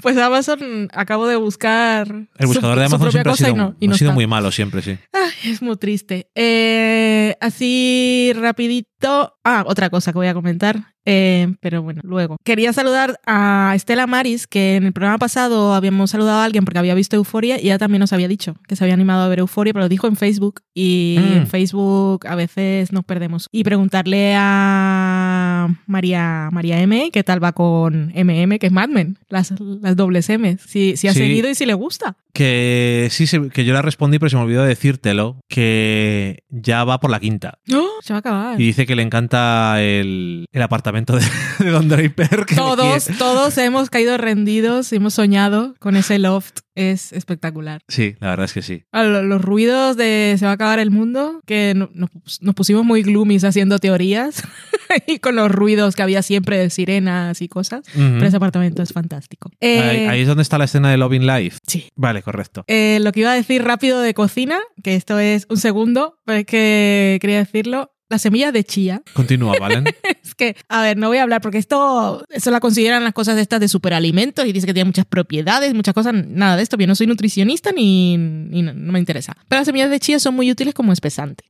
Pues 0.00 0.16
Amazon 0.16 0.88
acabo 0.94 1.26
de 1.26 1.36
buscar. 1.36 2.08
El 2.38 2.46
buscador 2.46 2.74
su- 2.76 2.80
de 2.80 2.86
Amazon 2.86 3.10
siempre 3.12 3.32
ha 3.32 3.36
sido, 3.36 3.50
y 3.50 3.54
no, 3.54 3.76
y 3.80 3.86
ha 3.86 3.90
no 3.90 3.96
sido 3.96 4.10
está. 4.10 4.14
muy 4.14 4.26
malo, 4.26 4.50
siempre, 4.50 4.80
sí. 4.82 4.96
Ay, 5.12 5.50
es 5.52 5.60
muy 5.60 5.76
triste. 5.76 6.30
Eh, 6.34 7.34
así 7.40 8.32
rapidito. 8.34 9.34
Ah, 9.44 9.64
otra 9.66 9.90
cosa 9.90 10.12
que 10.12 10.18
voy 10.18 10.26
a 10.28 10.34
comentar. 10.34 10.94
eh, 11.04 11.54
pero 11.60 11.82
bueno, 11.82 12.00
luego. 12.04 12.36
Quería 12.44 12.72
saludar 12.74 13.18
a 13.26 13.72
Estela 13.74 14.06
Maris, 14.06 14.46
que 14.46 14.76
en 14.76 14.84
el 14.84 14.92
programa 14.92 15.16
pasado 15.18 15.72
habíamos 15.74 16.10
saludado 16.10 16.40
a 16.40 16.44
alguien 16.44 16.64
porque 16.66 16.78
había 16.78 16.94
visto 16.94 17.16
Euforia 17.16 17.56
y 17.58 17.66
ella 17.66 17.78
también 17.78 18.00
nos 18.00 18.12
había 18.12 18.28
dicho 18.28 18.56
que 18.68 18.76
se 18.76 18.84
había 18.84 18.92
animado 18.94 19.22
a 19.22 19.28
ver 19.28 19.38
Euforia, 19.38 19.47
pero 19.48 19.80
lo 19.80 19.88
dijo 19.88 20.06
en 20.06 20.16
Facebook 20.16 20.60
y 20.74 21.16
Mm. 21.18 21.32
en 21.38 21.46
Facebook 21.46 22.26
a 22.26 22.34
veces 22.34 22.92
nos 22.92 23.04
perdemos. 23.04 23.48
Y 23.52 23.64
preguntarle 23.64 24.34
a 24.36 25.68
María, 25.86 26.48
María 26.52 26.80
M 26.80 27.10
qué 27.12 27.24
tal 27.24 27.42
va 27.42 27.52
con 27.52 28.12
MM, 28.14 28.58
que 28.58 28.66
es 28.66 28.72
Mad 28.72 28.88
Men, 28.88 29.18
las, 29.28 29.52
las 29.60 29.96
dobles 29.96 30.28
M, 30.30 30.56
si, 30.64 30.96
si 30.96 31.08
ha 31.08 31.12
Sí. 31.12 31.20
seguido 31.20 31.48
y 31.48 31.54
si 31.54 31.66
le 31.66 31.74
gusta. 31.74 32.16
Que 32.32 33.08
sí, 33.10 33.26
que 33.52 33.64
yo 33.64 33.72
la 33.74 33.82
respondí, 33.82 34.18
pero 34.18 34.30
se 34.30 34.36
me 34.36 34.42
olvidó 34.42 34.62
decírtelo, 34.62 35.40
que 35.48 36.44
ya 36.50 36.84
va 36.84 37.00
por 37.00 37.10
la 37.10 37.18
quinta. 37.18 37.58
¡Oh! 37.72 37.86
Se 38.02 38.12
va 38.12 38.18
a 38.18 38.20
acabar. 38.20 38.60
Y 38.60 38.64
dice 38.66 38.86
que 38.86 38.94
le 38.94 39.02
encanta 39.02 39.82
el, 39.82 40.44
el 40.52 40.62
apartamento 40.62 41.16
de, 41.16 41.24
de 41.58 41.70
Don 41.70 41.88
Draper. 41.88 42.44
que 42.46 42.54
Todos, 42.54 43.08
todos 43.18 43.58
hemos 43.58 43.90
caído 43.90 44.16
rendidos, 44.18 44.92
hemos 44.92 45.14
soñado 45.14 45.74
con 45.80 45.96
ese 45.96 46.18
loft. 46.18 46.60
Es 46.78 47.12
espectacular. 47.12 47.80
Sí, 47.88 48.14
la 48.20 48.28
verdad 48.30 48.44
es 48.44 48.52
que 48.52 48.62
sí. 48.62 48.84
A 48.92 49.02
lo- 49.02 49.22
Los 49.22 49.42
ruidos 49.42 49.96
de 49.96 50.36
se 50.38 50.44
va 50.44 50.52
a 50.52 50.54
acabar 50.54 50.78
el 50.78 50.90
mundo, 50.90 51.40
que 51.46 51.72
no- 51.76 51.90
nos, 51.92 52.10
nos 52.40 52.54
pusimos 52.54 52.84
muy 52.84 53.02
gloomies 53.02 53.42
haciendo 53.44 53.78
teorías 53.78 54.42
y 55.06 55.18
con 55.18 55.34
los 55.36 55.50
ruidos 55.50 55.96
que 55.96 56.02
había 56.02 56.22
siempre 56.22 56.56
de 56.58 56.70
sirenas 56.70 57.42
y 57.42 57.48
cosas. 57.48 57.82
Pero 57.94 58.24
ese 58.24 58.36
apartamento 58.36 58.82
es 58.82 58.92
fantástico. 58.92 59.50
Eh, 59.60 59.80
ahí, 59.80 60.06
ahí 60.06 60.20
es 60.22 60.28
donde 60.28 60.42
está 60.42 60.56
la 60.58 60.64
escena 60.66 60.90
de 60.90 60.96
Loving 60.98 61.26
Life. 61.26 61.58
Sí. 61.66 61.88
Vale, 61.96 62.22
correcto. 62.22 62.64
Eh, 62.68 62.98
lo 63.02 63.12
que 63.12 63.20
iba 63.20 63.32
a 63.32 63.34
decir 63.34 63.62
rápido 63.64 64.00
de 64.00 64.14
cocina, 64.14 64.58
que 64.82 64.94
esto 64.94 65.18
es 65.18 65.46
un 65.50 65.56
segundo, 65.56 66.18
pero 66.24 66.38
es 66.40 66.46
que 66.46 67.18
quería 67.20 67.38
decirlo. 67.38 67.92
Las 68.08 68.22
semillas 68.22 68.52
de 68.52 68.64
chía. 68.64 69.02
Continúa, 69.12 69.54
¿valen? 69.60 69.84
Es 70.22 70.34
que, 70.34 70.56
a 70.68 70.82
ver, 70.82 70.96
no 70.96 71.08
voy 71.08 71.18
a 71.18 71.22
hablar 71.22 71.40
porque 71.40 71.58
esto, 71.58 72.24
eso 72.30 72.50
la 72.50 72.60
consideran 72.60 73.04
las 73.04 73.12
cosas 73.12 73.36
de 73.36 73.42
estas 73.42 73.60
de 73.60 73.68
superalimentos 73.68 74.46
y 74.46 74.52
dice 74.52 74.66
que 74.66 74.74
tiene 74.74 74.86
muchas 74.86 75.04
propiedades, 75.04 75.74
muchas 75.74 75.94
cosas, 75.94 76.14
nada 76.14 76.56
de 76.56 76.62
esto. 76.62 76.76
Yo 76.78 76.86
no 76.86 76.94
soy 76.94 77.06
nutricionista 77.06 77.72
ni, 77.72 78.16
ni 78.16 78.62
no, 78.62 78.72
no 78.72 78.92
me 78.92 78.98
interesa. 78.98 79.36
Pero 79.48 79.60
las 79.60 79.66
semillas 79.66 79.90
de 79.90 80.00
chía 80.00 80.18
son 80.20 80.34
muy 80.34 80.50
útiles 80.50 80.74
como 80.74 80.92
espesante. 80.92 81.44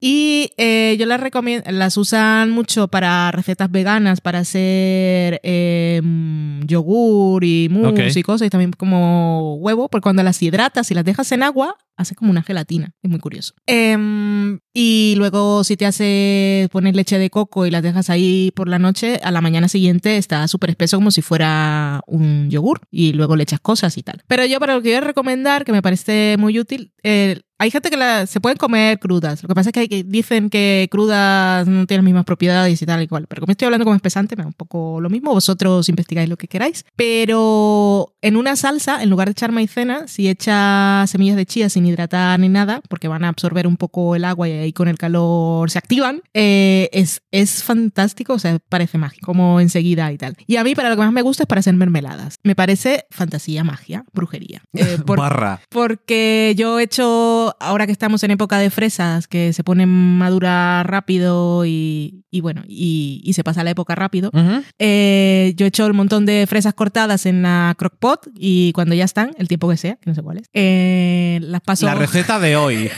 Y 0.00 0.50
eh, 0.56 0.96
yo 0.98 1.06
las 1.06 1.20
recomiendo, 1.20 1.70
las 1.70 1.96
usan 1.96 2.50
mucho 2.50 2.88
para 2.88 3.30
recetas 3.32 3.70
veganas, 3.70 4.20
para 4.20 4.40
hacer 4.40 5.40
eh, 5.42 6.00
mm, 6.02 6.66
yogur 6.66 7.44
y 7.44 7.68
mousse 7.68 8.18
y 8.18 8.22
cosas, 8.22 8.46
y 8.46 8.50
también 8.50 8.72
como 8.72 9.56
huevo, 9.56 9.88
porque 9.88 10.02
cuando 10.02 10.22
las 10.22 10.42
hidratas 10.42 10.90
y 10.90 10.94
las 10.94 11.04
dejas 11.04 11.32
en 11.32 11.42
agua, 11.42 11.76
hace 11.96 12.14
como 12.14 12.30
una 12.30 12.42
gelatina. 12.42 12.92
Es 13.02 13.10
muy 13.10 13.20
curioso. 13.20 13.54
Em, 13.66 14.58
y 14.78 15.14
luego 15.16 15.64
si 15.64 15.78
te 15.78 15.86
hace 15.86 16.68
poner 16.70 16.94
leche 16.94 17.18
de 17.18 17.30
coco 17.30 17.64
y 17.64 17.70
las 17.70 17.82
dejas 17.82 18.10
ahí 18.10 18.50
por 18.54 18.68
la 18.68 18.78
noche, 18.78 19.18
a 19.22 19.30
la 19.30 19.40
mañana 19.40 19.68
siguiente 19.68 20.18
está 20.18 20.46
súper 20.48 20.68
espeso 20.68 20.98
como 20.98 21.10
si 21.10 21.22
fuera 21.22 22.02
un 22.06 22.50
yogur 22.50 22.82
y 22.90 23.14
luego 23.14 23.36
le 23.36 23.44
echas 23.44 23.58
cosas 23.58 23.96
y 23.96 24.02
tal. 24.02 24.22
Pero 24.26 24.44
yo 24.44 24.60
para 24.60 24.74
lo 24.74 24.82
que 24.82 24.90
voy 24.90 24.96
a 24.96 25.00
recomendar, 25.00 25.64
que 25.64 25.72
me 25.72 25.80
parece 25.80 26.36
muy 26.38 26.58
útil, 26.58 26.92
eh, 27.02 27.40
hay 27.58 27.70
gente 27.70 27.90
que 27.90 27.96
la- 27.96 28.26
se 28.26 28.40
pueden 28.40 28.58
comer 28.58 28.98
crudas. 28.98 29.42
Lo 29.42 29.48
que 29.48 29.54
pasa 29.54 29.70
es 29.70 29.72
que, 29.72 29.80
hay 29.80 29.88
que 29.88 30.04
dicen 30.04 30.50
que 30.50 30.88
crudas 30.90 31.66
no 31.66 31.86
tienen 31.86 32.04
las 32.04 32.08
mismas 32.10 32.24
propiedades 32.24 32.80
y 32.80 32.86
tal 32.86 33.02
y 33.02 33.08
cual. 33.08 33.26
Pero 33.28 33.40
como 33.40 33.50
estoy 33.52 33.66
hablando 33.66 33.84
como 33.84 33.94
espesante, 33.96 34.36
me 34.36 34.42
da 34.42 34.48
un 34.48 34.52
poco 34.52 35.00
lo 35.00 35.08
mismo. 35.10 35.32
Vosotros 35.32 35.88
investigáis 35.88 36.28
lo 36.28 36.36
que 36.36 36.48
queráis. 36.48 36.84
Pero 36.96 38.14
en 38.22 38.36
una 38.36 38.56
salsa, 38.56 39.02
en 39.02 39.10
lugar 39.10 39.28
de 39.28 39.32
echar 39.32 39.52
maicena, 39.52 40.06
si 40.08 40.28
echas 40.28 41.10
semillas 41.10 41.36
de 41.36 41.46
chía 41.46 41.68
sin 41.68 41.86
hidratar 41.86 42.38
ni 42.40 42.48
nada, 42.48 42.80
porque 42.88 43.08
van 43.08 43.24
a 43.24 43.28
absorber 43.28 43.66
un 43.66 43.76
poco 43.76 44.16
el 44.16 44.24
agua 44.24 44.48
y 44.48 44.52
ahí 44.52 44.72
con 44.72 44.88
el 44.88 44.98
calor 44.98 45.70
se 45.70 45.78
activan, 45.78 46.22
eh, 46.34 46.88
es, 46.92 47.22
es 47.30 47.62
fantástico. 47.62 48.34
O 48.34 48.38
sea, 48.38 48.58
parece 48.68 48.98
mágico, 48.98 49.26
como 49.26 49.60
enseguida 49.60 50.10
y 50.12 50.18
tal. 50.18 50.36
Y 50.46 50.56
a 50.56 50.64
mí, 50.64 50.74
para 50.74 50.90
lo 50.90 50.96
que 50.96 51.02
más 51.02 51.12
me 51.12 51.22
gusta 51.22 51.44
es 51.44 51.46
para 51.46 51.60
hacer 51.60 51.74
mermeladas. 51.74 52.36
Me 52.42 52.54
parece 52.54 53.06
fantasía, 53.10 53.64
magia, 53.64 54.04
brujería. 54.12 54.62
Eh, 54.74 54.98
por- 55.06 55.18
Barra. 55.18 55.60
porque 55.70 56.54
yo 56.56 56.78
he 56.78 56.82
hecho, 56.84 57.45
ahora 57.60 57.86
que 57.86 57.92
estamos 57.92 58.22
en 58.24 58.30
época 58.30 58.58
de 58.58 58.70
fresas, 58.70 59.28
que 59.28 59.52
se 59.52 59.64
ponen 59.64 59.88
maduras 59.88 60.84
rápido 60.86 61.64
y, 61.66 62.24
y 62.30 62.40
bueno, 62.40 62.62
y, 62.66 63.20
y 63.24 63.32
se 63.34 63.44
pasa 63.44 63.64
la 63.64 63.70
época 63.70 63.94
rápido, 63.94 64.30
eh, 64.78 65.52
yo 65.56 65.66
he 65.66 65.68
hecho 65.68 65.86
un 65.86 65.96
montón 65.96 66.26
de 66.26 66.46
fresas 66.48 66.74
cortadas 66.74 67.26
en 67.26 67.42
la 67.42 67.74
crockpot 67.78 68.28
y 68.34 68.72
cuando 68.72 68.94
ya 68.94 69.04
están, 69.04 69.30
el 69.38 69.48
tiempo 69.48 69.68
que 69.68 69.76
sea, 69.76 69.96
que 69.96 70.10
no 70.10 70.14
sé 70.14 70.22
cuál 70.22 70.38
es, 70.38 70.48
eh, 70.52 71.38
las 71.42 71.60
paso... 71.60 71.86
La 71.86 71.94
receta 71.94 72.38
de 72.38 72.56
hoy. 72.56 72.90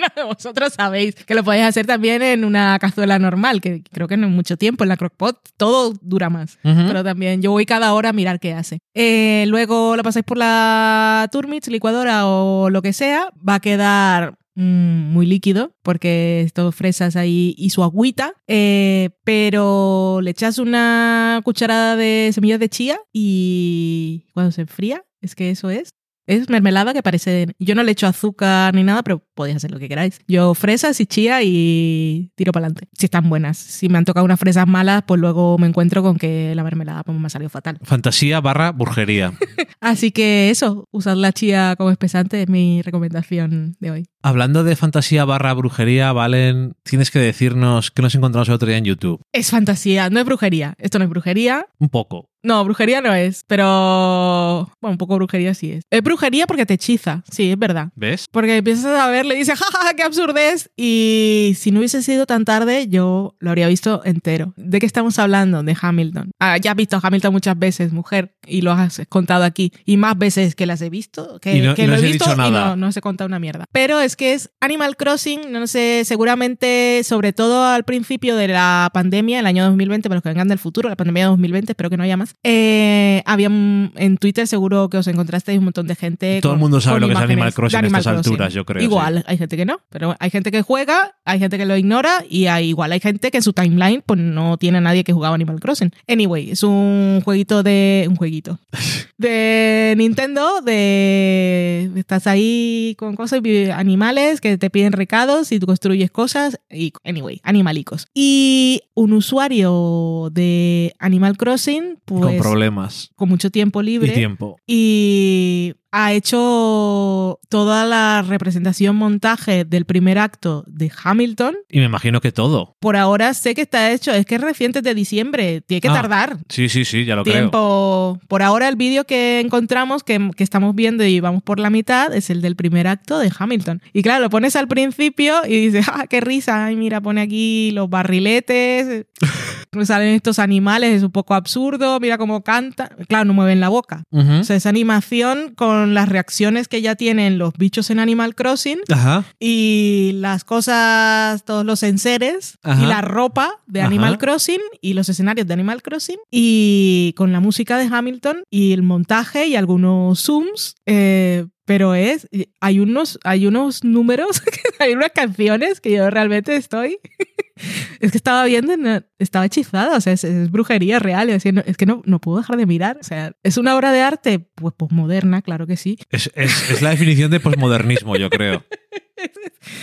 Bueno, 0.00 0.34
vosotros 0.34 0.72
sabéis 0.72 1.14
que 1.14 1.34
lo 1.34 1.44
podéis 1.44 1.66
hacer 1.66 1.86
también 1.86 2.22
en 2.22 2.44
una 2.44 2.78
cazuela 2.78 3.18
normal, 3.18 3.60
que 3.60 3.82
creo 3.92 4.08
que 4.08 4.16
no 4.16 4.26
es 4.26 4.32
mucho 4.32 4.56
tiempo, 4.56 4.84
en 4.84 4.88
la 4.88 4.96
crockpot 4.96 5.38
todo 5.56 5.94
dura 6.00 6.30
más. 6.30 6.58
Pero 6.62 7.04
también 7.04 7.42
yo 7.42 7.50
voy 7.50 7.66
cada 7.66 7.92
hora 7.92 8.10
a 8.10 8.12
mirar 8.12 8.40
qué 8.40 8.54
hace. 8.54 8.80
Eh, 8.94 9.44
luego 9.48 9.96
lo 9.96 10.02
pasáis 10.02 10.24
por 10.24 10.38
la 10.38 11.28
Turmix, 11.30 11.68
licuadora 11.68 12.26
o 12.26 12.70
lo 12.70 12.82
que 12.82 12.92
sea. 12.92 13.30
Va 13.46 13.56
a 13.56 13.60
quedar 13.60 14.38
mm, 14.54 15.12
muy 15.12 15.26
líquido 15.26 15.74
porque 15.82 16.42
esto 16.42 16.72
fresas 16.72 17.16
ahí 17.16 17.54
y 17.56 17.70
su 17.70 17.82
agüita. 17.82 18.34
Eh, 18.48 19.10
pero 19.24 20.20
le 20.22 20.30
echas 20.30 20.58
una 20.58 21.40
cucharada 21.44 21.96
de 21.96 22.30
semillas 22.32 22.60
de 22.60 22.68
chía 22.68 22.98
y 23.12 24.26
cuando 24.34 24.52
se 24.52 24.62
enfría, 24.62 25.04
es 25.20 25.34
que 25.34 25.50
eso 25.50 25.70
es. 25.70 25.90
Es 26.30 26.48
mermelada 26.48 26.92
que 26.92 27.02
parece... 27.02 27.48
Yo 27.58 27.74
no 27.74 27.82
le 27.82 27.90
echo 27.90 28.06
azúcar 28.06 28.72
ni 28.72 28.84
nada, 28.84 29.02
pero 29.02 29.24
podéis 29.34 29.56
hacer 29.56 29.72
lo 29.72 29.80
que 29.80 29.88
queráis. 29.88 30.20
Yo 30.28 30.54
fresas 30.54 31.00
y 31.00 31.06
chía 31.06 31.42
y 31.42 32.30
tiro 32.36 32.52
para 32.52 32.66
adelante. 32.66 32.86
Si 32.96 33.06
están 33.06 33.28
buenas. 33.28 33.58
Si 33.58 33.88
me 33.88 33.98
han 33.98 34.04
tocado 34.04 34.24
unas 34.24 34.38
fresas 34.38 34.68
malas, 34.68 35.02
pues 35.04 35.20
luego 35.20 35.58
me 35.58 35.66
encuentro 35.66 36.04
con 36.04 36.18
que 36.18 36.54
la 36.54 36.62
mermelada 36.62 37.02
pues, 37.02 37.18
me 37.18 37.26
ha 37.26 37.30
salido 37.30 37.50
fatal. 37.50 37.78
Fantasía 37.82 38.40
barra 38.40 38.70
brujería. 38.70 39.32
Así 39.80 40.12
que 40.12 40.50
eso, 40.50 40.86
usar 40.92 41.16
la 41.16 41.32
chía 41.32 41.74
como 41.76 41.90
espesante 41.90 42.42
es 42.42 42.48
mi 42.48 42.80
recomendación 42.82 43.74
de 43.80 43.90
hoy. 43.90 44.06
Hablando 44.22 44.62
de 44.62 44.76
fantasía 44.76 45.24
barra 45.24 45.52
brujería, 45.54 46.12
Valen, 46.12 46.74
tienes 46.84 47.10
que 47.10 47.18
decirnos 47.18 47.90
qué 47.90 48.02
nos 48.02 48.14
encontramos 48.14 48.46
el 48.48 48.54
otro 48.54 48.68
día 48.68 48.76
en 48.76 48.84
YouTube. 48.84 49.20
Es 49.32 49.50
fantasía, 49.50 50.10
no 50.10 50.20
es 50.20 50.26
brujería. 50.26 50.74
Esto 50.78 51.00
no 51.00 51.06
es 51.06 51.10
brujería. 51.10 51.66
Un 51.78 51.88
poco. 51.88 52.29
No, 52.42 52.64
brujería 52.64 53.00
no 53.00 53.12
es, 53.14 53.44
pero... 53.46 54.70
Bueno, 54.80 54.92
un 54.92 54.98
poco 54.98 55.16
brujería 55.16 55.54
sí 55.54 55.72
es. 55.72 55.84
Es 55.90 56.02
brujería 56.02 56.46
porque 56.46 56.64
te 56.66 56.74
hechiza, 56.74 57.22
sí, 57.30 57.50
es 57.50 57.58
verdad. 57.58 57.90
¿Ves? 57.94 58.26
Porque 58.30 58.56
empiezas 58.56 58.98
a 58.98 59.08
verle 59.08 59.34
y 59.34 59.38
dices, 59.38 59.58
jaja, 59.58 59.94
qué 59.94 60.02
absurdez. 60.02 60.70
Y 60.76 61.52
si 61.56 61.70
no 61.70 61.78
hubiese 61.80 62.02
sido 62.02 62.26
tan 62.26 62.44
tarde, 62.44 62.88
yo 62.88 63.34
lo 63.40 63.50
habría 63.50 63.68
visto 63.68 64.02
entero. 64.04 64.54
¿De 64.56 64.78
qué 64.78 64.86
estamos 64.86 65.18
hablando? 65.18 65.62
De 65.62 65.76
Hamilton. 65.80 66.30
Ah, 66.40 66.56
ya 66.56 66.70
has 66.72 66.76
visto 66.76 66.96
a 66.96 67.00
Hamilton 67.02 67.32
muchas 67.32 67.58
veces, 67.58 67.92
mujer, 67.92 68.34
y 68.46 68.62
lo 68.62 68.72
has 68.72 69.02
contado 69.08 69.44
aquí. 69.44 69.72
Y 69.84 69.96
más 69.96 70.16
veces 70.16 70.54
que 70.54 70.66
las 70.66 70.80
he 70.82 70.90
visto, 70.90 71.38
que, 71.40 71.56
Y 71.56 71.60
no- 71.60 71.74
que 71.74 71.82
y 71.82 71.86
no 71.86 71.92
lo 71.92 71.98
he 71.98 72.02
visto 72.02 72.32
y 72.32 72.36
no, 72.50 72.76
no 72.76 72.88
he 72.88 73.00
contado 73.00 73.26
una 73.28 73.38
mierda. 73.38 73.64
Pero 73.72 74.00
es 74.00 74.16
que 74.16 74.32
es 74.32 74.50
Animal 74.60 74.96
Crossing, 74.96 75.52
no 75.52 75.66
sé, 75.66 76.02
seguramente, 76.04 77.02
sobre 77.04 77.32
todo 77.32 77.64
al 77.64 77.84
principio 77.84 78.36
de 78.36 78.48
la 78.48 78.90
pandemia, 78.94 79.40
el 79.40 79.46
año 79.46 79.64
2020, 79.64 80.08
para 80.08 80.16
los 80.16 80.22
que 80.22 80.28
vengan 80.30 80.48
del 80.48 80.58
futuro, 80.58 80.88
la 80.88 80.96
pandemia 80.96 81.24
de 81.24 81.28
2020, 81.30 81.72
espero 81.72 81.90
que 81.90 81.96
no 81.96 82.02
haya 82.04 82.16
más. 82.16 82.29
Eh, 82.42 83.22
había 83.26 83.48
un- 83.48 83.92
en 83.96 84.16
Twitter 84.18 84.46
seguro 84.46 84.88
que 84.88 84.98
os 84.98 85.06
encontrasteis 85.06 85.58
un 85.58 85.64
montón 85.64 85.86
de 85.86 85.94
gente. 85.96 86.40
Todo 86.40 86.52
el 86.54 86.58
mundo 86.58 86.80
sabe 86.80 87.00
lo 87.00 87.06
que 87.06 87.12
es 87.14 87.18
Animal 87.18 87.52
Crossing 87.54 87.72
de 87.72 87.76
a 87.76 87.80
Animal 87.80 88.00
estas 88.00 88.14
Crossing. 88.14 88.32
alturas, 88.32 88.52
yo 88.54 88.64
creo, 88.64 88.82
Igual, 88.82 89.24
hay 89.26 89.38
gente 89.38 89.56
que 89.56 89.64
no, 89.64 89.80
pero 89.90 90.16
hay 90.18 90.30
gente 90.30 90.50
que 90.50 90.62
juega, 90.62 91.16
hay 91.24 91.38
gente 91.38 91.58
que 91.58 91.66
lo 91.66 91.76
ignora 91.76 92.24
y 92.28 92.46
hay, 92.46 92.68
igual 92.68 92.92
hay 92.92 93.00
gente 93.00 93.30
que 93.30 93.38
en 93.38 93.42
su 93.42 93.52
timeline 93.52 94.02
pues 94.04 94.18
no 94.20 94.56
tiene 94.58 94.78
a 94.78 94.80
nadie 94.80 95.04
que 95.04 95.12
jugaba 95.12 95.34
Animal 95.34 95.60
Crossing. 95.60 95.92
Anyway, 96.08 96.50
es 96.50 96.62
un 96.62 97.20
jueguito 97.24 97.62
de... 97.62 98.06
un 98.08 98.16
jueguito. 98.16 98.58
de 99.18 99.94
Nintendo, 99.96 100.60
de... 100.62 101.90
Estás 101.96 102.26
ahí 102.26 102.94
con 102.98 103.16
cosas, 103.16 103.40
animales 103.74 104.40
que 104.40 104.58
te 104.58 104.70
piden 104.70 104.92
recados 104.92 105.52
y 105.52 105.58
tú 105.60 105.66
construyes 105.66 106.10
cosas 106.10 106.58
y, 106.70 106.92
anyway, 107.04 107.40
animalicos. 107.42 108.06
Y 108.14 108.82
un 108.94 109.12
usuario 109.12 110.30
de 110.32 110.94
Animal 110.98 111.36
Crossing, 111.36 111.98
pues... 112.04 112.19
con 112.20 112.36
problemas 112.38 113.10
con 113.16 113.28
mucho 113.28 113.50
tiempo 113.50 113.82
libre 113.82 114.10
y 114.10 114.14
tiempo. 114.14 114.56
y 114.66 115.74
ha 115.92 116.12
hecho 116.12 117.40
toda 117.48 117.84
la 117.84 118.22
representación 118.22 118.94
montaje 118.94 119.64
del 119.64 119.86
primer 119.86 120.18
acto 120.18 120.62
de 120.68 120.88
Hamilton. 121.02 121.56
Y 121.68 121.80
me 121.80 121.86
imagino 121.86 122.20
que 122.20 122.30
todo. 122.30 122.76
Por 122.78 122.96
ahora 122.96 123.34
sé 123.34 123.56
que 123.56 123.62
está 123.62 123.90
hecho, 123.90 124.12
es 124.12 124.24
que 124.24 124.36
es 124.36 124.40
reciente 124.40 124.82
de 124.82 124.94
diciembre, 124.94 125.62
tiene 125.62 125.80
que 125.80 125.88
Ah, 125.88 125.94
tardar 125.94 126.36
Sí, 126.48 126.68
sí, 126.68 126.84
sí, 126.84 127.04
ya 127.04 127.16
lo 127.16 127.24
creo. 127.24 127.34
tiempo. 127.34 128.20
Por 128.28 128.42
ahora 128.42 128.68
el 128.68 128.76
vídeo 128.76 129.04
que 129.04 129.40
encontramos, 129.40 130.04
que, 130.04 130.30
que 130.36 130.44
estamos 130.44 130.76
viendo 130.76 131.04
y 131.04 131.18
vamos 131.18 131.42
por 131.42 131.58
la 131.58 131.70
mitad, 131.70 132.14
es 132.14 132.30
el 132.30 132.40
del 132.40 132.54
primer 132.54 132.86
acto 132.86 133.18
de 133.18 133.32
Hamilton. 133.36 133.82
Y 133.92 134.02
claro, 134.02 134.22
lo 134.22 134.30
pones 134.30 134.54
al 134.54 134.68
principio 134.68 135.44
y 135.44 135.56
dices, 135.70 135.86
ah, 135.92 136.06
qué 136.08 136.20
risa, 136.20 136.66
ay, 136.66 136.76
mira, 136.76 137.00
pone 137.00 137.20
aquí 137.20 137.72
los 137.72 137.90
barriletes, 137.90 139.06
salen 139.82 140.14
estos 140.14 140.38
animales, 140.38 140.96
es 140.96 141.02
un 141.02 141.10
poco 141.12 141.34
absurdo, 141.34 141.98
mira 142.00 142.18
cómo 142.18 142.42
canta. 142.42 142.90
Claro, 143.08 143.24
no 143.26 143.34
mueven 143.34 143.60
la 143.60 143.68
boca. 143.68 144.02
Ujú. 144.10 144.32
O 144.40 144.44
sea, 144.44 144.56
esa 144.56 144.68
animación 144.68 145.54
con 145.54 145.94
las 145.94 146.08
reacciones 146.08 146.68
que 146.68 146.82
ya 146.82 146.94
tienen 146.96 147.38
los 147.38 147.54
bichos 147.54 147.90
en 147.90 147.98
Animal 148.00 148.34
Crossing 148.34 148.78
Ajá. 148.92 149.24
y 149.38 150.12
las 150.16 150.44
cosas, 150.44 151.44
todos 151.44 151.64
los 151.64 151.82
enseres 151.82 152.58
Ajá. 152.62 152.82
y 152.82 152.86
la 152.86 153.00
ropa 153.00 153.50
de 153.66 153.80
Ajá. 153.80 153.88
Animal 153.88 154.18
Crossing 154.18 154.60
y 154.80 154.94
los 154.94 155.08
escenarios 155.08 155.46
de 155.46 155.54
Animal 155.54 155.82
Crossing 155.82 156.18
y 156.30 157.14
con 157.16 157.32
la 157.32 157.40
música 157.40 157.78
de 157.78 157.84
Hamilton 157.94 158.42
y 158.50 158.72
el 158.72 158.82
montaje 158.82 159.46
y 159.46 159.56
algunos 159.56 160.20
zooms. 160.24 160.74
eh, 160.86 161.46
pero 161.66 161.94
es, 161.94 162.26
hay 162.60 162.80
unos, 162.80 163.20
hay 163.22 163.46
unos 163.46 163.84
números, 163.84 164.42
hay 164.80 164.92
unas 164.94 165.12
canciones 165.12 165.80
que 165.80 165.92
yo 165.92 166.10
realmente 166.10 166.56
estoy, 166.56 166.98
es 168.00 168.10
que 168.10 168.16
estaba 168.16 168.44
viendo, 168.44 168.72
estaba 169.18 169.44
hechizada, 169.46 169.96
o 169.96 170.00
sea, 170.00 170.12
es, 170.12 170.24
es 170.24 170.50
brujería 170.50 170.98
real, 170.98 171.30
no, 171.52 171.62
es 171.66 171.76
que 171.76 171.86
no, 171.86 172.02
no 172.04 172.20
puedo 172.20 172.38
dejar 172.38 172.56
de 172.56 172.66
mirar, 172.66 172.98
o 173.00 173.04
sea, 173.04 173.32
es 173.42 173.56
una 173.56 173.76
obra 173.76 173.92
de 173.92 174.00
arte, 174.02 174.38
pues 174.54 174.74
posmoderna, 174.76 175.42
claro 175.42 175.66
que 175.66 175.76
sí, 175.76 175.98
Es, 176.10 176.30
es- 176.34 176.70
es 176.70 176.82
la 176.82 176.90
definición 176.90 177.30
de 177.30 177.40
posmodernismo, 177.40 178.16
yo 178.16 178.30
creo. 178.30 178.64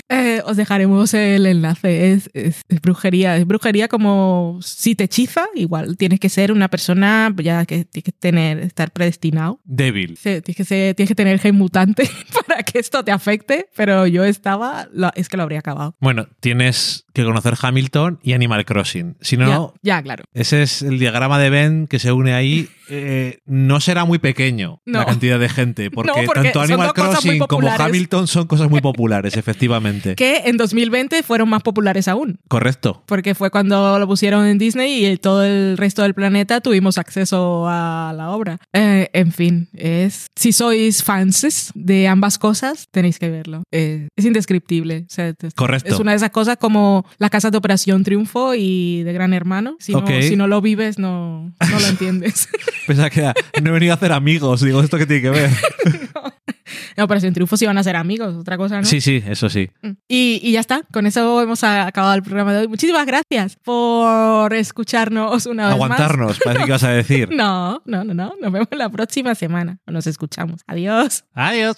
Eh, 0.09 0.41
os 0.45 0.57
dejaremos 0.57 1.13
el 1.13 1.45
enlace. 1.45 2.13
Es, 2.13 2.29
es- 2.33 2.61
es 2.67 2.81
brujería. 2.81 3.37
Es 3.37 3.45
brujería 3.45 3.87
como 3.87 4.59
si 4.63 4.95
te 4.95 5.03
hechiza, 5.05 5.45
igual 5.53 5.97
tienes 5.97 6.19
que 6.19 6.29
ser 6.29 6.51
una 6.51 6.67
persona 6.69 7.33
ya 7.37 7.65
que 7.65 7.85
tienes 7.85 8.03
que 8.05 8.11
tener, 8.11 8.59
estar 8.59 8.91
predestinado. 8.91 9.59
Débil. 9.65 10.17
Sí, 10.17 10.41
Tienes 10.41 10.55
que, 10.55 10.63
ser- 10.65 10.95
tienes 10.95 11.09
que 11.09 11.15
tener 11.15 11.39
gen 11.39 11.55
mutante 11.55 12.09
para 12.47 12.63
que 12.63 12.79
esto 12.79 13.03
te 13.03 13.11
afecte, 13.11 13.67
pero 13.75 14.07
yo 14.07 14.23
estaba, 14.23 14.87
lo- 14.93 15.11
es 15.15 15.29
que 15.29 15.37
lo 15.37 15.43
habría 15.43 15.59
acabado. 15.59 15.95
Bueno, 15.99 16.27
tienes 16.39 17.05
que 17.13 17.23
conocer 17.23 17.55
Hamilton 17.61 18.19
y 18.23 18.33
Animal 18.33 18.65
Crossing. 18.65 19.17
Si 19.21 19.37
no, 19.37 19.73
ya, 19.83 19.97
ya, 19.97 20.03
claro. 20.03 20.23
ese 20.33 20.63
es 20.63 20.81
el 20.81 20.99
diagrama 20.99 21.37
de 21.39 21.49
Venn 21.49 21.87
que 21.87 21.99
se 21.99 22.11
une 22.11 22.33
ahí. 22.33 22.67
Eh, 22.89 23.39
no 23.45 23.81
será 23.81 24.05
muy 24.05 24.17
pequeño 24.17 24.81
No. 24.85 24.99
la 24.99 25.05
cantidad 25.05 25.37
de 25.37 25.49
gente, 25.49 25.91
porque, 25.91 26.21
No, 26.21 26.25
porque 26.25 26.43
tanto 26.43 26.61
Animal 26.61 26.93
Crossing 26.93 27.39
como. 27.39 27.67
Hamilton 27.69 28.27
son 28.27 28.47
cosas 28.47 28.69
muy 28.69 28.79
populares, 28.79 28.96
efectivamente. 29.35 30.15
Que 30.15 30.43
en 30.45 30.57
2020 30.57 31.23
fueron 31.23 31.49
más 31.49 31.61
populares 31.63 32.07
aún. 32.07 32.39
Correcto. 32.47 33.03
Porque 33.05 33.35
fue 33.35 33.51
cuando 33.51 33.99
lo 33.99 34.07
pusieron 34.07 34.45
en 34.45 34.57
Disney 34.57 35.05
y 35.05 35.17
todo 35.17 35.43
el 35.43 35.77
resto 35.77 36.01
del 36.03 36.13
planeta 36.13 36.61
tuvimos 36.61 36.97
acceso 36.97 37.65
a 37.67 38.13
la 38.15 38.31
obra. 38.31 38.57
Eh, 38.73 39.09
en 39.13 39.31
fin, 39.31 39.69
es 39.73 40.27
si 40.35 40.51
sois 40.51 41.03
fans 41.03 41.71
de 41.75 42.07
ambas 42.07 42.37
cosas, 42.37 42.87
tenéis 42.91 43.19
que 43.19 43.29
verlo. 43.29 43.63
Eh, 43.71 44.07
es 44.15 44.25
indescriptible. 44.25 45.05
O 45.07 45.13
sea, 45.13 45.33
Correcto. 45.55 45.93
Es 45.93 45.99
una 45.99 46.11
de 46.11 46.17
esas 46.17 46.31
cosas 46.31 46.57
como 46.57 47.05
las 47.17 47.29
casas 47.29 47.51
de 47.51 47.57
Operación 47.57 48.03
Triunfo 48.03 48.55
y 48.55 49.03
de 49.03 49.13
Gran 49.13 49.33
Hermano. 49.33 49.75
Si, 49.79 49.93
Ok. 49.93 50.09
no, 50.09 50.21
si 50.21 50.35
no 50.35 50.47
lo 50.47 50.61
vives, 50.61 50.97
no, 50.99 51.53
no 51.71 51.79
lo 51.79 51.87
entiendes. 51.87 52.47
Pensaba 52.87 53.09
que 53.09 53.31
no 53.61 53.69
he 53.69 53.73
venido 53.73 53.91
a 53.93 53.95
hacer 53.95 54.11
amigos. 54.11 54.61
Digo, 54.61 54.81
¿esto 54.81 54.97
qué 54.97 55.05
tiene 55.05 55.21
que 55.21 55.29
ver? 55.29 55.49
en 56.95 57.03
Operación 57.03 57.33
Triunfo 57.33 57.57
sí 57.57 57.65
van 57.65 57.77
a 57.77 57.83
ser 57.83 57.95
amigos, 57.95 58.35
otra 58.35 58.57
cosa, 58.57 58.79
¿no? 58.79 58.85
Sí, 58.85 59.01
sí, 59.01 59.23
eso 59.27 59.49
sí. 59.49 59.69
Y, 60.07 60.39
y 60.43 60.51
ya 60.51 60.59
está, 60.59 60.81
con 60.91 61.05
eso 61.05 61.41
hemos 61.41 61.63
acabado 61.63 62.13
el 62.13 62.23
programa 62.23 62.53
de 62.53 62.59
hoy. 62.59 62.67
Muchísimas 62.67 63.05
gracias 63.05 63.57
por 63.63 64.53
escucharnos 64.53 65.45
una 65.45 65.69
vez 65.69 65.77
más. 65.77 65.91
Aguantarnos, 65.91 66.39
parece 66.43 66.63
que 66.63 66.69
ibas 66.69 66.83
a 66.83 66.89
decir. 66.89 67.29
No, 67.37 67.81
no, 67.85 68.03
no, 68.03 68.13
no. 68.13 68.33
Nos 68.41 68.51
vemos 68.51 68.67
la 68.71 68.89
próxima 68.89 69.35
semana. 69.35 69.77
Nos 69.85 70.07
escuchamos. 70.07 70.61
Adiós. 70.65 71.23
Adiós. 71.33 71.77